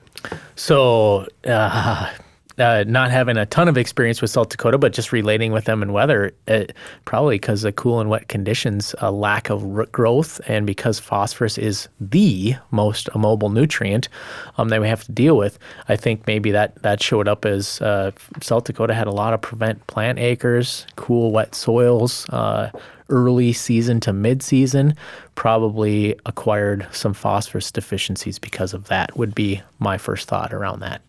So, 0.54 1.26
uh, 1.44 2.12
uh, 2.58 2.84
not 2.86 3.10
having 3.10 3.36
a 3.36 3.46
ton 3.46 3.68
of 3.68 3.78
experience 3.78 4.20
with 4.20 4.30
South 4.30 4.48
Dakota, 4.48 4.78
but 4.78 4.92
just 4.92 5.12
relating 5.12 5.52
with 5.52 5.64
them 5.64 5.82
in 5.82 5.92
weather, 5.92 6.32
it, 6.46 6.74
probably 7.04 7.36
because 7.36 7.62
the 7.62 7.72
cool 7.72 8.00
and 8.00 8.10
wet 8.10 8.28
conditions, 8.28 8.94
a 8.98 9.12
lack 9.12 9.50
of 9.50 9.62
root 9.62 9.92
growth, 9.92 10.40
and 10.48 10.66
because 10.66 10.98
phosphorus 10.98 11.58
is 11.58 11.88
the 12.00 12.56
most 12.70 13.08
immobile 13.14 13.50
nutrient 13.50 14.08
um, 14.56 14.70
that 14.70 14.80
we 14.80 14.88
have 14.88 15.04
to 15.04 15.12
deal 15.12 15.36
with, 15.36 15.58
I 15.88 15.96
think 15.96 16.26
maybe 16.26 16.50
that 16.50 16.82
that 16.82 17.02
showed 17.02 17.28
up 17.28 17.44
as 17.44 17.80
uh, 17.80 18.10
South 18.42 18.64
Dakota 18.64 18.94
had 18.94 19.06
a 19.06 19.12
lot 19.12 19.34
of 19.34 19.40
prevent 19.40 19.86
plant 19.86 20.18
acres, 20.18 20.86
cool 20.96 21.30
wet 21.30 21.54
soils. 21.54 22.28
Uh, 22.30 22.70
early 23.10 23.52
season 23.52 24.00
to 24.00 24.12
mid 24.12 24.42
season, 24.42 24.94
probably 25.38 26.16
acquired 26.26 26.84
some 26.90 27.14
phosphorus 27.14 27.70
deficiencies 27.70 28.40
because 28.40 28.74
of 28.74 28.88
that, 28.88 29.16
would 29.16 29.36
be 29.36 29.62
my 29.78 29.96
first 29.96 30.26
thought 30.26 30.52
around 30.52 30.80
that. 30.80 31.00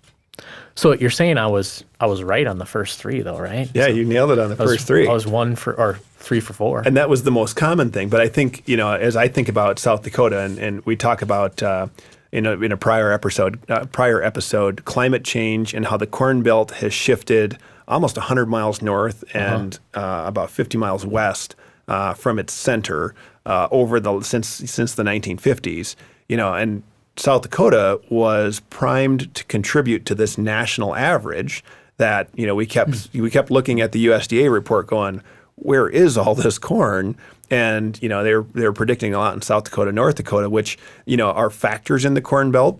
So 0.76 0.94
you're 0.94 1.10
saying 1.10 1.40
I 1.40 1.48
was 1.48 1.84
I 2.00 2.06
was 2.06 2.22
right 2.22 2.46
on 2.46 2.60
the 2.60 2.66
first 2.68 3.00
three 3.00 3.22
though, 3.22 3.40
right? 3.40 3.68
Yeah, 3.74 3.88
you 3.88 4.06
nailed 4.06 4.30
it 4.30 4.38
on 4.38 4.50
the 4.50 4.56
I 4.56 4.62
was, 4.62 4.74
first 4.74 4.88
three. 4.88 5.08
I 5.08 5.12
was 5.12 5.26
one 5.26 5.56
for 5.56 5.74
or 5.74 5.96
three 6.18 6.42
for 6.42 6.54
four. 6.54 6.84
and 6.86 6.96
that 6.96 7.10
was 7.10 7.24
the 7.24 7.32
most 7.32 7.56
common 7.56 7.90
thing. 7.90 8.08
But 8.08 8.22
I 8.22 8.28
think 8.28 8.62
you 8.68 8.78
know, 8.78 8.94
as 8.94 9.16
I 9.16 9.28
think 9.30 9.50
about 9.50 9.80
South 9.80 10.04
Dakota, 10.04 10.42
and, 10.42 10.60
and 10.60 10.86
we 10.86 10.96
talk 10.96 11.24
about 11.24 11.64
uh, 11.64 11.88
in 12.32 12.46
a 12.46 12.52
in 12.52 12.72
a 12.72 12.78
prior 12.78 13.12
episode, 13.12 13.60
uh, 13.68 13.86
prior 13.86 14.22
episode, 14.22 14.86
climate 14.86 15.24
change 15.24 15.74
and 15.74 15.88
how 15.88 15.98
the 15.98 16.08
Corn 16.08 16.44
Belt 16.44 16.70
has 16.76 16.94
shifted 16.94 17.58
almost 17.88 18.16
100 18.16 18.46
miles 18.46 18.84
north 18.84 19.24
and 19.34 19.80
uh 19.96 20.26
about 20.28 20.52
50 20.52 20.78
miles 20.78 21.08
west 21.08 21.56
uh, 21.88 22.14
from 22.14 22.38
its 22.38 22.54
center 22.54 23.16
uh, 23.46 23.68
over 23.72 24.00
the 24.00 24.22
since 24.22 24.48
since 24.48 24.96
the 24.96 25.04
1950s. 25.04 25.96
You 26.28 26.38
know, 26.38 26.54
and 26.54 26.84
South 27.16 27.42
Dakota 27.42 28.00
was 28.10 28.62
primed 28.70 29.34
to 29.36 29.44
contribute 29.46 30.06
to 30.06 30.16
this 30.16 30.38
national 30.38 30.96
average 30.96 31.64
that 31.98 32.30
you 32.34 32.48
know 32.48 32.56
we 32.56 32.66
kept 32.66 33.10
we 33.14 33.30
kept 33.30 33.52
looking 33.52 33.82
at 33.82 33.92
the 33.92 34.08
USDA 34.08 34.52
report 34.52 34.88
going 34.88 35.22
where 35.56 35.90
is 35.90 36.18
all 36.18 36.34
this 36.34 36.58
corn 36.58 37.18
and 37.52 38.02
you 38.02 38.08
know 38.08 38.24
they're 38.24 38.44
they're 38.54 38.74
predicting 38.74 39.14
a 39.14 39.18
lot 39.18 39.34
in 39.36 39.42
South 39.42 39.66
Dakota 39.66 39.92
North 39.92 40.16
Dakota 40.16 40.50
which 40.50 40.78
you 41.06 41.18
know 41.18 41.30
are 41.32 41.50
factors 41.50 42.06
in 42.06 42.14
the 42.14 42.22
corn 42.22 42.52
belt 42.52 42.80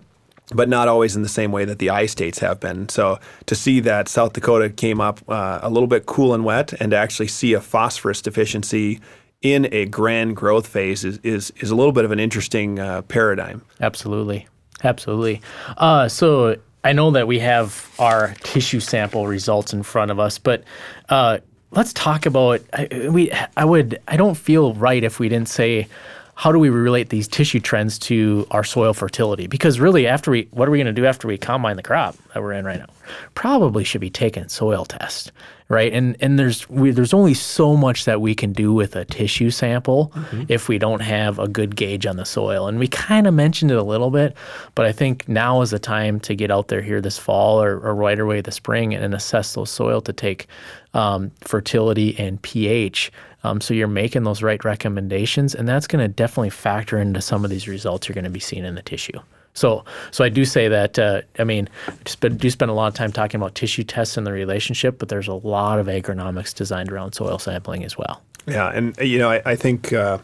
but 0.52 0.68
not 0.68 0.88
always 0.88 1.16
in 1.16 1.22
the 1.22 1.28
same 1.28 1.52
way 1.52 1.64
that 1.64 1.78
the 1.78 1.90
I 1.90 2.06
states 2.06 2.40
have 2.40 2.60
been. 2.60 2.88
So 2.88 3.18
to 3.46 3.54
see 3.54 3.80
that 3.80 4.08
South 4.08 4.32
Dakota 4.32 4.68
came 4.68 5.00
up 5.00 5.20
uh, 5.28 5.60
a 5.62 5.70
little 5.70 5.86
bit 5.86 6.06
cool 6.06 6.34
and 6.34 6.44
wet, 6.44 6.72
and 6.80 6.90
to 6.90 6.96
actually 6.96 7.28
see 7.28 7.52
a 7.52 7.60
phosphorus 7.60 8.20
deficiency 8.20 9.00
in 9.42 9.68
a 9.72 9.86
grand 9.86 10.36
growth 10.36 10.66
phase 10.66 11.04
is 11.04 11.18
is, 11.22 11.52
is 11.56 11.70
a 11.70 11.74
little 11.74 11.92
bit 11.92 12.04
of 12.04 12.12
an 12.12 12.20
interesting 12.20 12.78
uh, 12.78 13.02
paradigm. 13.02 13.62
Absolutely. 13.80 14.46
Absolutely. 14.82 15.40
Uh, 15.76 16.08
so 16.08 16.56
I 16.84 16.92
know 16.92 17.10
that 17.10 17.26
we 17.26 17.38
have 17.40 17.90
our 17.98 18.34
tissue 18.42 18.80
sample 18.80 19.26
results 19.26 19.72
in 19.72 19.82
front 19.82 20.10
of 20.10 20.18
us, 20.18 20.38
but 20.38 20.64
uh, 21.10 21.38
let's 21.70 21.92
talk 21.92 22.26
about 22.26 22.62
I, 22.72 23.08
we. 23.10 23.32
I 23.56 23.64
would. 23.64 24.00
I 24.08 24.16
don't 24.16 24.36
feel 24.36 24.74
right 24.74 25.02
if 25.02 25.18
we 25.18 25.28
didn't 25.28 25.48
say 25.48 25.88
how 26.34 26.52
do 26.52 26.58
we 26.58 26.70
relate 26.70 27.10
these 27.10 27.28
tissue 27.28 27.60
trends 27.60 27.98
to 27.98 28.46
our 28.50 28.64
soil 28.64 28.94
fertility? 28.94 29.46
Because 29.46 29.78
really, 29.78 30.06
after 30.06 30.30
we, 30.30 30.48
what 30.52 30.66
are 30.66 30.70
we 30.70 30.78
going 30.78 30.86
to 30.86 30.92
do 30.92 31.04
after 31.04 31.28
we 31.28 31.36
combine 31.36 31.76
the 31.76 31.82
crop 31.82 32.16
that 32.32 32.42
we're 32.42 32.54
in 32.54 32.64
right 32.64 32.78
now? 32.78 32.86
Probably 33.34 33.84
should 33.84 34.00
be 34.00 34.10
taking 34.10 34.48
soil 34.48 34.84
test, 34.84 35.32
right? 35.68 35.92
And 35.92 36.16
and 36.20 36.38
there's 36.38 36.68
we, 36.68 36.90
there's 36.90 37.14
only 37.14 37.34
so 37.34 37.76
much 37.76 38.04
that 38.04 38.20
we 38.20 38.34
can 38.34 38.52
do 38.52 38.72
with 38.72 38.96
a 38.96 39.04
tissue 39.04 39.50
sample 39.50 40.12
if 40.48 40.68
we 40.68 40.78
don't 40.78 41.00
have 41.00 41.38
a 41.38 41.48
good 41.48 41.76
gauge 41.76 42.06
on 42.06 42.16
the 42.16 42.24
soil. 42.24 42.68
And 42.68 42.78
we 42.78 42.88
kind 42.88 43.26
of 43.26 43.34
mentioned 43.34 43.70
it 43.70 43.76
a 43.76 43.82
little 43.82 44.10
bit, 44.10 44.36
but 44.74 44.86
I 44.86 44.92
think 44.92 45.28
now 45.28 45.62
is 45.62 45.70
the 45.70 45.78
time 45.78 46.20
to 46.20 46.34
get 46.34 46.50
out 46.50 46.68
there 46.68 46.82
here 46.82 47.00
this 47.00 47.18
fall 47.18 47.62
or, 47.62 47.78
or 47.80 47.94
right 47.94 48.18
away 48.18 48.40
this 48.40 48.56
spring 48.56 48.94
and 48.94 49.14
assess 49.14 49.54
those 49.54 49.70
soil 49.70 50.00
to 50.02 50.12
take 50.12 50.46
um, 50.94 51.30
fertility 51.40 52.18
and 52.18 52.40
pH. 52.42 53.12
Um, 53.42 53.60
so 53.60 53.72
you're 53.72 53.88
making 53.88 54.24
those 54.24 54.42
right 54.42 54.62
recommendations, 54.64 55.54
and 55.54 55.66
that's 55.66 55.86
going 55.86 56.02
to 56.02 56.08
definitely 56.08 56.50
factor 56.50 56.98
into 56.98 57.22
some 57.22 57.44
of 57.44 57.50
these 57.50 57.66
results 57.66 58.08
you're 58.08 58.14
going 58.14 58.24
to 58.24 58.30
be 58.30 58.40
seeing 58.40 58.64
in 58.64 58.74
the 58.74 58.82
tissue. 58.82 59.18
So, 59.60 59.84
so 60.10 60.24
I 60.24 60.30
do 60.30 60.46
say 60.46 60.68
that. 60.68 60.98
Uh, 60.98 61.20
I 61.38 61.44
mean, 61.44 61.68
I 61.86 61.92
sp- 62.08 62.32
do 62.38 62.48
spend 62.48 62.70
a 62.70 62.74
lot 62.74 62.86
of 62.86 62.94
time 62.94 63.12
talking 63.12 63.38
about 63.38 63.54
tissue 63.54 63.84
tests 63.84 64.16
and 64.16 64.26
the 64.26 64.32
relationship, 64.32 64.98
but 64.98 65.10
there's 65.10 65.28
a 65.28 65.34
lot 65.34 65.78
of 65.78 65.86
agronomics 65.86 66.54
designed 66.54 66.90
around 66.90 67.12
soil 67.12 67.38
sampling 67.38 67.84
as 67.84 67.98
well. 67.98 68.22
Yeah, 68.46 68.70
and 68.70 68.98
uh, 68.98 69.04
you 69.04 69.18
know, 69.18 69.28
I, 69.28 69.42
I 69.44 69.56
think 69.56 69.92
uh, 69.92 70.16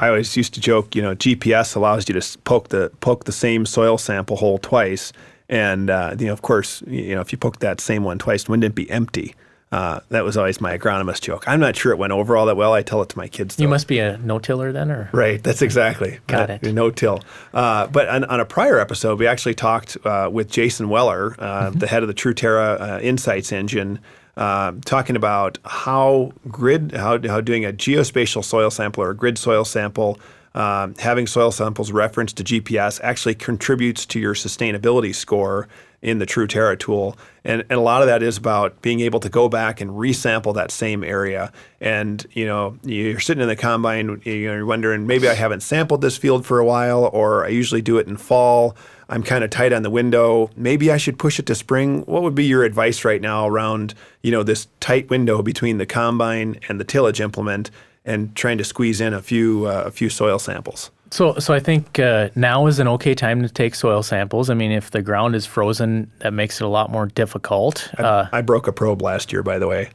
I 0.00 0.08
always 0.08 0.36
used 0.36 0.54
to 0.54 0.60
joke. 0.60 0.96
You 0.96 1.02
know, 1.02 1.14
GPS 1.14 1.76
allows 1.76 2.08
you 2.08 2.20
to 2.20 2.38
poke 2.38 2.70
the 2.70 2.90
poke 3.00 3.26
the 3.26 3.32
same 3.32 3.64
soil 3.64 3.96
sample 3.96 4.36
hole 4.36 4.58
twice, 4.58 5.12
and 5.48 5.88
uh, 5.88 6.16
you 6.18 6.26
know, 6.26 6.32
of 6.32 6.42
course, 6.42 6.82
you 6.88 7.14
know, 7.14 7.20
if 7.20 7.30
you 7.30 7.38
poke 7.38 7.60
that 7.60 7.80
same 7.80 8.02
one 8.02 8.18
twice, 8.18 8.48
wouldn't 8.48 8.64
it 8.64 8.74
be 8.74 8.90
empty? 8.90 9.36
Uh, 9.74 9.98
that 10.10 10.22
was 10.24 10.36
always 10.36 10.60
my 10.60 10.78
agronomist 10.78 11.22
joke. 11.22 11.42
I'm 11.48 11.58
not 11.58 11.74
sure 11.74 11.90
it 11.90 11.98
went 11.98 12.12
over 12.12 12.36
all 12.36 12.46
that 12.46 12.56
well. 12.56 12.72
I 12.72 12.82
tell 12.82 13.02
it 13.02 13.08
to 13.08 13.18
my 13.18 13.26
kids. 13.26 13.58
You 13.58 13.66
must 13.66 13.88
be 13.88 13.98
a 13.98 14.18
no-tiller 14.18 14.70
then, 14.70 14.90
or 14.90 15.10
Right, 15.12 15.42
that's 15.42 15.62
exactly. 15.62 16.20
Got 16.28 16.50
it. 16.50 16.62
No 16.62 16.90
till. 16.90 17.20
Uh, 17.52 17.88
but 17.88 18.08
on, 18.08 18.22
on 18.24 18.38
a 18.38 18.44
prior 18.44 18.78
episode, 18.78 19.18
we 19.18 19.26
actually 19.26 19.54
talked 19.54 19.96
uh, 20.04 20.28
with 20.32 20.48
Jason 20.50 20.88
Weller, 20.88 21.34
uh, 21.40 21.70
Mm-hmm. 21.70 21.78
the 21.80 21.86
head 21.88 22.02
of 22.04 22.08
the 22.08 22.14
TrueTerra 22.14 22.80
uh, 22.80 23.00
Insights 23.00 23.50
engine, 23.52 23.98
uh, 24.36 24.72
talking 24.84 25.16
about 25.16 25.58
how 25.64 26.32
grid, 26.48 26.92
how, 26.92 27.18
how 27.26 27.40
doing 27.40 27.64
a 27.64 27.72
geospatial 27.72 28.44
soil 28.44 28.70
sample 28.70 29.02
or 29.02 29.10
a 29.10 29.16
grid 29.16 29.38
soil 29.38 29.64
sample, 29.64 30.18
um, 30.54 30.94
having 30.98 31.26
soil 31.26 31.50
samples 31.50 31.90
referenced 31.90 32.36
to 32.36 32.44
GPS 32.44 33.00
actually 33.02 33.34
contributes 33.34 34.06
to 34.06 34.20
your 34.20 34.34
sustainability 34.34 35.14
score 35.14 35.68
in 36.04 36.18
the 36.18 36.26
TrueTerra 36.26 36.78
tool. 36.78 37.16
And, 37.44 37.62
and 37.62 37.72
a 37.72 37.80
lot 37.80 38.02
of 38.02 38.08
that 38.08 38.22
is 38.22 38.36
about 38.36 38.82
being 38.82 39.00
able 39.00 39.20
to 39.20 39.30
go 39.30 39.48
back 39.48 39.80
and 39.80 39.90
resample 39.92 40.54
that 40.54 40.70
same 40.70 41.02
area. 41.02 41.50
And, 41.80 42.24
you 42.32 42.44
know, 42.44 42.78
you're 42.84 43.20
sitting 43.20 43.40
in 43.40 43.48
the 43.48 43.56
combine, 43.56 44.20
you 44.24 44.46
know, 44.46 44.54
you're 44.54 44.66
wondering, 44.66 45.06
maybe 45.06 45.28
I 45.28 45.34
haven't 45.34 45.62
sampled 45.62 46.02
this 46.02 46.18
field 46.18 46.44
for 46.44 46.58
a 46.58 46.64
while, 46.64 47.08
or 47.12 47.46
I 47.46 47.48
usually 47.48 47.80
do 47.80 47.96
it 47.96 48.06
in 48.06 48.18
fall. 48.18 48.76
I'm 49.08 49.22
kind 49.22 49.44
of 49.44 49.50
tight 49.50 49.72
on 49.72 49.82
the 49.82 49.90
window. 49.90 50.50
Maybe 50.56 50.92
I 50.92 50.98
should 50.98 51.18
push 51.18 51.38
it 51.38 51.46
to 51.46 51.54
spring. 51.54 52.02
What 52.02 52.22
would 52.22 52.34
be 52.34 52.44
your 52.44 52.64
advice 52.64 53.04
right 53.04 53.20
now 53.20 53.48
around, 53.48 53.94
you 54.22 54.30
know, 54.30 54.42
this 54.42 54.68
tight 54.80 55.08
window 55.08 55.42
between 55.42 55.78
the 55.78 55.86
combine 55.86 56.60
and 56.68 56.78
the 56.78 56.84
tillage 56.84 57.20
implement 57.20 57.70
and 58.04 58.34
trying 58.34 58.58
to 58.58 58.64
squeeze 58.64 59.00
in 59.00 59.14
a 59.14 59.22
few, 59.22 59.66
uh, 59.66 59.84
a 59.86 59.90
few 59.90 60.08
soil 60.08 60.38
samples? 60.38 60.90
So, 61.10 61.38
so 61.38 61.54
I 61.54 61.60
think 61.60 61.98
uh, 61.98 62.30
now 62.34 62.66
is 62.66 62.78
an 62.80 62.88
okay 62.88 63.14
time 63.14 63.42
to 63.42 63.48
take 63.48 63.74
soil 63.74 64.02
samples. 64.02 64.50
I 64.50 64.54
mean, 64.54 64.72
if 64.72 64.90
the 64.90 65.00
ground 65.00 65.36
is 65.36 65.46
frozen, 65.46 66.10
that 66.18 66.32
makes 66.32 66.60
it 66.60 66.64
a 66.64 66.68
lot 66.68 66.90
more 66.90 67.06
difficult. 67.06 67.88
Uh, 67.98 68.26
I 68.32 68.40
broke 68.40 68.66
a 68.66 68.72
probe 68.72 69.00
last 69.00 69.32
year, 69.32 69.42
by 69.42 69.58
the 69.58 69.68
way. 69.68 69.90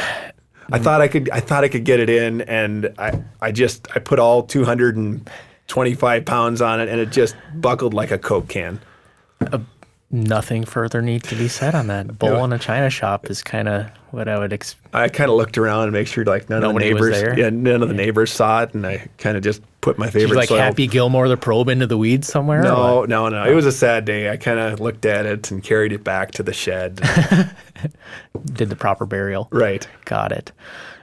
I 0.72 0.78
thought 0.78 1.00
I 1.00 1.08
could. 1.08 1.28
I 1.30 1.40
thought 1.40 1.64
I 1.64 1.68
could 1.68 1.82
get 1.82 1.98
it 1.98 2.08
in, 2.08 2.42
and 2.42 2.94
I, 2.96 3.20
I 3.40 3.50
just 3.50 3.88
I 3.96 3.98
put 3.98 4.20
all 4.20 4.44
225 4.44 6.24
pounds 6.24 6.62
on 6.62 6.80
it, 6.80 6.88
and 6.88 7.00
it 7.00 7.10
just 7.10 7.34
buckled 7.56 7.92
like 7.92 8.12
a 8.12 8.18
coke 8.18 8.46
can. 8.46 8.80
Nothing 10.10 10.64
further 10.64 11.00
needs 11.00 11.28
to 11.28 11.36
be 11.36 11.48
said 11.48 11.74
on 11.74 11.86
that. 11.86 12.18
Bull 12.18 12.44
in 12.44 12.52
a 12.52 12.58
china 12.58 12.90
shop 12.90 13.30
is 13.30 13.42
kind 13.42 13.68
of 13.68 13.86
what 14.10 14.28
I 14.28 14.38
would 14.38 14.52
expect. 14.52 14.94
I 14.94 15.08
kind 15.08 15.30
of 15.30 15.36
looked 15.36 15.56
around 15.56 15.84
and 15.84 15.92
make 15.92 16.08
sure 16.08 16.24
like 16.24 16.50
none 16.50 16.62
Nobody 16.62 16.90
of 16.90 16.98
the 16.98 17.10
neighbors, 17.10 17.38
yeah, 17.38 17.50
none 17.50 17.82
of 17.82 17.88
the 17.88 17.94
neighbors 17.94 18.32
saw 18.32 18.62
it, 18.62 18.74
and 18.74 18.84
I 18.86 19.08
kind 19.18 19.36
of 19.36 19.42
just 19.42 19.62
put 19.80 19.98
my 19.98 20.10
favorite 20.10 20.36
like 20.36 20.48
soil. 20.48 20.58
Happy 20.58 20.86
Gilmore 20.86 21.28
the 21.28 21.36
probe 21.36 21.68
into 21.68 21.86
the 21.86 21.96
weeds 21.96 22.26
somewhere. 22.26 22.62
No, 22.62 23.04
no, 23.04 23.28
no. 23.28 23.44
It 23.44 23.54
was 23.54 23.66
a 23.66 23.72
sad 23.72 24.04
day. 24.04 24.30
I 24.30 24.36
kind 24.36 24.58
of 24.58 24.80
looked 24.80 25.06
at 25.06 25.26
it 25.26 25.50
and 25.50 25.62
carried 25.62 25.92
it 25.92 26.02
back 26.02 26.32
to 26.32 26.42
the 26.42 26.52
shed. 26.52 26.96
did 28.52 28.68
the 28.68 28.76
proper 28.76 29.06
burial. 29.06 29.48
right. 29.52 29.86
Got 30.04 30.32
it. 30.32 30.52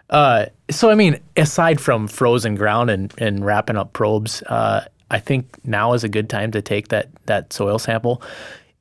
Uh, 0.09 0.45
so, 0.69 0.89
I 0.89 0.95
mean, 0.95 1.19
aside 1.35 1.81
from 1.81 2.07
frozen 2.07 2.55
ground 2.55 2.89
and, 2.89 3.13
and 3.17 3.45
wrapping 3.45 3.75
up 3.75 3.91
probes, 3.91 4.41
uh, 4.43 4.85
I 5.11 5.19
think 5.19 5.47
now 5.65 5.93
is 5.93 6.05
a 6.05 6.09
good 6.09 6.29
time 6.29 6.51
to 6.51 6.61
take 6.61 6.89
that, 6.89 7.09
that 7.25 7.51
soil 7.51 7.77
sample 7.77 8.21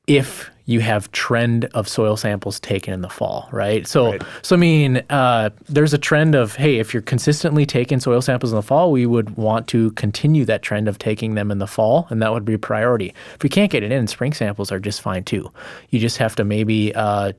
if 0.06 0.50
you 0.68 0.80
have 0.80 1.10
trend 1.12 1.64
of 1.74 1.86
soil 1.88 2.16
samples 2.16 2.58
taken 2.58 2.92
in 2.92 3.00
the 3.00 3.08
fall, 3.08 3.48
right? 3.52 3.86
So, 3.86 4.10
Right. 4.12 4.22
so 4.42 4.56
I 4.56 4.58
mean, 4.58 5.00
uh, 5.10 5.50
there's 5.68 5.94
a 5.94 5.98
trend 5.98 6.34
of 6.34 6.56
hey, 6.56 6.78
if 6.80 6.92
you're 6.92 7.02
consistently 7.02 7.64
taking 7.64 8.00
soil 8.00 8.20
samples 8.20 8.50
in 8.52 8.56
the 8.56 8.62
fall, 8.62 8.90
we 8.90 9.06
would 9.06 9.36
want 9.36 9.68
to 9.68 9.92
continue 9.92 10.44
that 10.46 10.62
trend 10.62 10.88
of 10.88 10.98
taking 10.98 11.36
them 11.36 11.52
in 11.52 11.58
the 11.58 11.68
fall, 11.68 12.08
and 12.10 12.20
that 12.20 12.32
would 12.32 12.44
be 12.44 12.54
a 12.54 12.58
priority. 12.58 13.14
If 13.36 13.44
we 13.44 13.48
can't 13.48 13.70
get 13.70 13.84
it 13.84 13.92
in, 13.92 14.08
spring 14.08 14.32
samples 14.32 14.72
are 14.72 14.80
just 14.80 15.00
fine 15.02 15.22
too. 15.22 15.52
You 15.90 16.00
just 16.00 16.16
have 16.18 16.34
to 16.36 16.44
maybe 16.44 16.92
uh, 16.96 17.32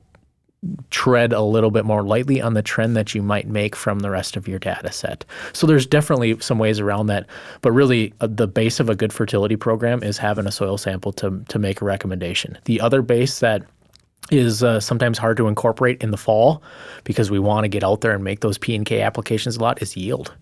tread 0.89 1.33
a 1.33 1.41
little 1.41 1.71
bit 1.71 1.85
more 1.85 2.03
lightly 2.03 2.41
on 2.41 2.53
the 2.53 2.61
trend 2.61 2.95
that 2.95 3.13
you 3.13 3.21
might 3.21 3.47
make 3.47 3.75
from 3.75 3.99
the 3.99 4.09
rest 4.09 4.37
of 4.37 4.47
your 4.47 4.59
data 4.59 4.91
set. 4.91 5.25
So 5.53 5.67
there's 5.67 5.85
definitely 5.85 6.39
some 6.39 6.59
ways 6.59 6.79
around 6.79 7.07
that, 7.07 7.25
but 7.61 7.71
really 7.71 8.13
uh, 8.21 8.27
the 8.29 8.47
base 8.47 8.79
of 8.79 8.89
a 8.89 8.95
good 8.95 9.13
fertility 9.13 9.55
program 9.55 10.03
is 10.03 10.17
having 10.17 10.47
a 10.47 10.51
soil 10.51 10.77
sample 10.77 11.11
to 11.13 11.43
to 11.47 11.59
make 11.59 11.81
a 11.81 11.85
recommendation. 11.85 12.57
The 12.65 12.81
other 12.81 13.01
base 13.01 13.39
that 13.39 13.63
is 14.31 14.63
uh, 14.63 14.79
sometimes 14.79 15.17
hard 15.17 15.37
to 15.37 15.47
incorporate 15.47 16.03
in 16.03 16.11
the 16.11 16.17
fall 16.17 16.61
because 17.03 17.31
we 17.31 17.39
want 17.39 17.63
to 17.63 17.69
get 17.69 17.83
out 17.83 18.01
there 18.01 18.11
and 18.11 18.23
make 18.23 18.41
those 18.41 18.57
P 18.57 18.75
and 18.75 18.85
K 18.85 19.01
applications 19.01 19.57
a 19.57 19.61
lot 19.61 19.81
is 19.81 19.95
yield. 19.95 20.33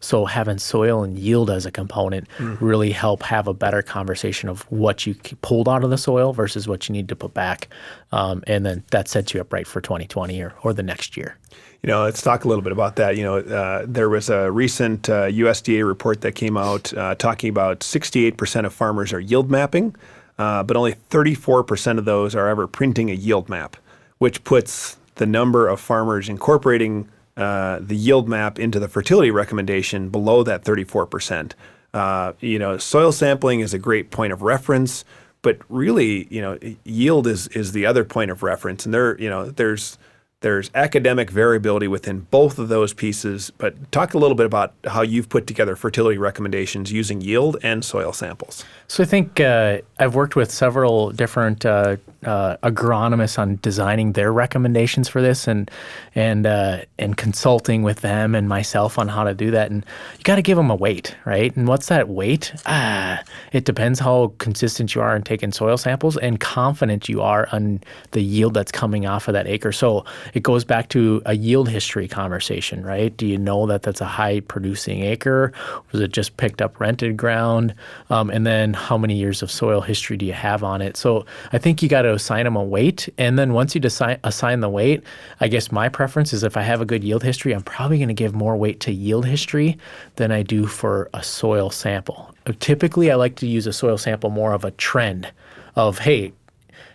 So 0.00 0.24
having 0.24 0.58
soil 0.58 1.02
and 1.02 1.18
yield 1.18 1.50
as 1.50 1.66
a 1.66 1.70
component 1.70 2.28
mm. 2.38 2.56
really 2.60 2.90
help 2.90 3.22
have 3.22 3.48
a 3.48 3.54
better 3.54 3.82
conversation 3.82 4.48
of 4.48 4.62
what 4.70 5.06
you 5.06 5.14
pulled 5.42 5.68
out 5.68 5.84
of 5.84 5.90
the 5.90 5.98
soil 5.98 6.32
versus 6.32 6.68
what 6.68 6.88
you 6.88 6.92
need 6.92 7.08
to 7.08 7.16
put 7.16 7.34
back, 7.34 7.68
um, 8.12 8.42
and 8.46 8.66
then 8.66 8.84
that 8.90 9.08
sets 9.08 9.32
you 9.32 9.40
up 9.40 9.52
right 9.52 9.66
for 9.66 9.80
2020 9.80 10.40
or, 10.40 10.54
or 10.62 10.72
the 10.72 10.82
next 10.82 11.16
year. 11.16 11.36
You 11.82 11.88
know, 11.88 12.02
let's 12.04 12.22
talk 12.22 12.44
a 12.44 12.48
little 12.48 12.62
bit 12.62 12.72
about 12.72 12.96
that. 12.96 13.16
You 13.16 13.24
know, 13.24 13.36
uh, 13.36 13.84
there 13.86 14.08
was 14.08 14.30
a 14.30 14.50
recent 14.50 15.08
uh, 15.10 15.26
USDA 15.26 15.86
report 15.86 16.22
that 16.22 16.32
came 16.32 16.56
out 16.56 16.94
uh, 16.94 17.14
talking 17.14 17.50
about 17.50 17.80
68% 17.80 18.64
of 18.64 18.72
farmers 18.72 19.12
are 19.12 19.20
yield 19.20 19.50
mapping, 19.50 19.94
uh, 20.38 20.62
but 20.62 20.78
only 20.78 20.94
34% 21.10 21.98
of 21.98 22.06
those 22.06 22.34
are 22.34 22.48
ever 22.48 22.66
printing 22.66 23.10
a 23.10 23.14
yield 23.14 23.50
map, 23.50 23.76
which 24.16 24.44
puts 24.44 24.96
the 25.16 25.26
number 25.26 25.68
of 25.68 25.78
farmers 25.78 26.28
incorporating 26.28 27.08
uh, 27.36 27.78
the 27.80 27.96
yield 27.96 28.28
map 28.28 28.58
into 28.58 28.78
the 28.78 28.88
fertility 28.88 29.30
recommendation 29.30 30.08
below 30.08 30.42
that 30.42 30.64
34%. 30.64 31.52
Uh, 31.92 32.32
you 32.40 32.58
know, 32.58 32.78
soil 32.78 33.12
sampling 33.12 33.60
is 33.60 33.72
a 33.72 33.78
great 33.78 34.10
point 34.10 34.32
of 34.32 34.42
reference, 34.42 35.04
but 35.42 35.58
really, 35.68 36.26
you 36.30 36.40
know, 36.40 36.58
yield 36.84 37.26
is 37.26 37.48
is 37.48 37.72
the 37.72 37.86
other 37.86 38.04
point 38.04 38.30
of 38.30 38.42
reference. 38.42 38.84
And 38.84 38.92
there, 38.92 39.18
you 39.20 39.30
know, 39.30 39.50
there's 39.50 39.98
there's 40.40 40.70
academic 40.74 41.30
variability 41.30 41.88
within 41.88 42.20
both 42.20 42.58
of 42.58 42.68
those 42.68 42.92
pieces. 42.92 43.50
But 43.56 43.90
talk 43.90 44.12
a 44.12 44.18
little 44.18 44.34
bit 44.34 44.44
about 44.44 44.74
how 44.84 45.00
you've 45.00 45.30
put 45.30 45.46
together 45.46 45.74
fertility 45.74 46.18
recommendations 46.18 46.92
using 46.92 47.22
yield 47.22 47.56
and 47.62 47.82
soil 47.84 48.12
samples. 48.12 48.62
So 48.86 49.02
I 49.02 49.06
think 49.06 49.40
uh, 49.40 49.78
I've 49.98 50.14
worked 50.14 50.36
with 50.36 50.50
several 50.50 51.10
different 51.10 51.64
uh, 51.64 51.96
uh, 52.24 52.56
agronomists 52.62 53.38
on 53.38 53.58
designing 53.62 54.12
their 54.12 54.32
recommendations 54.32 55.08
for 55.08 55.22
this, 55.22 55.48
and 55.48 55.70
and 56.14 56.46
uh, 56.46 56.82
and 56.98 57.16
consulting 57.16 57.82
with 57.82 58.00
them 58.00 58.34
and 58.34 58.48
myself 58.48 58.98
on 58.98 59.08
how 59.08 59.24
to 59.24 59.34
do 59.34 59.50
that. 59.52 59.70
And 59.70 59.84
you 60.18 60.24
got 60.24 60.36
to 60.36 60.42
give 60.42 60.56
them 60.56 60.70
a 60.70 60.74
weight, 60.74 61.16
right? 61.24 61.54
And 61.56 61.66
what's 61.66 61.88
that 61.88 62.08
weight? 62.08 62.52
Ah, 62.66 63.22
it 63.52 63.64
depends 63.64 64.00
how 64.00 64.32
consistent 64.38 64.94
you 64.94 65.00
are 65.00 65.16
in 65.16 65.22
taking 65.22 65.52
soil 65.52 65.76
samples 65.76 66.16
and 66.16 66.38
confident 66.40 67.08
you 67.08 67.22
are 67.22 67.48
on 67.52 67.80
the 68.12 68.22
yield 68.22 68.54
that's 68.54 68.72
coming 68.72 69.06
off 69.06 69.28
of 69.28 69.32
that 69.34 69.46
acre. 69.46 69.72
So 69.72 70.04
it 70.34 70.42
goes 70.42 70.64
back 70.64 70.88
to 70.90 71.22
a 71.26 71.34
yield 71.34 71.68
history 71.68 72.08
conversation, 72.08 72.84
right? 72.84 73.16
Do 73.16 73.26
you 73.26 73.38
know 73.38 73.66
that 73.66 73.82
that's 73.82 74.00
a 74.00 74.06
high 74.06 74.40
producing 74.40 75.02
acre? 75.02 75.52
Was 75.92 76.00
it 76.00 76.12
just 76.12 76.36
picked 76.36 76.60
up 76.60 76.80
rented 76.80 77.16
ground? 77.16 77.74
Um, 78.10 78.30
and 78.30 78.46
then 78.46 78.73
how 78.74 78.98
many 78.98 79.14
years 79.14 79.42
of 79.42 79.50
soil 79.50 79.80
history 79.80 80.16
do 80.16 80.26
you 80.26 80.32
have 80.32 80.62
on 80.62 80.82
it? 80.82 80.96
So 80.96 81.24
I 81.52 81.58
think 81.58 81.82
you 81.82 81.88
got 81.88 82.02
to 82.02 82.12
assign 82.12 82.44
them 82.44 82.56
a 82.56 82.62
weight. 82.62 83.08
And 83.16 83.38
then 83.38 83.52
once 83.52 83.74
you 83.74 83.80
decide, 83.80 84.20
assign 84.24 84.60
the 84.60 84.68
weight, 84.68 85.02
I 85.40 85.48
guess 85.48 85.72
my 85.72 85.88
preference 85.88 86.32
is 86.32 86.44
if 86.44 86.56
I 86.56 86.62
have 86.62 86.80
a 86.80 86.84
good 86.84 87.02
yield 87.02 87.22
history, 87.22 87.54
I'm 87.54 87.62
probably 87.62 87.98
going 87.98 88.08
to 88.08 88.14
give 88.14 88.34
more 88.34 88.56
weight 88.56 88.80
to 88.80 88.92
yield 88.92 89.26
history 89.26 89.78
than 90.16 90.30
I 90.32 90.42
do 90.42 90.66
for 90.66 91.08
a 91.14 91.22
soil 91.22 91.70
sample. 91.70 92.34
Typically, 92.60 93.10
I 93.10 93.14
like 93.14 93.36
to 93.36 93.46
use 93.46 93.66
a 93.66 93.72
soil 93.72 93.96
sample 93.96 94.30
more 94.30 94.52
of 94.52 94.64
a 94.64 94.70
trend 94.72 95.32
of, 95.76 95.98
hey, 95.98 96.32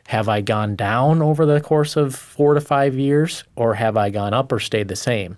have 0.07 0.27
I 0.27 0.41
gone 0.41 0.75
down 0.75 1.21
over 1.21 1.45
the 1.45 1.61
course 1.61 1.95
of 1.95 2.15
four 2.15 2.55
to 2.55 2.61
five 2.61 2.95
years, 2.95 3.43
or 3.55 3.75
have 3.75 3.95
I 3.95 4.09
gone 4.09 4.34
up 4.34 4.51
or 4.51 4.59
stayed 4.59 4.88
the 4.88 4.95
same? 4.95 5.38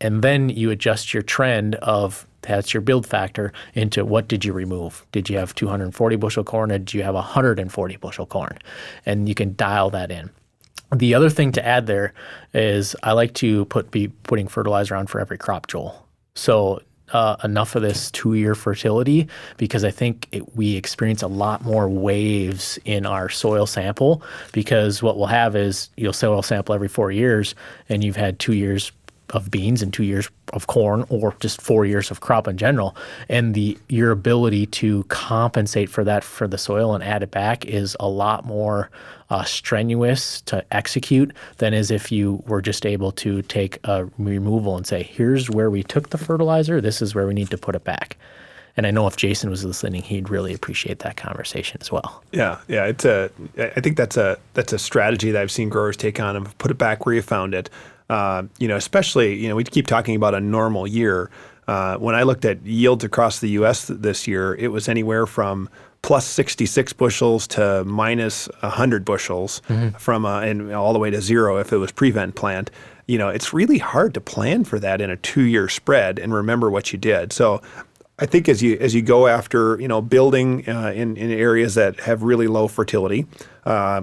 And 0.00 0.22
then 0.22 0.50
you 0.50 0.70
adjust 0.70 1.14
your 1.14 1.22
trend 1.22 1.74
of 1.76 2.26
that's 2.42 2.72
your 2.74 2.80
build 2.80 3.06
factor 3.06 3.52
into 3.74 4.04
what 4.04 4.28
did 4.28 4.44
you 4.44 4.52
remove? 4.52 5.06
Did 5.12 5.28
you 5.28 5.38
have 5.38 5.54
240 5.54 6.16
bushel 6.16 6.44
corn 6.44 6.72
or 6.72 6.78
did 6.78 6.94
you 6.94 7.02
have 7.02 7.14
140 7.14 7.96
bushel 7.96 8.26
corn? 8.26 8.58
And 9.06 9.28
you 9.28 9.34
can 9.34 9.54
dial 9.56 9.90
that 9.90 10.10
in. 10.10 10.30
The 10.94 11.14
other 11.14 11.30
thing 11.30 11.52
to 11.52 11.64
add 11.64 11.86
there 11.86 12.12
is 12.52 12.96
I 13.02 13.12
like 13.12 13.34
to 13.34 13.64
put 13.66 13.90
be 13.90 14.08
putting 14.08 14.48
fertilizer 14.48 14.96
on 14.96 15.06
for 15.06 15.20
every 15.20 15.38
crop, 15.38 15.68
Joel. 15.68 16.06
So 16.34 16.82
uh, 17.12 17.36
enough 17.42 17.74
of 17.74 17.82
this 17.82 18.10
two-year 18.10 18.54
fertility 18.54 19.28
because 19.56 19.84
I 19.84 19.90
think 19.90 20.28
it, 20.32 20.56
we 20.56 20.76
experience 20.76 21.22
a 21.22 21.28
lot 21.28 21.64
more 21.64 21.88
waves 21.88 22.78
in 22.84 23.06
our 23.06 23.28
soil 23.28 23.66
sample 23.66 24.22
because 24.52 25.02
what 25.02 25.16
we'll 25.16 25.26
have 25.26 25.56
is 25.56 25.90
you'll 25.96 26.12
soil 26.12 26.42
sample 26.42 26.74
every 26.74 26.88
four 26.88 27.10
years 27.10 27.54
and 27.88 28.04
you've 28.04 28.16
had 28.16 28.38
two 28.38 28.52
years 28.52 28.92
of 29.30 29.50
beans 29.50 29.82
and 29.82 29.92
two 29.92 30.02
years 30.02 30.28
of 30.52 30.66
corn 30.66 31.04
or 31.08 31.34
just 31.40 31.60
four 31.60 31.84
years 31.84 32.10
of 32.10 32.20
crop 32.20 32.48
in 32.48 32.56
general 32.56 32.96
and 33.28 33.54
the 33.54 33.78
your 33.88 34.10
ability 34.10 34.66
to 34.66 35.04
compensate 35.04 35.88
for 35.88 36.04
that 36.04 36.24
for 36.24 36.48
the 36.48 36.58
soil 36.58 36.94
and 36.94 37.04
add 37.04 37.22
it 37.22 37.30
back 37.30 37.64
is 37.64 37.96
a 38.00 38.08
lot 38.08 38.44
more 38.44 38.90
uh, 39.30 39.44
strenuous 39.44 40.40
to 40.42 40.64
execute 40.72 41.32
than 41.58 41.72
is 41.72 41.90
if 41.90 42.10
you 42.10 42.42
were 42.46 42.60
just 42.60 42.84
able 42.84 43.12
to 43.12 43.42
take 43.42 43.78
a 43.84 44.04
removal 44.18 44.76
and 44.76 44.86
say 44.86 45.02
here's 45.02 45.48
where 45.48 45.70
we 45.70 45.82
took 45.82 46.10
the 46.10 46.18
fertilizer 46.18 46.80
this 46.80 47.00
is 47.00 47.14
where 47.14 47.26
we 47.26 47.34
need 47.34 47.50
to 47.50 47.58
put 47.58 47.74
it 47.74 47.84
back 47.84 48.16
and 48.76 48.86
I 48.86 48.90
know 48.90 49.06
if 49.06 49.16
Jason 49.16 49.50
was 49.50 49.64
listening, 49.64 50.02
he'd 50.02 50.30
really 50.30 50.54
appreciate 50.54 51.00
that 51.00 51.16
conversation 51.16 51.78
as 51.80 51.90
well. 51.90 52.22
Yeah, 52.32 52.60
yeah, 52.68 52.86
it's 52.86 53.04
a. 53.04 53.30
I 53.58 53.80
think 53.80 53.96
that's 53.96 54.16
a 54.16 54.38
that's 54.54 54.72
a 54.72 54.78
strategy 54.78 55.30
that 55.32 55.42
I've 55.42 55.50
seen 55.50 55.68
growers 55.68 55.96
take 55.96 56.20
on 56.20 56.36
and 56.36 56.58
put 56.58 56.70
it 56.70 56.78
back 56.78 57.04
where 57.04 57.14
you 57.14 57.22
found 57.22 57.52
it. 57.52 57.68
Uh, 58.10 58.42
you 58.58 58.68
know, 58.68 58.76
especially, 58.76 59.36
you 59.36 59.48
know, 59.48 59.54
we 59.54 59.64
keep 59.64 59.86
talking 59.86 60.16
about 60.16 60.34
a 60.34 60.40
normal 60.40 60.86
year. 60.86 61.30
Uh, 61.68 61.96
when 61.96 62.16
I 62.16 62.24
looked 62.24 62.44
at 62.44 62.66
yields 62.66 63.04
across 63.04 63.38
the 63.38 63.50
U.S. 63.50 63.86
Th- 63.86 64.00
this 64.00 64.26
year, 64.26 64.54
it 64.56 64.68
was 64.68 64.88
anywhere 64.88 65.26
from 65.26 65.68
plus 66.02 66.26
66 66.26 66.92
bushels 66.94 67.46
to 67.46 67.84
minus 67.84 68.48
100 68.60 69.04
bushels 69.04 69.62
mm-hmm. 69.68 69.96
from 69.96 70.26
uh, 70.26 70.40
and 70.40 70.72
all 70.72 70.92
the 70.92 70.98
way 70.98 71.10
to 71.10 71.20
zero 71.20 71.58
if 71.58 71.72
it 71.72 71.76
was 71.76 71.92
prevent 71.92 72.34
plant. 72.34 72.70
You 73.06 73.18
know, 73.18 73.28
it's 73.28 73.52
really 73.52 73.78
hard 73.78 74.14
to 74.14 74.20
plan 74.20 74.64
for 74.64 74.80
that 74.80 75.00
in 75.00 75.10
a 75.10 75.16
two-year 75.16 75.68
spread 75.68 76.18
and 76.18 76.34
remember 76.34 76.68
what 76.68 76.92
you 76.92 76.98
did. 76.98 77.32
So 77.32 77.62
I 78.18 78.26
think 78.26 78.48
as 78.48 78.62
you 78.62 78.76
as 78.78 78.94
you 78.94 79.02
go 79.02 79.26
after 79.26 79.80
you 79.80 79.88
know 79.88 80.02
building 80.02 80.68
uh, 80.68 80.92
in 80.94 81.16
in 81.16 81.30
areas 81.30 81.74
that 81.76 82.00
have 82.00 82.22
really 82.22 82.46
low 82.46 82.68
fertility, 82.68 83.26
uh, 83.64 84.02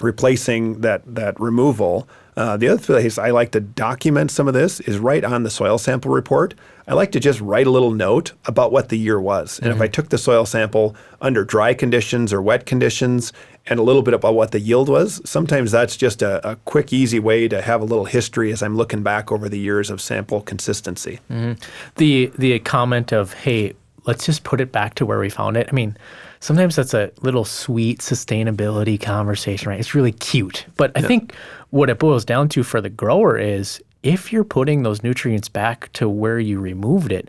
replacing 0.00 0.80
that 0.80 1.02
that 1.14 1.38
removal. 1.38 2.08
Uh, 2.36 2.56
the 2.56 2.68
other 2.68 2.82
place 2.82 3.18
I 3.18 3.30
like 3.30 3.52
to 3.52 3.60
document 3.60 4.30
some 4.30 4.48
of 4.48 4.54
this 4.54 4.80
is 4.80 4.98
right 4.98 5.24
on 5.24 5.44
the 5.44 5.50
soil 5.50 5.78
sample 5.78 6.10
report. 6.10 6.54
I 6.86 6.94
like 6.94 7.12
to 7.12 7.20
just 7.20 7.40
write 7.40 7.66
a 7.66 7.70
little 7.70 7.92
note 7.92 8.32
about 8.44 8.72
what 8.72 8.88
the 8.88 8.98
year 8.98 9.20
was. 9.20 9.58
And 9.58 9.68
mm-hmm. 9.68 9.76
if 9.76 9.82
I 9.82 9.88
took 9.88 10.10
the 10.10 10.18
soil 10.18 10.44
sample 10.44 10.94
under 11.20 11.44
dry 11.44 11.72
conditions 11.74 12.32
or 12.32 12.42
wet 12.42 12.66
conditions 12.66 13.32
and 13.66 13.78
a 13.78 13.82
little 13.82 14.02
bit 14.02 14.12
about 14.12 14.34
what 14.34 14.50
the 14.50 14.60
yield 14.60 14.88
was, 14.88 15.22
sometimes 15.24 15.70
that's 15.70 15.96
just 15.96 16.20
a, 16.20 16.46
a 16.46 16.56
quick, 16.56 16.92
easy 16.92 17.18
way 17.18 17.48
to 17.48 17.62
have 17.62 17.80
a 17.80 17.84
little 17.84 18.04
history 18.04 18.52
as 18.52 18.62
I'm 18.62 18.76
looking 18.76 19.02
back 19.02 19.32
over 19.32 19.48
the 19.48 19.58
years 19.58 19.88
of 19.88 20.00
sample 20.00 20.42
consistency. 20.42 21.20
Mm-hmm. 21.30 21.52
The, 21.96 22.30
the 22.36 22.58
comment 22.58 23.12
of, 23.12 23.32
hey, 23.32 23.74
let's 24.06 24.26
just 24.26 24.44
put 24.44 24.60
it 24.60 24.70
back 24.70 24.94
to 24.96 25.06
where 25.06 25.18
we 25.18 25.30
found 25.30 25.56
it. 25.56 25.66
I 25.70 25.72
mean, 25.72 25.96
sometimes 26.40 26.76
that's 26.76 26.92
a 26.92 27.10
little 27.22 27.46
sweet 27.46 28.00
sustainability 28.00 29.00
conversation, 29.00 29.70
right? 29.70 29.80
It's 29.80 29.94
really 29.94 30.12
cute. 30.12 30.66
But 30.76 30.92
I 30.94 31.00
yeah. 31.00 31.06
think 31.06 31.34
what 31.74 31.90
it 31.90 31.98
boils 31.98 32.24
down 32.24 32.48
to 32.48 32.62
for 32.62 32.80
the 32.80 32.88
grower 32.88 33.36
is 33.36 33.82
if 34.04 34.32
you're 34.32 34.44
putting 34.44 34.84
those 34.84 35.02
nutrients 35.02 35.48
back 35.48 35.92
to 35.92 36.08
where 36.08 36.38
you 36.38 36.60
removed 36.60 37.10
it, 37.10 37.28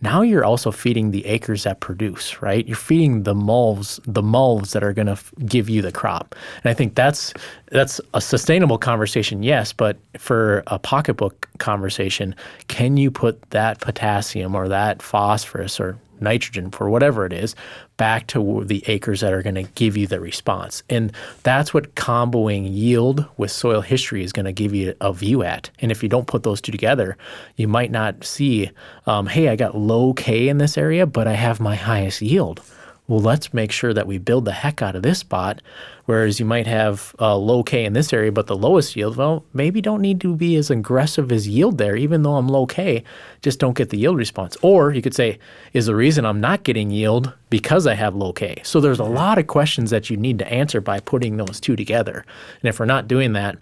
now 0.00 0.22
you're 0.22 0.44
also 0.44 0.70
feeding 0.70 1.10
the 1.10 1.26
acres 1.26 1.64
that 1.64 1.80
produce, 1.80 2.40
right? 2.40 2.64
You're 2.68 2.76
feeding 2.76 3.24
the 3.24 3.34
mulves, 3.34 3.98
the 4.06 4.22
mulves 4.22 4.74
that 4.74 4.84
are 4.84 4.92
going 4.92 5.06
to 5.06 5.14
f- 5.14 5.32
give 5.44 5.68
you 5.68 5.82
the 5.82 5.90
crop. 5.90 6.36
And 6.62 6.70
I 6.70 6.74
think 6.74 6.94
that's 6.94 7.34
that's 7.72 8.00
a 8.14 8.20
sustainable 8.20 8.78
conversation, 8.78 9.42
yes, 9.42 9.72
but 9.72 9.96
for 10.18 10.62
a 10.68 10.78
pocketbook 10.78 11.48
conversation, 11.58 12.36
can 12.68 12.96
you 12.96 13.10
put 13.10 13.42
that 13.50 13.80
potassium 13.80 14.54
or 14.54 14.68
that 14.68 15.02
phosphorus 15.02 15.80
or 15.80 15.98
nitrogen 16.20 16.70
for 16.70 16.90
whatever 16.90 17.26
it 17.26 17.32
is 17.32 17.54
back 17.96 18.26
to 18.28 18.64
the 18.64 18.82
acres 18.86 19.20
that 19.20 19.32
are 19.32 19.42
going 19.42 19.54
to 19.54 19.64
give 19.74 19.96
you 19.96 20.06
the 20.06 20.20
response. 20.20 20.82
And 20.88 21.12
that's 21.42 21.74
what 21.74 21.94
comboing 21.94 22.68
yield 22.72 23.26
with 23.36 23.50
soil 23.50 23.80
history 23.80 24.24
is 24.24 24.32
going 24.32 24.46
to 24.46 24.52
give 24.52 24.74
you 24.74 24.94
a 25.00 25.12
view 25.12 25.42
at. 25.42 25.70
And 25.80 25.90
if 25.92 26.02
you 26.02 26.08
don't 26.08 26.26
put 26.26 26.42
those 26.42 26.60
two 26.60 26.72
together, 26.72 27.16
you 27.56 27.68
might 27.68 27.90
not 27.90 28.24
see, 28.24 28.70
um, 29.06 29.26
hey, 29.26 29.48
I 29.48 29.56
got 29.56 29.76
low 29.76 30.14
K 30.14 30.48
in 30.48 30.58
this 30.58 30.78
area, 30.78 31.06
but 31.06 31.28
I 31.28 31.34
have 31.34 31.60
my 31.60 31.74
highest 31.74 32.22
yield 32.22 32.62
well, 33.10 33.18
let's 33.18 33.52
make 33.52 33.72
sure 33.72 33.92
that 33.92 34.06
we 34.06 34.18
build 34.18 34.44
the 34.44 34.52
heck 34.52 34.82
out 34.82 34.94
of 34.94 35.02
this 35.02 35.18
spot. 35.18 35.60
Whereas 36.04 36.38
you 36.38 36.46
might 36.46 36.68
have 36.68 37.12
a 37.18 37.36
low 37.36 37.64
K 37.64 37.84
in 37.84 37.92
this 37.92 38.12
area, 38.12 38.30
but 38.30 38.46
the 38.46 38.56
lowest 38.56 38.94
yield, 38.94 39.16
well, 39.16 39.44
maybe 39.52 39.80
don't 39.80 40.00
need 40.00 40.20
to 40.20 40.36
be 40.36 40.54
as 40.54 40.70
aggressive 40.70 41.32
as 41.32 41.48
yield 41.48 41.76
there, 41.76 41.96
even 41.96 42.22
though 42.22 42.36
I'm 42.36 42.46
low 42.46 42.66
K, 42.66 43.02
just 43.42 43.58
don't 43.58 43.76
get 43.76 43.90
the 43.90 43.98
yield 43.98 44.16
response. 44.16 44.56
Or 44.62 44.92
you 44.92 45.02
could 45.02 45.14
say, 45.14 45.40
is 45.72 45.86
the 45.86 45.96
reason 45.96 46.24
I'm 46.24 46.40
not 46.40 46.62
getting 46.62 46.92
yield 46.92 47.32
because 47.48 47.84
I 47.84 47.94
have 47.94 48.14
low 48.14 48.32
K? 48.32 48.60
So 48.62 48.80
there's 48.80 49.00
a 49.00 49.02
mm-hmm. 49.02 49.14
lot 49.14 49.38
of 49.38 49.48
questions 49.48 49.90
that 49.90 50.08
you 50.08 50.16
need 50.16 50.38
to 50.38 50.46
answer 50.46 50.80
by 50.80 51.00
putting 51.00 51.36
those 51.36 51.58
two 51.58 51.74
together. 51.74 52.24
And 52.62 52.68
if 52.68 52.78
we're 52.78 52.86
not 52.86 53.08
doing 53.08 53.32
that, 53.32 53.58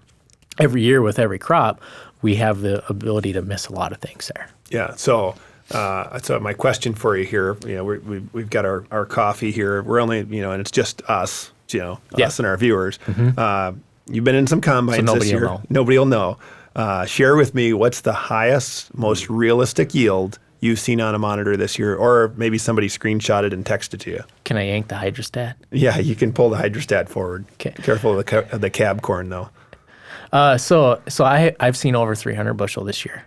every 0.59 0.83
year 0.83 1.01
with 1.01 1.19
every 1.19 1.39
crop, 1.39 1.81
we 2.21 2.35
have 2.35 2.61
the 2.61 2.87
ability 2.91 3.33
to 3.33 3.41
miss 3.41 3.67
a 3.67 3.73
lot 3.73 3.93
of 3.93 3.99
things 3.99 4.31
there. 4.35 4.51
Yeah. 4.69 4.95
So, 4.97 5.37
uh, 5.71 6.19
so 6.21 6.39
my 6.41 6.53
question 6.55 6.95
for 6.95 7.17
you 7.17 7.25
here, 7.25 7.57
you 7.67 7.75
know, 7.77 7.85
we 7.85 7.99
we've, 7.99 8.35
we've 8.35 8.51
got 8.51 8.65
our, 8.65 8.85
our 8.91 9.05
coffee 9.07 9.51
here. 9.51 9.83
We're 9.83 10.01
only, 10.01 10.23
you 10.25 10.41
know, 10.43 10.53
and 10.53 10.61
it's 10.61 10.71
just 10.71 11.03
us, 11.09 11.51
you 11.71 11.81
know, 11.81 12.01
Yeah. 12.17 12.27
us 12.27 12.39
and 12.39 12.47
our 12.47 12.57
viewers. 12.57 12.99
Uh, 13.37 13.73
you've 14.11 14.25
been 14.25 14.35
in 14.35 14.47
some 14.47 14.61
combines 14.61 15.03
nobody 15.05 15.27
this 15.27 15.33
will 15.35 15.41
year. 15.41 15.49
know. 15.49 15.63
Nobody 15.69 15.99
will 15.99 16.07
know. 16.07 16.39
Uh, 16.77 17.05
share 17.07 17.37
with 17.37 17.55
me 17.55 17.73
what's 17.73 18.03
the 18.03 18.13
highest, 18.13 18.97
most 18.97 19.29
realistic 19.29 19.95
yield 19.95 20.39
you've 20.61 20.79
seen 20.81 21.01
on 21.01 21.15
a 21.15 21.19
monitor 21.19 21.57
this 21.57 21.79
year, 21.79 21.95
or 21.97 22.33
maybe 22.37 22.57
somebody 22.59 22.89
screenshotted 22.89 23.53
and 23.53 23.65
texted 23.65 23.99
to 24.01 24.11
you. 24.11 24.23
Can 24.45 24.57
I 24.57 24.63
yank 24.65 24.89
the 24.89 24.95
hydrostat? 24.97 25.55
Yeah, 25.71 25.99
you 25.99 26.15
can 26.17 26.33
pull 26.33 26.51
the 26.51 26.57
hydrostat 26.57 27.09
forward. 27.09 27.45
'Kay. 27.59 27.71
Careful 27.83 28.13
of 28.13 28.17
the, 28.19 28.25
ca- 28.25 28.57
the 28.57 28.71
cab 28.71 29.03
corn, 29.03 29.29
though. 29.29 29.51
Uh, 30.33 30.57
so 30.59 31.01
so 31.09 31.25
I 31.25 31.55
I've 31.61 31.77
seen 31.77 31.95
over 31.97 32.15
300 32.15 32.55
bushel 32.55 32.85
this 32.85 33.05
year, 33.05 33.25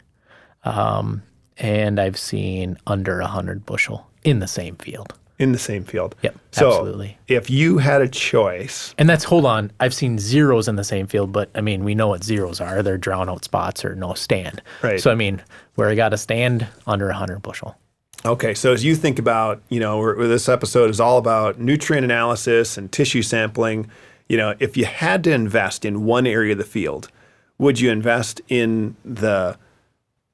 um, 0.64 1.24
and 1.62 2.00
I've 2.00 2.18
seen 2.18 2.78
under 2.88 3.20
100 3.20 3.66
bushel 3.66 4.08
in 4.24 4.40
the 4.40 4.48
same 4.48 4.76
field. 4.76 5.14
In 5.40 5.54
the 5.54 5.60
same 5.60 5.84
field. 5.86 6.16
Yep, 6.22 6.36
So 6.52 6.68
absolutely. 6.68 7.18
if 7.28 7.50
you 7.50 7.78
had 7.78 8.02
a 8.02 8.08
choice, 8.08 8.94
And 8.98 9.10
that's 9.10 9.24
hold 9.24 9.46
on. 9.46 9.72
I've 9.80 9.94
seen 9.94 10.20
zeros 10.20 10.68
in 10.68 10.76
the 10.76 10.84
same 10.84 11.08
field, 11.08 11.32
but 11.32 11.50
I 11.56 11.62
mean 11.62 11.84
we 11.84 11.96
know 11.96 12.10
what 12.10 12.24
zeros 12.24 12.60
are. 12.60 12.84
They're 12.84 12.98
drown 12.98 13.30
out 13.30 13.44
spots 13.46 13.86
or 13.86 13.96
no 13.96 14.14
stand. 14.14 14.62
Right. 14.84 15.00
So 15.00 15.10
I 15.12 15.16
mean 15.16 15.42
where 15.76 15.90
I 15.90 15.96
got 15.96 16.14
a 16.14 16.18
stand 16.18 16.68
under 16.86 17.06
100 17.08 17.40
bushel. 17.42 17.76
Okay, 18.24 18.54
so 18.54 18.72
as 18.72 18.84
you 18.84 18.96
think 18.96 19.18
about, 19.18 19.64
you 19.70 19.80
know, 19.80 20.28
this 20.28 20.48
episode 20.48 20.92
is 20.92 21.00
all 21.00 21.18
about 21.18 21.60
nutrient 21.60 22.04
analysis 22.06 22.78
and 22.78 22.92
tissue 22.92 23.24
sampling, 23.24 23.90
you 24.30 24.38
know, 24.38 24.54
if 24.60 24.78
you 24.78 24.86
had 24.86 25.24
to 25.24 25.32
invest 25.32 25.86
in 25.86 26.06
one 26.06 26.28
area 26.28 26.52
of 26.52 26.60
the 26.60 26.64
field, 26.64 27.10
would 27.58 27.80
you 27.80 27.90
invest 27.90 28.42
in 28.48 28.96
the 29.04 29.58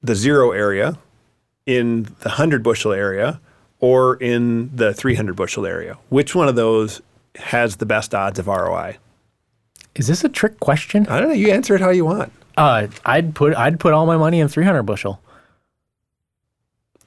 the 0.02 0.14
zero 0.14 0.52
area, 0.52 0.98
in 1.68 2.08
the 2.20 2.30
hundred 2.30 2.62
bushel 2.62 2.94
area, 2.94 3.38
or 3.78 4.16
in 4.16 4.74
the 4.74 4.94
three 4.94 5.14
hundred 5.14 5.36
bushel 5.36 5.66
area? 5.66 5.98
Which 6.08 6.34
one 6.34 6.48
of 6.48 6.56
those 6.56 7.02
has 7.36 7.76
the 7.76 7.86
best 7.86 8.14
odds 8.14 8.38
of 8.38 8.46
ROI? 8.46 8.96
Is 9.94 10.06
this 10.06 10.24
a 10.24 10.30
trick 10.30 10.58
question? 10.60 11.06
I 11.08 11.20
don't 11.20 11.28
know. 11.28 11.34
You 11.34 11.50
answer 11.50 11.74
it 11.74 11.82
how 11.82 11.90
you 11.90 12.06
want. 12.06 12.32
Uh, 12.56 12.88
I'd 13.04 13.34
put 13.34 13.54
I'd 13.54 13.78
put 13.78 13.92
all 13.92 14.06
my 14.06 14.16
money 14.16 14.40
in 14.40 14.48
300 14.48 14.82
bushel. 14.82 15.20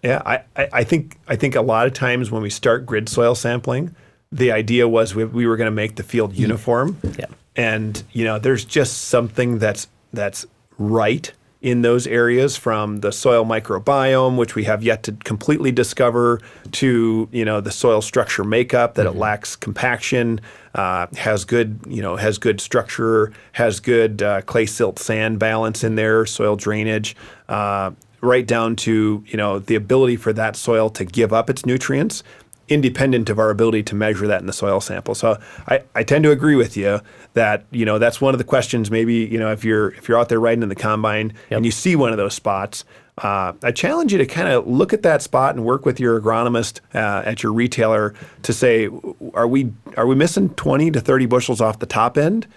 Yeah, 0.04 0.22
I, 0.26 0.44
I, 0.56 0.70
I 0.74 0.84
think 0.84 1.18
I 1.28 1.36
think 1.36 1.56
a 1.56 1.62
lot 1.62 1.88
of 1.88 1.94
times 1.94 2.30
when 2.30 2.44
we 2.44 2.52
start 2.52 2.86
grid 2.86 3.10
soil 3.10 3.34
sampling, 3.34 3.96
the 4.32 4.52
idea 4.52 4.88
was 4.88 5.16
we, 5.16 5.26
we 5.26 5.48
were 5.48 5.58
going 5.58 5.66
to 5.66 5.72
make 5.72 5.96
the 5.96 6.04
field 6.04 6.36
uniform. 6.36 6.98
Yeah. 7.18 7.26
And 7.56 8.02
you 8.14 8.26
know, 8.26 8.38
there's 8.38 8.64
just 8.64 9.06
something 9.06 9.58
that's 9.58 9.88
that's 10.14 10.46
right 10.78 11.32
in 11.62 11.84
those 11.84 12.08
areas 12.08 12.58
from 12.58 12.98
the 12.98 13.12
soil 13.12 13.46
microbiome, 13.46 14.36
which 14.36 14.56
we 14.56 14.64
have 14.64 14.82
yet 14.82 15.04
to 15.04 15.12
completely 15.12 15.72
discover, 15.72 16.42
to 16.72 17.30
you 17.32 17.46
know 17.46 17.62
the 17.62 17.72
soil 17.72 18.02
structure 18.02 18.44
makeup 18.44 18.96
that 18.96 19.06
it 19.06 19.12
lacks 19.12 19.56
compaction, 19.56 20.42
uh, 20.76 21.08
has 21.18 21.46
good 21.46 21.80
you 21.88 22.02
know 22.02 22.16
has 22.16 22.38
good 22.38 22.60
structure, 22.60 23.32
has 23.54 23.80
good 23.80 24.24
uh, 24.24 24.42
clay 24.42 24.66
silt 24.66 24.98
sand 24.98 25.40
balance 25.40 25.84
in 25.84 25.96
there, 25.96 26.26
soil 26.26 26.56
drainage. 26.56 27.16
Uh, 27.48 27.92
right 28.22 28.46
down 28.46 28.76
to 28.76 29.24
you 29.28 29.38
know 29.38 29.60
the 29.60 29.76
ability 29.76 30.16
for 30.16 30.32
that 30.32 30.56
soil 30.56 30.90
to 30.90 31.04
give 31.04 31.34
up 31.34 31.50
its 31.50 31.66
nutrients 31.66 32.24
independent 32.72 33.30
of 33.30 33.38
our 33.38 33.50
ability 33.50 33.84
to 33.84 33.96
measure 33.96 34.26
that 34.28 34.40
in 34.40 34.48
the 34.48 34.54
soil 34.54 34.80
sample. 34.80 35.14
So 35.14 35.38
I, 35.68 35.82
I 35.94 36.04
tend 36.04 36.24
to 36.24 36.32
agree 36.32 36.56
with 36.56 36.78
you 36.78 37.02
that 37.34 37.66
you 37.70 37.86
know 37.86 38.00
that's 38.00 38.22
one 38.22 38.34
of 38.34 38.38
the 38.38 38.46
questions. 38.46 38.90
Maybe 38.90 39.16
you 39.16 39.38
know 39.38 39.52
if 39.52 39.66
you're 39.66 39.90
if 39.92 40.08
you're 40.08 40.18
out 40.18 40.30
there 40.30 40.40
riding 40.40 40.64
in 40.64 40.70
the 40.70 40.76
combine 40.76 41.34
and 41.50 41.66
you 41.66 41.72
see 41.72 41.96
one 41.98 42.12
of 42.12 42.18
those 42.18 42.34
spots, 42.34 42.86
uh, 43.18 43.52
I 43.62 43.72
challenge 43.72 44.14
you 44.14 44.18
to 44.20 44.26
kind 44.26 44.48
of 44.48 44.66
look 44.66 44.94
at 44.94 45.04
that 45.04 45.22
spot 45.22 45.56
and 45.56 45.66
work 45.66 45.86
with 45.86 46.00
your 46.00 46.20
agronomist 46.20 46.80
uh, 46.96 47.24
at 47.26 47.44
your 47.44 47.52
retailer 47.52 48.14
to 48.44 48.54
say, 48.54 48.90
are 49.34 49.48
we 49.48 49.74
are 49.98 50.08
we 50.08 50.16
missing 50.16 50.50
20 50.52 50.92
to 50.92 51.02
30 51.02 51.26
bushels 51.26 51.60
off 51.60 51.80
the 51.80 51.86
top 51.86 52.18
end? 52.18 52.48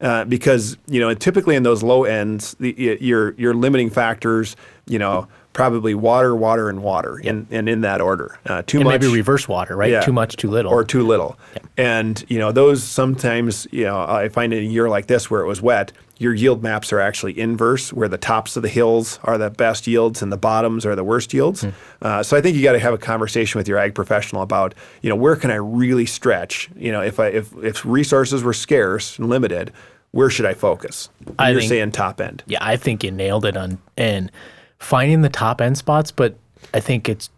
Uh, 0.00 0.24
because 0.24 0.78
you 0.88 0.98
know 0.98 1.14
typically 1.14 1.54
in 1.54 1.62
those 1.62 1.82
low 1.82 2.04
ends, 2.04 2.56
the, 2.58 2.98
your 3.00 3.34
your 3.34 3.54
limiting 3.54 3.88
factors, 3.88 4.56
you 4.86 4.98
know, 4.98 5.28
probably 5.60 5.94
water, 5.94 6.34
water, 6.34 6.68
and 6.68 6.82
water, 6.82 7.20
and, 7.24 7.46
and 7.50 7.68
in 7.68 7.82
that 7.82 8.00
order. 8.00 8.38
Uh, 8.46 8.62
too 8.62 8.78
And 8.78 8.84
much, 8.84 9.00
maybe 9.00 9.12
reverse 9.12 9.46
water, 9.48 9.76
right? 9.76 9.90
Yeah. 9.90 10.00
Too 10.00 10.12
much, 10.12 10.36
too 10.36 10.50
little. 10.50 10.72
or 10.72 10.84
too 10.84 11.06
little. 11.06 11.38
And 11.76 12.24
you 12.28 12.38
know 12.38 12.52
those 12.52 12.82
sometimes 12.82 13.66
you 13.70 13.84
know 13.84 14.00
I 14.00 14.28
find 14.28 14.52
in 14.52 14.60
a 14.64 14.66
year 14.66 14.88
like 14.88 15.06
this 15.06 15.30
where 15.30 15.40
it 15.42 15.46
was 15.46 15.60
wet, 15.62 15.92
your 16.18 16.34
yield 16.34 16.62
maps 16.62 16.92
are 16.92 17.00
actually 17.00 17.38
inverse, 17.38 17.92
where 17.92 18.08
the 18.08 18.18
tops 18.18 18.56
of 18.56 18.62
the 18.62 18.68
hills 18.68 19.18
are 19.24 19.38
the 19.38 19.50
best 19.50 19.86
yields 19.86 20.20
and 20.22 20.30
the 20.30 20.36
bottoms 20.36 20.84
are 20.84 20.94
the 20.94 21.04
worst 21.04 21.32
yields. 21.32 21.64
Uh, 22.02 22.22
so 22.22 22.36
I 22.36 22.40
think 22.42 22.56
you 22.56 22.62
got 22.62 22.72
to 22.72 22.78
have 22.78 22.92
a 22.92 22.98
conversation 22.98 23.58
with 23.58 23.66
your 23.68 23.78
ag 23.78 23.94
professional 23.94 24.42
about 24.42 24.74
you 25.02 25.08
know 25.08 25.16
where 25.16 25.36
can 25.36 25.50
I 25.50 25.56
really 25.56 26.06
stretch. 26.06 26.68
You 26.76 26.92
know 26.92 27.00
if 27.02 27.18
I 27.20 27.28
if 27.28 27.52
if 27.62 27.84
resources 27.84 28.42
were 28.42 28.52
scarce 28.52 29.18
and 29.18 29.28
limited, 29.30 29.72
where 30.12 30.28
should 30.30 30.46
I 30.46 30.54
focus? 30.54 31.08
I 31.38 31.50
You're 31.50 31.60
think- 31.60 31.68
saying 31.70 31.92
top 31.92 32.20
end. 32.20 32.42
yeah, 32.46 32.58
I 32.60 32.76
think 32.76 33.02
you 33.04 33.10
nailed 33.10 33.44
it 33.46 33.56
on 33.56 33.78
and 33.96 34.30
finding 34.80 35.22
the 35.22 35.28
top 35.28 35.60
end 35.60 35.78
spots, 35.78 36.10
but 36.10 36.34
I 36.74 36.80
think 36.80 37.08
it's 37.08 37.30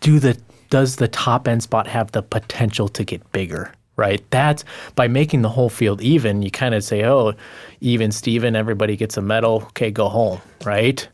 do 0.00 0.18
the 0.18 0.38
does 0.70 0.96
the 0.96 1.08
top 1.08 1.46
end 1.46 1.62
spot 1.62 1.86
have 1.86 2.12
the 2.12 2.22
potential 2.22 2.88
to 2.88 3.04
get 3.04 3.30
bigger? 3.32 3.72
Right. 3.96 4.22
That's 4.30 4.62
by 4.94 5.08
making 5.08 5.42
the 5.42 5.48
whole 5.48 5.70
field 5.70 6.02
even, 6.02 6.42
you 6.42 6.50
kind 6.50 6.74
of 6.74 6.84
say, 6.84 7.04
Oh, 7.04 7.32
even 7.80 8.12
Steven, 8.12 8.54
everybody 8.54 8.94
gets 8.94 9.16
a 9.16 9.22
medal, 9.22 9.62
okay, 9.68 9.90
go 9.90 10.08
home, 10.08 10.40
right? 10.64 11.08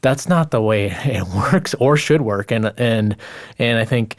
That's 0.00 0.28
not 0.28 0.50
the 0.50 0.62
way 0.62 0.86
it 1.04 1.26
works 1.28 1.74
or 1.74 1.96
should 1.96 2.22
work. 2.22 2.50
And 2.50 2.72
and 2.78 3.16
and 3.58 3.78
I 3.78 3.84
think 3.84 4.16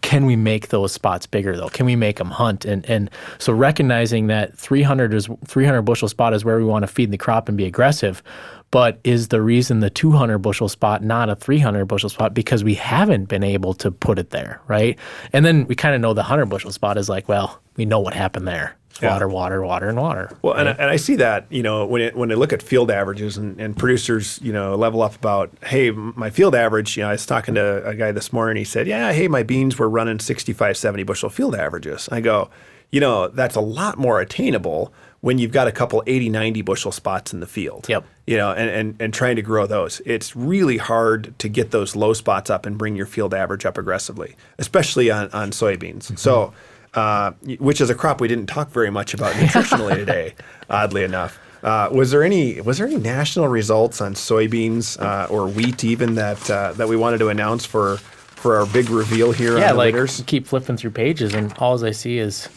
can 0.00 0.26
we 0.26 0.36
make 0.36 0.68
those 0.68 0.92
spots 0.92 1.26
bigger 1.26 1.56
though? 1.56 1.68
Can 1.68 1.86
we 1.86 1.96
make 1.96 2.16
them 2.16 2.30
hunt? 2.30 2.64
And 2.64 2.88
and 2.88 3.10
so 3.38 3.52
recognizing 3.52 4.26
that 4.28 4.56
300 4.56 5.14
is 5.14 5.28
300 5.46 5.82
bushel 5.82 6.08
spot 6.08 6.34
is 6.34 6.44
where 6.44 6.58
we 6.58 6.64
want 6.64 6.82
to 6.82 6.86
feed 6.86 7.10
the 7.10 7.18
crop 7.18 7.48
and 7.48 7.56
be 7.56 7.64
aggressive, 7.64 8.22
but 8.70 8.98
is 9.04 9.28
the 9.28 9.42
reason 9.42 9.80
the 9.80 9.90
200 9.90 10.38
bushel 10.38 10.68
spot 10.68 11.02
not 11.02 11.28
a 11.28 11.36
300 11.36 11.84
bushel 11.86 12.08
spot 12.08 12.34
because 12.34 12.64
we 12.64 12.74
haven't 12.74 13.26
been 13.26 13.44
able 13.44 13.74
to 13.74 13.90
put 13.90 14.18
it 14.18 14.30
there, 14.30 14.60
right? 14.66 14.98
And 15.32 15.44
then 15.44 15.66
we 15.66 15.74
kind 15.74 15.94
of 15.94 16.00
know 16.00 16.14
the 16.14 16.22
100 16.22 16.46
bushel 16.46 16.72
spot 16.72 16.98
is 16.98 17.08
like, 17.08 17.28
well, 17.28 17.60
we 17.76 17.84
know 17.84 18.00
what 18.00 18.14
happened 18.14 18.48
there. 18.48 18.76
Yeah. 19.00 19.12
Water, 19.12 19.28
water, 19.28 19.62
water, 19.62 19.88
and 19.88 19.98
water. 19.98 20.36
Well, 20.42 20.54
and, 20.54 20.68
I, 20.68 20.72
and 20.72 20.90
I 20.90 20.96
see 20.96 21.16
that, 21.16 21.46
you 21.50 21.62
know, 21.62 21.86
when 21.86 22.02
it, 22.02 22.16
when 22.16 22.30
I 22.30 22.34
look 22.34 22.52
at 22.52 22.62
field 22.62 22.90
averages 22.90 23.36
and, 23.36 23.58
and 23.60 23.76
producers, 23.76 24.38
you 24.42 24.52
know, 24.52 24.74
level 24.74 25.02
up 25.02 25.16
about, 25.16 25.50
hey, 25.64 25.90
my 25.90 26.30
field 26.30 26.54
average, 26.54 26.96
you 26.96 27.02
know, 27.02 27.08
I 27.08 27.12
was 27.12 27.26
talking 27.26 27.54
to 27.54 27.86
a 27.86 27.94
guy 27.94 28.12
this 28.12 28.32
morning, 28.32 28.56
he 28.56 28.64
said, 28.64 28.86
yeah, 28.86 29.12
hey, 29.12 29.28
my 29.28 29.42
beans 29.42 29.78
were 29.78 29.88
running 29.88 30.18
65, 30.18 30.76
70 30.76 31.02
bushel 31.04 31.30
field 31.30 31.54
averages. 31.54 32.08
I 32.12 32.20
go, 32.20 32.50
you 32.90 33.00
know, 33.00 33.28
that's 33.28 33.56
a 33.56 33.60
lot 33.60 33.98
more 33.98 34.20
attainable 34.20 34.92
when 35.22 35.38
you've 35.38 35.52
got 35.52 35.68
a 35.68 35.72
couple 35.72 36.02
80, 36.06 36.28
90 36.28 36.62
bushel 36.62 36.92
spots 36.92 37.32
in 37.32 37.40
the 37.40 37.46
field. 37.46 37.88
Yep. 37.88 38.04
You 38.26 38.36
know, 38.36 38.52
and, 38.52 38.68
and, 38.68 38.96
and 39.00 39.14
trying 39.14 39.36
to 39.36 39.42
grow 39.42 39.66
those. 39.66 40.02
It's 40.04 40.36
really 40.36 40.76
hard 40.76 41.36
to 41.38 41.48
get 41.48 41.70
those 41.70 41.96
low 41.96 42.12
spots 42.12 42.50
up 42.50 42.66
and 42.66 42.76
bring 42.76 42.94
your 42.94 43.06
field 43.06 43.32
average 43.32 43.64
up 43.64 43.78
aggressively, 43.78 44.36
especially 44.58 45.10
on, 45.10 45.30
on 45.30 45.50
soybeans. 45.50 46.04
Mm-hmm. 46.04 46.16
So, 46.16 46.52
uh, 46.94 47.32
which 47.58 47.80
is 47.80 47.90
a 47.90 47.94
crop 47.94 48.20
we 48.20 48.28
didn't 48.28 48.46
talk 48.46 48.70
very 48.70 48.90
much 48.90 49.14
about 49.14 49.34
nutritionally 49.34 49.94
today, 50.04 50.34
oddly 50.68 51.04
enough. 51.04 51.38
Uh, 51.62 51.88
was 51.92 52.10
there 52.10 52.24
any 52.24 52.60
was 52.60 52.78
there 52.78 52.86
any 52.86 52.96
national 52.96 53.46
results 53.48 54.00
on 54.00 54.14
soybeans 54.14 55.00
uh, 55.00 55.26
or 55.30 55.46
wheat 55.46 55.84
even 55.84 56.16
that 56.16 56.50
uh, 56.50 56.72
that 56.72 56.88
we 56.88 56.96
wanted 56.96 57.18
to 57.18 57.28
announce 57.28 57.64
for 57.64 57.98
for 57.98 58.56
our 58.56 58.66
big 58.66 58.90
reveal 58.90 59.30
here 59.30 59.56
yeah, 59.58 59.66
on 59.66 59.70
the 59.70 59.74
like 59.74 59.94
winners? 59.94 60.22
keep 60.26 60.46
flipping 60.46 60.76
through 60.76 60.90
pages, 60.90 61.34
and 61.34 61.52
all 61.58 61.82
I 61.84 61.92
see 61.92 62.18
is 62.18 62.48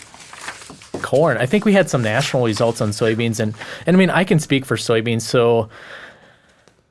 corn. 1.03 1.37
I 1.37 1.45
think 1.45 1.65
we 1.65 1.73
had 1.73 1.87
some 1.87 2.01
national 2.01 2.43
results 2.43 2.81
on 2.81 2.89
soybeans, 2.89 3.39
and 3.39 3.53
and 3.85 3.95
I 3.95 3.99
mean 3.99 4.09
I 4.09 4.23
can 4.23 4.39
speak 4.39 4.65
for 4.65 4.75
soybeans. 4.75 5.21
So, 5.21 5.69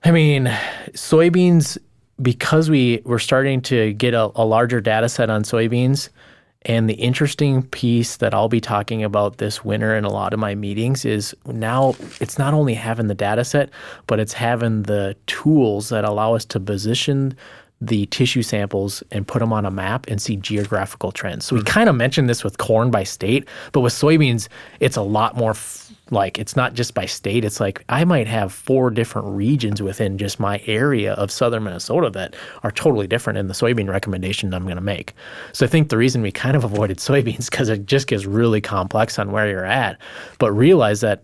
I 0.05 0.12
mean, 0.12 0.47
soybeans 0.92 1.78
because 2.22 2.70
we 2.70 3.03
we're 3.05 3.18
starting 3.18 3.61
to 3.62 3.92
get 3.95 4.14
a, 4.14 4.30
a 4.36 4.45
larger 4.45 4.80
data 4.80 5.09
set 5.09 5.30
on 5.30 5.42
soybeans. 5.42 6.11
And 6.66 6.88
the 6.88 6.94
interesting 6.94 7.62
piece 7.62 8.16
that 8.16 8.32
I'll 8.32 8.48
be 8.48 8.60
talking 8.60 9.04
about 9.04 9.36
this 9.36 9.64
winter 9.64 9.94
in 9.94 10.04
a 10.04 10.10
lot 10.10 10.32
of 10.32 10.40
my 10.40 10.54
meetings 10.54 11.04
is 11.04 11.34
now 11.46 11.94
it's 12.20 12.38
not 12.38 12.54
only 12.54 12.74
having 12.74 13.08
the 13.08 13.14
data 13.14 13.44
set, 13.44 13.68
but 14.06 14.18
it's 14.18 14.32
having 14.32 14.84
the 14.84 15.14
tools 15.26 15.90
that 15.90 16.04
allow 16.04 16.34
us 16.34 16.44
to 16.46 16.60
position 16.60 17.36
the 17.80 18.06
tissue 18.06 18.42
samples 18.42 19.02
and 19.10 19.26
put 19.26 19.40
them 19.40 19.52
on 19.52 19.66
a 19.66 19.70
map 19.70 20.06
and 20.08 20.22
see 20.22 20.36
geographical 20.36 21.12
trends. 21.12 21.44
So 21.44 21.56
we 21.56 21.60
hmm. 21.60 21.66
kind 21.66 21.88
of 21.88 21.96
mentioned 21.96 22.28
this 22.28 22.42
with 22.42 22.58
corn 22.58 22.90
by 22.90 23.04
state, 23.04 23.46
but 23.72 23.80
with 23.80 23.92
soybeans, 23.92 24.48
it's 24.80 24.96
a 24.96 25.02
lot 25.02 25.36
more 25.36 25.50
f- 25.50 25.84
like 26.11 26.38
it's 26.38 26.57
not 26.57 26.74
just 26.74 26.94
by 26.94 27.07
state. 27.07 27.44
It's 27.44 27.61
like 27.61 27.84
I 27.88 28.05
might 28.05 28.26
have 28.26 28.52
four 28.52 28.90
different 28.90 29.28
regions 29.28 29.80
within 29.80 30.18
just 30.18 30.38
my 30.38 30.62
area 30.66 31.14
of 31.14 31.30
southern 31.30 31.64
Minnesota 31.64 32.11
that 32.11 32.34
are 32.62 32.70
totally 32.70 33.07
different 33.07 33.38
in 33.38 33.48
the 33.48 33.55
soybean 33.55 33.88
recommendation 33.88 34.52
I'm 34.52 34.64
going 34.64 34.76
to 34.76 34.82
make. 34.82 35.14
So 35.52 35.64
I 35.64 35.68
think 35.68 35.88
the 35.88 35.96
reason 35.96 36.22
we 36.22 36.30
kind 36.32 36.57
of 36.57 36.64
avoided 36.74 36.98
soybeans 36.98 37.50
because 37.50 37.68
it 37.68 37.86
just 37.86 38.07
gets 38.07 38.26
really 38.26 38.61
complex 38.61 39.18
on 39.18 39.32
where 39.32 39.48
you're 39.48 39.64
at, 39.64 39.98
but 40.38 40.52
realize 40.52 41.00
that 41.00 41.22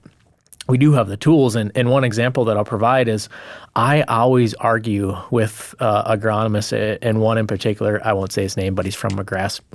we 0.69 0.79
do 0.79 0.93
have 0.93 1.09
the 1.09 1.17
tools. 1.17 1.57
And, 1.57 1.73
and 1.75 1.91
one 1.91 2.05
example 2.05 2.45
that 2.47 2.57
I'll 2.57 2.65
provide 2.65 3.09
is 3.09 3.29
I 3.77 4.03
always 4.03 4.55
argue 4.55 5.17
with 5.31 5.75
uh, 5.79 6.17
agronomists, 6.17 6.99
and 7.03 7.21
one 7.21 7.39
in 7.39 7.47
particular, 7.47 8.01
I 8.05 8.13
won't 8.13 8.33
say 8.33 8.43
his 8.43 8.57
name, 8.57 8.75
but 8.75 8.85
he's 8.85 8.95
from 8.95 9.15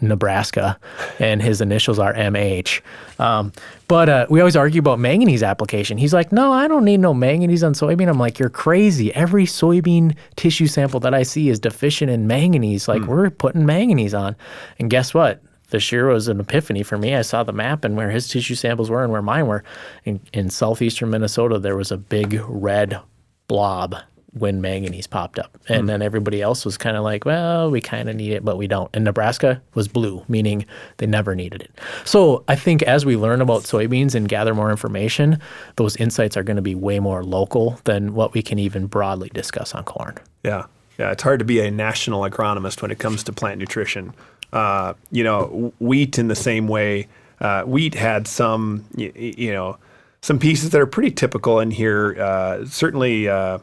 Nebraska, 0.01 0.79
and 1.19 1.41
his 1.41 1.61
initials 1.61 1.97
are 1.97 2.13
MH. 2.13 2.81
Um, 3.19 3.53
but 3.87 4.09
uh, 4.09 4.27
we 4.29 4.41
always 4.41 4.55
argue 4.55 4.79
about 4.79 4.99
manganese 4.99 5.43
application. 5.43 5.97
He's 5.97 6.13
like, 6.13 6.31
no, 6.31 6.51
I 6.51 6.67
don't 6.67 6.83
need 6.83 6.99
no 6.99 7.13
manganese 7.13 7.63
on 7.63 7.73
soybean. 7.73 8.09
I'm 8.09 8.19
like, 8.19 8.39
you're 8.39 8.49
crazy. 8.49 9.13
Every 9.13 9.45
soybean 9.45 10.15
tissue 10.35 10.67
sample 10.67 10.99
that 11.01 11.13
I 11.13 11.23
see 11.23 11.49
is 11.49 11.59
deficient 11.59 12.11
in 12.11 12.27
manganese. 12.27 12.87
Like, 12.87 13.03
mm. 13.03 13.07
we're 13.07 13.29
putting 13.29 13.65
manganese 13.65 14.13
on. 14.13 14.35
And 14.79 14.89
guess 14.89 15.13
what? 15.13 15.41
This 15.69 15.91
year 15.91 16.07
was 16.07 16.27
an 16.27 16.39
epiphany 16.39 16.83
for 16.83 16.97
me. 16.97 17.15
I 17.15 17.21
saw 17.21 17.43
the 17.43 17.53
map 17.53 17.83
and 17.83 17.95
where 17.95 18.11
his 18.11 18.27
tissue 18.27 18.55
samples 18.55 18.89
were 18.89 19.03
and 19.03 19.11
where 19.11 19.21
mine 19.21 19.47
were. 19.47 19.63
In, 20.03 20.19
in 20.33 20.49
southeastern 20.49 21.09
Minnesota, 21.09 21.59
there 21.59 21.75
was 21.75 21.91
a 21.91 21.97
big 21.97 22.41
red 22.47 22.99
blob 23.47 23.95
when 24.37 24.59
manganese 24.59 25.07
popped 25.07 25.39
up. 25.39 25.57
And 25.69 25.81
hmm. 25.81 25.87
then 25.87 26.01
everybody 26.01 26.41
else 26.41 26.65
was 26.65 26.77
kind 26.77 26.97
of 26.97 27.03
like, 27.03 27.25
well, 27.25 27.71
we 27.71 27.79
kind 27.79 28.09
of 28.09 28.15
need 28.15 28.33
it, 28.33 28.43
but 28.43 28.57
we 28.57 28.67
don't. 28.67 28.93
And 28.93 29.05
Nebraska 29.05 29.61
was 29.73 29.87
blue, 29.87 30.23
meaning 30.27 30.65
they 30.97 31.07
never 31.07 31.35
needed 31.35 31.61
it. 31.61 31.71
So 32.03 32.43
I 32.47 32.55
think 32.55 32.83
as 32.83 33.05
we 33.05 33.15
learn 33.15 33.41
about 33.41 33.63
soybeans 33.63 34.13
and 34.13 34.27
gather 34.27 34.53
more 34.53 34.71
information, 34.71 35.39
those 35.77 35.95
insights 35.95 36.35
are 36.35 36.43
going 36.43 36.57
to 36.57 36.61
be 36.61 36.75
way 36.75 36.99
more 36.99 37.23
local 37.23 37.79
than 37.85 38.13
what 38.13 38.33
we 38.33 38.41
can 38.41 38.59
even 38.59 38.87
broadly 38.87 39.29
discuss 39.33 39.73
on 39.73 39.85
corn. 39.85 40.17
Yeah. 40.43 40.65
Yeah. 40.97 41.11
It's 41.11 41.23
hard 41.23 41.39
to 41.39 41.45
be 41.45 41.59
a 41.61 41.71
national 41.71 42.21
agronomist 42.21 42.81
when 42.81 42.91
it 42.91 42.99
comes 42.99 43.23
to 43.23 43.33
plant 43.33 43.59
nutrition. 43.59 44.13
Uh, 44.53 44.93
you 45.11 45.23
know, 45.23 45.73
wheat 45.79 46.17
in 46.17 46.27
the 46.27 46.35
same 46.35 46.67
way. 46.67 47.07
Uh, 47.39 47.63
wheat 47.63 47.93
had 47.95 48.27
some, 48.27 48.85
you, 48.95 49.11
you, 49.15 49.51
know, 49.51 49.77
some 50.21 50.39
pieces 50.39 50.69
that 50.69 50.79
are 50.79 50.85
pretty 50.85 51.11
typical 51.11 51.59
in 51.59 51.71
here. 51.71 52.15
Uh, 52.19 52.65
certainly, 52.65 53.27
uh, 53.27 53.59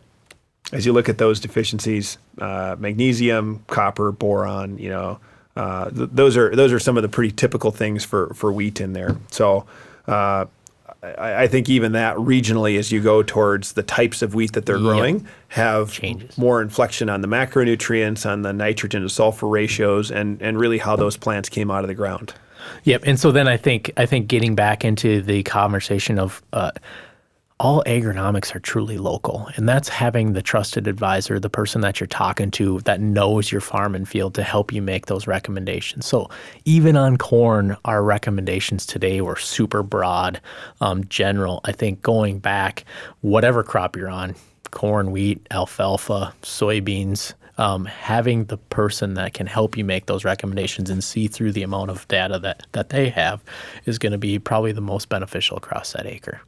as 0.72 0.84
you 0.84 0.92
look 0.92 1.08
at 1.08 1.18
those 1.18 1.40
deficiencies, 1.40 2.18
uh, 2.38 2.76
magnesium, 2.78 3.64
copper, 3.68 4.12
boron. 4.12 4.78
You 4.78 4.90
know, 4.90 5.20
th- 5.94 6.10
those 6.12 6.36
are 6.36 6.54
those 6.54 6.72
are 6.72 6.78
some 6.78 6.96
of 6.96 7.02
the 7.02 7.08
pretty 7.08 7.32
typical 7.32 7.70
things 7.70 8.04
for 8.04 8.32
for 8.34 8.52
wheat 8.52 8.80
in 8.80 8.92
there. 8.92 9.16
So. 9.30 9.66
I, 11.02 11.48
think 11.48 11.68
even 11.68 11.92
that 11.92 12.16
regionally, 12.16 12.78
as 12.78 12.92
you 12.92 13.00
go 13.00 13.24
towards 13.24 13.72
the 13.72 13.82
types 13.82 14.22
of 14.22 14.36
wheat 14.36 14.52
that 14.52 14.66
they're 14.66 14.78
growing, 14.78 15.26
have 15.48 15.90
Changes. 15.90 16.38
more 16.38 16.62
inflection 16.62 17.08
on 17.08 17.22
the 17.22 17.28
macronutrients, 17.28 18.24
on 18.24 18.42
the 18.42 18.52
nitrogen 18.52 19.02
to 19.02 19.08
sulfur 19.08 19.48
ratios, 19.48 20.12
and 20.12 20.40
and 20.40 20.60
really 20.60 20.78
how 20.78 20.94
those 20.94 21.16
plants 21.16 21.48
came 21.48 21.72
out 21.72 21.82
of 21.82 21.88
the 21.88 21.94
ground. 21.94 22.34
Yep. 22.84 23.02
And 23.04 23.18
so 23.18 23.32
then 23.32 23.48
I 23.48 23.56
think 23.56 23.90
I 23.96 24.06
think 24.06 24.28
getting 24.28 24.54
back 24.54 24.84
into 24.84 25.22
the 25.22 25.42
conversation 25.42 26.20
of 26.20 26.40
uh, 26.52 26.70
all 27.60 27.82
agronomics 27.86 28.54
are 28.54 28.60
truly 28.60 28.98
local. 28.98 29.48
And 29.56 29.68
that's 29.68 29.88
having 29.88 30.32
the 30.32 30.42
trusted 30.42 30.88
advisor, 30.88 31.38
the 31.38 31.50
person 31.50 31.80
that 31.82 32.00
you're 32.00 32.06
talking 32.06 32.50
to 32.52 32.80
that 32.80 33.00
knows 33.00 33.52
your 33.52 33.60
farm 33.60 33.94
and 33.94 34.08
field 34.08 34.34
to 34.34 34.42
help 34.42 34.72
you 34.72 34.82
make 34.82 35.06
those 35.06 35.26
recommendations. 35.26 36.06
So 36.06 36.28
even 36.64 36.96
on 36.96 37.18
corn, 37.18 37.76
our 37.84 38.02
recommendations 38.02 38.84
today 38.84 39.20
were 39.20 39.36
super 39.36 39.82
broad, 39.82 40.40
um, 40.80 41.04
general. 41.08 41.60
I 41.64 41.72
think 41.72 42.02
going 42.02 42.38
back, 42.38 42.84
whatever 43.20 43.62
crop 43.62 43.96
you're 43.96 44.10
on, 44.10 44.34
corn, 44.70 45.12
wheat, 45.12 45.46
alfalfa, 45.50 46.34
soybeans, 46.42 47.34
um, 47.58 47.84
having 47.84 48.46
the 48.46 48.56
person 48.56 49.14
that 49.14 49.34
can 49.34 49.46
help 49.46 49.76
you 49.76 49.84
make 49.84 50.06
those 50.06 50.24
recommendations 50.24 50.90
and 50.90 51.04
see 51.04 51.28
through 51.28 51.52
the 51.52 51.62
amount 51.62 51.90
of 51.90 52.08
data 52.08 52.38
that, 52.38 52.66
that 52.72 52.88
they 52.88 53.10
have 53.10 53.42
is 53.84 53.98
going 53.98 54.12
to 54.12 54.18
be 54.18 54.38
probably 54.38 54.72
the 54.72 54.80
most 54.80 55.08
beneficial 55.08 55.58
across 55.58 55.92
that 55.92 56.06
acre. 56.06 56.40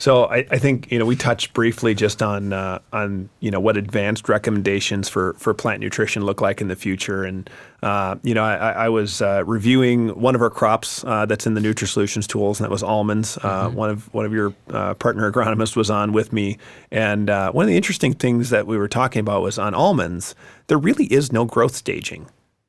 So 0.00 0.24
I, 0.24 0.46
I, 0.50 0.58
think 0.58 0.90
you 0.90 0.98
know 0.98 1.04
we 1.04 1.14
touched 1.14 1.52
briefly 1.52 1.94
just 1.94 2.22
on 2.22 2.54
uh, 2.54 2.78
on 2.90 3.28
you 3.40 3.50
know 3.50 3.60
what 3.60 3.76
advanced 3.76 4.30
recommendations 4.30 5.10
for 5.10 5.34
for 5.34 5.52
plant 5.52 5.80
nutrition 5.80 6.24
look 6.24 6.40
like 6.40 6.62
in 6.62 6.68
the 6.68 6.74
future, 6.74 7.22
and 7.22 7.50
uh, 7.82 8.16
you 8.22 8.32
know 8.32 8.42
I, 8.42 8.70
I 8.70 8.88
was 8.88 9.20
uh, 9.20 9.44
reviewing 9.44 10.08
one 10.18 10.34
of 10.34 10.40
our 10.40 10.48
crops 10.48 11.04
uh, 11.04 11.26
that's 11.26 11.46
in 11.46 11.52
the 11.52 11.60
NutriSolutions 11.60 12.26
tools, 12.26 12.60
and 12.60 12.64
that 12.64 12.70
was 12.70 12.82
almonds. 12.82 13.36
Uh, 13.42 13.68
mm-hmm. 13.68 13.76
One 13.76 13.90
of 13.90 14.14
one 14.14 14.24
of 14.24 14.32
your 14.32 14.54
uh, 14.70 14.94
partner 14.94 15.30
agronomists 15.30 15.76
was 15.76 15.90
on 15.90 16.12
with 16.12 16.32
me, 16.32 16.56
and 16.90 17.28
one 17.28 17.64
of 17.64 17.68
the 17.68 17.76
interesting 17.76 18.14
things 18.14 18.48
that 18.48 18.66
we 18.66 18.78
were 18.78 18.88
talking 18.88 19.20
about 19.20 19.42
was 19.42 19.58
on 19.58 19.74
almonds. 19.74 20.34
There 20.68 20.78
really 20.78 21.12
is 21.12 21.30
no 21.30 21.44
growth 21.44 21.76
staging 21.76 22.26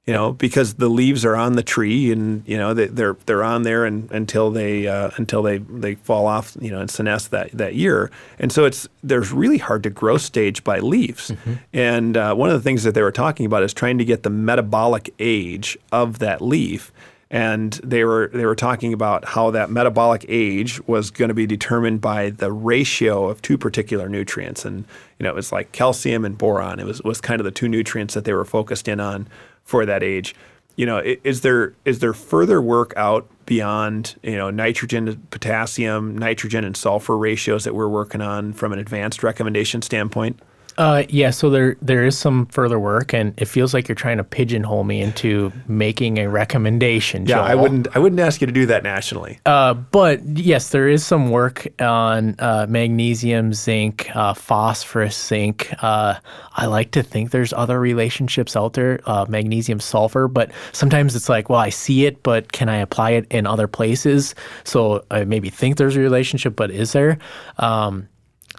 you 0.08 0.14
know, 0.14 0.34
because 0.34 0.76
the 0.76 0.89
leaves 0.89 1.24
are 1.26 1.36
on 1.36 1.54
the 1.54 1.62
tree 1.62 2.12
and 2.12 2.43
you 2.47 2.58
know 2.58 2.74
they, 2.74 2.88
they're 2.88 3.16
they're 3.28 3.43
on 3.43 3.62
there 3.64 3.86
and, 3.86 4.12
until 4.12 4.49
they 4.49 4.88
uh, 4.88 5.12
until 5.18 5.43
they, 5.43 5.60
they 5.60 5.95
fall 5.95 6.26
off, 6.26 6.58
you 6.60 6.72
know, 6.72 6.80
and 6.80 6.89
senesce 6.89 7.30
that, 7.30 7.52
that 7.52 7.76
year. 7.76 8.10
And 8.39 8.52
so 8.52 8.66
it's 8.66 8.88
there's 9.04 9.32
really 9.32 9.60
hard 9.60 9.84
to 9.84 9.91
grow 9.91 10.18
stage 10.18 10.64
by 10.64 10.80
leaves. 10.80 11.32
Mm-hmm. 11.32 11.54
And 11.74 12.18
uh, 12.18 12.34
one 12.34 12.49
of 12.49 12.56
the 12.56 12.64
things 12.64 12.84
that 12.84 12.95
they 12.95 13.04
were 13.04 13.12
talking 13.12 13.45
about 13.45 13.62
is 13.62 13.74
trying 13.74 13.99
to 13.99 14.06
get 14.06 14.24
the 14.24 14.32
metabolic 14.32 15.14
age 15.20 15.78
of 15.91 16.20
that 16.20 16.41
leaf. 16.41 16.91
And 17.30 17.74
they 17.84 18.04
were 18.04 18.32
they 18.34 18.45
were 18.45 18.56
talking 18.56 18.93
about 18.93 19.24
how 19.24 19.52
that 19.52 19.70
metabolic 19.70 20.26
age 20.28 20.86
was 20.88 21.12
going 21.12 21.30
to 21.30 21.36
be 21.36 21.45
determined 21.45 22.02
by 22.02 22.32
the 22.32 22.52
ratio 22.52 23.30
of 23.30 23.41
two 23.41 23.58
particular 23.58 24.10
nutrients, 24.10 24.66
and 24.66 24.84
you 25.18 25.24
know 25.24 25.30
it 25.30 25.36
was 25.36 25.54
like 25.54 25.72
calcium 25.72 26.26
and 26.26 26.38
boron. 26.38 26.80
It 26.80 26.86
was 26.86 27.02
was 27.04 27.22
kind 27.22 27.39
of 27.39 27.45
the 27.45 27.52
two 27.52 27.70
nutrients 27.70 28.16
that 28.16 28.26
they 28.26 28.34
were 28.34 28.43
focused 28.43 28.89
in 28.89 28.99
on 28.99 29.30
for 29.72 29.86
that 29.86 30.03
age. 30.03 30.36
You 30.76 30.86
know, 30.86 31.01
is 31.24 31.41
there 31.41 31.74
is 31.86 31.99
there 31.99 32.13
further 32.13 32.61
work 32.61 32.93
out 32.95 33.28
beyond 33.45 34.15
you 34.22 34.38
know 34.38 34.49
nitrogen, 34.49 35.26
potassium, 35.32 36.17
nitrogen, 36.17 36.63
and 36.63 36.76
sulfur 36.76 37.17
ratios 37.17 37.63
that 37.63 37.74
we're 37.74 37.89
working 37.89 38.22
on 38.22 38.53
from 38.53 38.74
an 38.74 38.80
advanced 38.80 39.24
recommendation 39.24 39.82
standpoint? 39.82 40.39
Uh, 40.78 41.03
yeah, 41.09 41.30
so 41.30 41.49
there 41.49 41.76
there 41.82 42.05
is 42.05 42.17
some 42.17 42.45
further 42.47 42.80
work, 42.80 43.13
and 43.13 43.34
it 43.38 43.45
feels 43.45 43.74
like 43.74 43.88
you're 43.88 43.95
trying 43.95 44.17
to 44.17 44.24
pigeonhole 44.24 44.84
me 44.84 45.01
into 45.01 45.51
making 45.67 46.17
a 46.17 46.30
recommendation. 46.30 47.26
Yeah, 47.26 47.36
Joel. 47.36 47.45
I 47.45 47.55
wouldn't 47.55 47.88
I 47.95 47.99
wouldn't 47.99 48.19
ask 48.19 48.41
you 48.41 48.47
to 48.47 48.53
do 48.53 48.65
that 48.67 48.84
nationally. 48.84 49.39
Uh, 49.45 49.74
but 49.74 50.24
yes, 50.24 50.69
there 50.69 50.88
is 50.88 51.05
some 51.05 51.30
work 51.30 51.67
on 51.82 52.36
uh, 52.39 52.65
magnesium, 52.69 53.53
zinc, 53.53 54.09
uh, 54.15 54.34
phosphorus, 54.34 55.17
zinc. 55.17 55.74
Uh, 55.84 56.15
I 56.53 56.65
like 56.65 56.91
to 56.91 57.03
think 57.03 57.32
there's 57.32 57.53
other 57.53 57.80
relationships 57.80 58.55
out 58.55 58.74
there, 58.74 58.99
uh, 59.05 59.26
magnesium, 59.28 59.80
sulfur, 59.80 60.28
but 60.28 60.51
sometimes 60.72 61.15
it's 61.15 61.30
like, 61.30 61.49
well, 61.49 61.59
I 61.59 61.69
see 61.69 62.05
it, 62.05 62.24
but 62.24 62.51
can 62.51 62.69
I 62.69 62.78
apply 62.78 63.11
it 63.11 63.28
in 63.30 63.45
other 63.47 63.67
places? 63.67 64.36
So 64.63 65.05
I 65.11 65.26
maybe 65.26 65.49
think 65.49 65.78
there's 65.78 65.95
a 65.95 66.01
relationship, 66.01 66.55
but 66.55 66.72
is 66.72 66.91
there? 66.91 67.17
Um, 67.57 68.07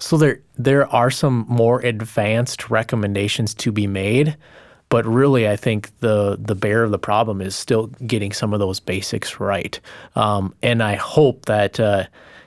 so 0.02 0.16
there 0.16 0.40
there 0.58 0.86
are 0.92 1.10
some 1.10 1.46
more 1.48 1.80
advanced 1.80 2.70
recommendations 2.70 3.54
to 3.54 3.70
be 3.70 3.86
made, 3.86 4.36
but 4.88 5.06
really 5.06 5.48
I 5.48 5.56
think 5.56 5.96
the 6.00 6.36
the 6.40 6.56
bear 6.56 6.82
of 6.82 6.90
the 6.90 6.98
problem 6.98 7.40
is 7.40 7.54
still 7.54 7.86
getting 8.06 8.32
some 8.32 8.52
of 8.52 8.58
those 8.58 8.80
basics 8.80 9.38
right. 9.38 9.78
Um, 10.16 10.54
and 10.60 10.82
I 10.82 10.96
hope 10.96 11.46
that 11.46 11.78
uh, 11.78 12.06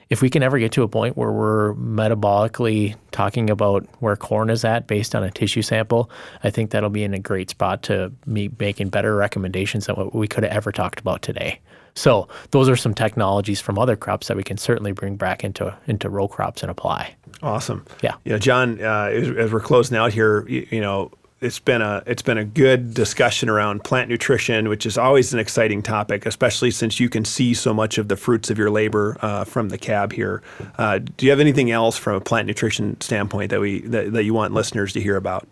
if 0.09 0.21
we 0.21 0.29
can 0.29 0.43
ever 0.43 0.59
get 0.59 0.73
to 0.73 0.83
a 0.83 0.87
point 0.89 1.15
where 1.15 1.31
we're 1.31 1.73
metabolically 1.75 2.95
talking 3.11 3.49
about 3.49 3.87
where 3.99 4.17
corn 4.17 4.49
is 4.49 4.65
at 4.65 4.85
based 4.85 5.15
on 5.15 5.23
a 5.23 5.31
tissue 5.31 5.61
sample, 5.61 6.11
I 6.43 6.49
think 6.49 6.71
that'll 6.71 6.89
be 6.89 7.03
in 7.03 7.13
a 7.13 7.19
great 7.19 7.49
spot 7.49 7.83
to 7.83 8.11
be 8.31 8.51
making 8.59 8.89
better 8.89 9.15
recommendations 9.15 9.85
than 9.85 9.95
what 9.95 10.13
we 10.13 10.27
could 10.27 10.43
have 10.43 10.53
ever 10.53 10.73
talked 10.73 10.99
about 10.99 11.21
today. 11.21 11.61
So 11.95 12.27
those 12.51 12.67
are 12.67 12.75
some 12.75 12.93
technologies 12.93 13.61
from 13.61 13.79
other 13.79 13.95
crops 13.95 14.27
that 14.27 14.37
we 14.37 14.43
can 14.43 14.57
certainly 14.57 14.91
bring 14.91 15.15
back 15.15 15.43
into 15.43 15.75
into 15.87 16.09
row 16.09 16.27
crops 16.27 16.61
and 16.61 16.69
apply. 16.69 17.15
Awesome. 17.41 17.85
Yeah. 18.01 18.15
You 18.25 18.33
know, 18.33 18.37
Jon, 18.37 18.81
uh, 18.81 19.09
as, 19.11 19.29
as, 19.29 19.51
we're 19.51 19.59
closing 19.59 19.97
out 19.97 20.13
here, 20.13 20.47
you, 20.47 20.67
you, 20.71 20.81
know, 20.81 21.11
it's 21.41 21.59
been 21.59 21.81
a 21.81 22.03
it's 22.05 22.21
been 22.21 22.37
a 22.37 22.45
good 22.45 22.93
discussion 22.93 23.49
around 23.49 23.83
plant 23.83 24.09
nutrition, 24.09 24.67
which 24.67 24.85
is 24.85 24.97
always 24.97 25.33
an 25.33 25.39
exciting 25.39 25.81
topic, 25.81 26.25
especially 26.25 26.71
since 26.71 26.99
you 26.99 27.09
can 27.09 27.23
see 27.23 27.53
so 27.53 27.73
much 27.73 27.97
of 27.97 28.07
the 28.07 28.15
fruits 28.15 28.49
of 28.49 28.57
your 28.57 28.71
labor 28.71 29.17
uh, 29.21 29.43
from 29.43 29.69
the 29.69 29.77
cab 29.77 30.11
here. 30.11 30.41
Uh, 30.77 30.99
do 30.99 31.25
you 31.25 31.29
have 31.29 31.39
anything 31.39 31.71
else 31.71 31.97
from 31.97 32.15
a 32.15 32.21
plant 32.21 32.47
nutrition 32.47 32.99
standpoint 32.99 33.51
that 33.51 33.59
we 33.59 33.81
that, 33.81 34.11
that 34.13 34.23
you 34.23 34.33
want 34.33 34.53
listeners 34.53 34.91
to 34.93 35.01
hear 35.01 35.15
about? 35.15 35.47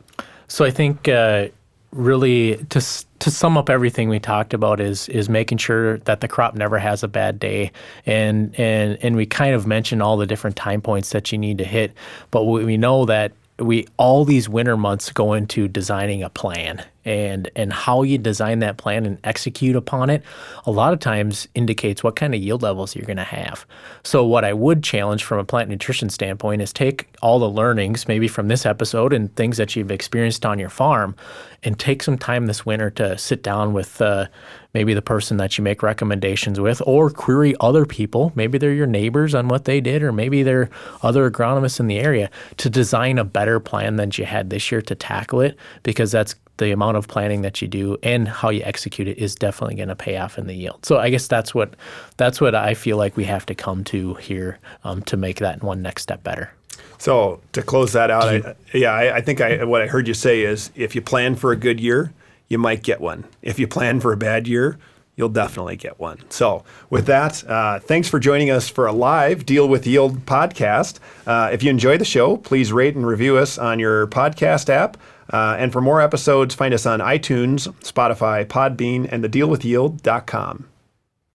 So 0.48 0.66
I 0.66 0.72
think 0.72 1.08
uh, 1.08 1.50
really 1.94 2.58
to 2.70 2.82
to 3.20 3.32
sum 3.32 3.58
up 3.58 3.70
everything 3.70 4.10
we 4.10 4.20
talked 4.20 4.54
about 4.54 4.80
is 4.80 5.08
is 5.10 5.30
making 5.30 5.58
sure 5.58 6.00
that 6.00 6.22
the 6.22 6.28
crop 6.28 6.56
never 6.56 6.78
has 6.80 7.04
a 7.04 7.08
bad 7.08 7.39
day. 7.39 7.72
And 8.06 8.58
and 8.60 8.98
and 9.02 9.16
we 9.16 9.26
kind 9.26 9.56
of 9.56 9.68
mentioned 9.68 10.02
all 10.02 10.18
the 10.18 10.26
different 10.26 10.56
time 10.56 10.82
points 10.82 11.12
that 11.12 11.32
you 11.32 11.38
need 11.38 11.58
to 11.60 11.66
hit 11.66 11.94
but 12.32 12.44
we 12.46 12.78
know 12.78 13.06
that 13.06 13.32
we 13.60 13.88
all 13.98 14.26
these 14.26 14.50
winter 14.50 14.78
months 14.78 15.12
go 15.12 15.34
into 15.34 15.68
designing 15.68 16.24
a 16.24 16.30
plan 16.30 16.84
and 17.06 17.49
and 17.56 17.74
how 17.74 18.04
you 18.04 18.18
design 18.18 18.60
that 18.60 18.78
plan 18.78 19.06
and 19.06 19.18
execute 19.24 19.76
upon 19.76 20.10
it 20.10 20.24
a 20.66 20.72
lot 20.72 20.93
of 20.93 20.99
times 20.99 21.47
indicates 21.56 22.04
what 22.04 22.16
kind 22.16 22.34
of 22.34 22.41
yield 22.41 22.62
levels 22.62 22.95
you're 22.95 23.06
going 23.06 23.18
to 23.18 23.24
have. 23.24 23.66
So 24.04 24.26
what 24.26 24.45
i 24.45 24.54
would 24.54 24.84
challenge 24.84 25.24
from 25.24 25.39
a 25.39 25.45
plant 25.45 25.70
nutrition 25.70 26.10
standpoint 26.10 26.62
is 26.62 26.72
take 26.72 27.08
all 27.22 27.39
the 27.39 27.49
learnings 27.49 28.08
maybe 28.08 28.28
from 28.28 28.47
this 28.47 28.66
episode 28.66 29.14
and 29.14 29.34
things 29.36 29.58
that 29.58 29.76
you've 29.76 29.91
experienced 29.91 30.45
on 30.45 30.60
your 30.60 30.70
farm 30.70 31.16
and 31.64 31.80
take 31.80 32.04
some 32.04 32.18
time 32.18 32.45
this 32.45 32.66
winter 32.66 32.89
to 32.89 33.18
sit 33.18 33.41
down 33.41 33.74
with 33.74 34.01
uh, 34.01 34.28
maybe 34.74 34.93
the 34.93 35.01
person 35.01 35.38
that 35.38 35.58
you 35.58 35.64
make 35.64 35.82
recommendations 35.82 36.60
with 36.60 36.82
or 36.86 37.10
query 37.10 37.56
other 37.60 37.86
people. 37.86 38.32
Maybe 38.36 38.58
they're 38.58 38.74
your 38.74 38.88
neighbors 38.88 39.34
on 39.34 39.47
what 39.47 39.66
they 39.66 39.80
did 39.80 40.04
or 40.04 40.12
maybe 40.12 40.43
they're 40.43 40.70
other 41.01 41.30
agronomists 41.30 41.80
in 41.80 41.88
the 41.88 41.99
area 41.99 42.30
to 42.58 42.70
design 42.70 43.18
a 43.18 43.24
better 43.24 43.60
plan 43.60 43.95
than 43.95 44.12
you 44.14 44.26
had 44.26 44.49
this 44.49 44.72
year 44.72 44.82
to 44.82 44.95
tackle 44.95 45.41
it 45.41 45.58
because 45.84 46.12
that's 46.12 46.36
the 46.58 46.72
amount 46.72 46.97
of 46.97 47.08
planning 47.08 47.41
that 47.41 47.62
you 47.62 47.68
do 47.68 47.97
and 48.04 48.28
how 48.28 48.49
you 48.49 48.62
execute 48.64 49.08
it 49.08 49.18
is 49.18 49.36
definitely 49.36 49.76
going 49.76 49.89
to 49.89 49.95
pay 49.95 50.18
off 50.18 50.38
in 50.38 50.47
the 50.47 50.54
yield. 50.54 50.86
So 50.86 50.97
I 50.97 51.10
guess 51.10 51.28
that's 51.28 51.54
what 51.56 51.76
that's 52.18 52.39
what 52.39 52.56
I 52.56 52.74
feel 52.74 52.97
like 52.97 53.18
we 53.18 53.24
have 53.26 53.45
to 53.47 53.56
come 53.56 53.84
to 53.86 54.14
here 54.16 54.60
um, 54.84 55.01
to 55.04 55.18
make 55.18 55.39
that 55.39 55.64
one 55.64 55.82
next 55.82 56.04
step 56.04 56.24
better. 56.24 56.51
So 56.97 57.41
to 57.51 57.62
close 57.62 57.93
that 57.93 58.12
out, 58.12 58.24
I, 58.24 58.56
yeah, 58.74 58.91
I, 58.91 59.18
I 59.18 59.22
think 59.22 59.41
I, 59.41 59.64
what 59.64 59.82
I 59.82 59.88
heard 59.88 60.08
you 60.08 60.14
say 60.14 60.43
is 60.43 60.72
if 60.76 60.95
you 60.95 61.01
plan 61.01 61.36
for 61.36 61.51
a 61.51 61.56
good 61.56 61.80
year, 61.80 62.14
you 62.47 62.58
might 62.58 62.84
get 62.84 63.01
one. 63.01 63.26
If 63.41 63.60
you 63.60 63.68
plan 63.68 63.99
for 63.99 64.14
a 64.14 64.18
bad 64.18 64.47
year, 64.47 64.78
you'll 65.16 65.30
definitely 65.30 65.76
get 65.76 65.99
one. 65.99 66.20
So, 66.30 66.64
with 66.89 67.06
that, 67.08 67.43
uh, 67.47 67.80
thanks 67.80 68.08
for 68.08 68.20
joining 68.20 68.49
us 68.49 68.70
for 68.70 68.88
a 68.88 68.93
live 68.93 69.45
Deal 69.45 69.68
with 69.68 69.86
Yield 69.86 70.26
podcast. 70.26 70.99
Uh, 71.28 71.49
if 71.51 71.64
you 71.64 71.70
enjoy 71.70 71.97
the 71.97 72.06
show, 72.06 72.38
please 72.38 72.72
rate 72.72 72.95
and 72.95 73.06
review 73.06 73.38
us 73.38 73.58
on 73.58 73.80
your 73.80 74.08
podcast 74.08 74.70
app. 74.70 74.97
Uh, 75.34 75.55
and 75.57 75.73
for 75.73 75.81
more 75.81 75.99
episodes, 75.99 76.53
find 76.53 76.73
us 76.73 76.86
on 76.86 76.99
iTunes, 76.99 77.67
Spotify, 77.81 78.45
Podbean, 78.45 79.11
and 79.11 79.23
thedealwithyield.com. 79.23 80.69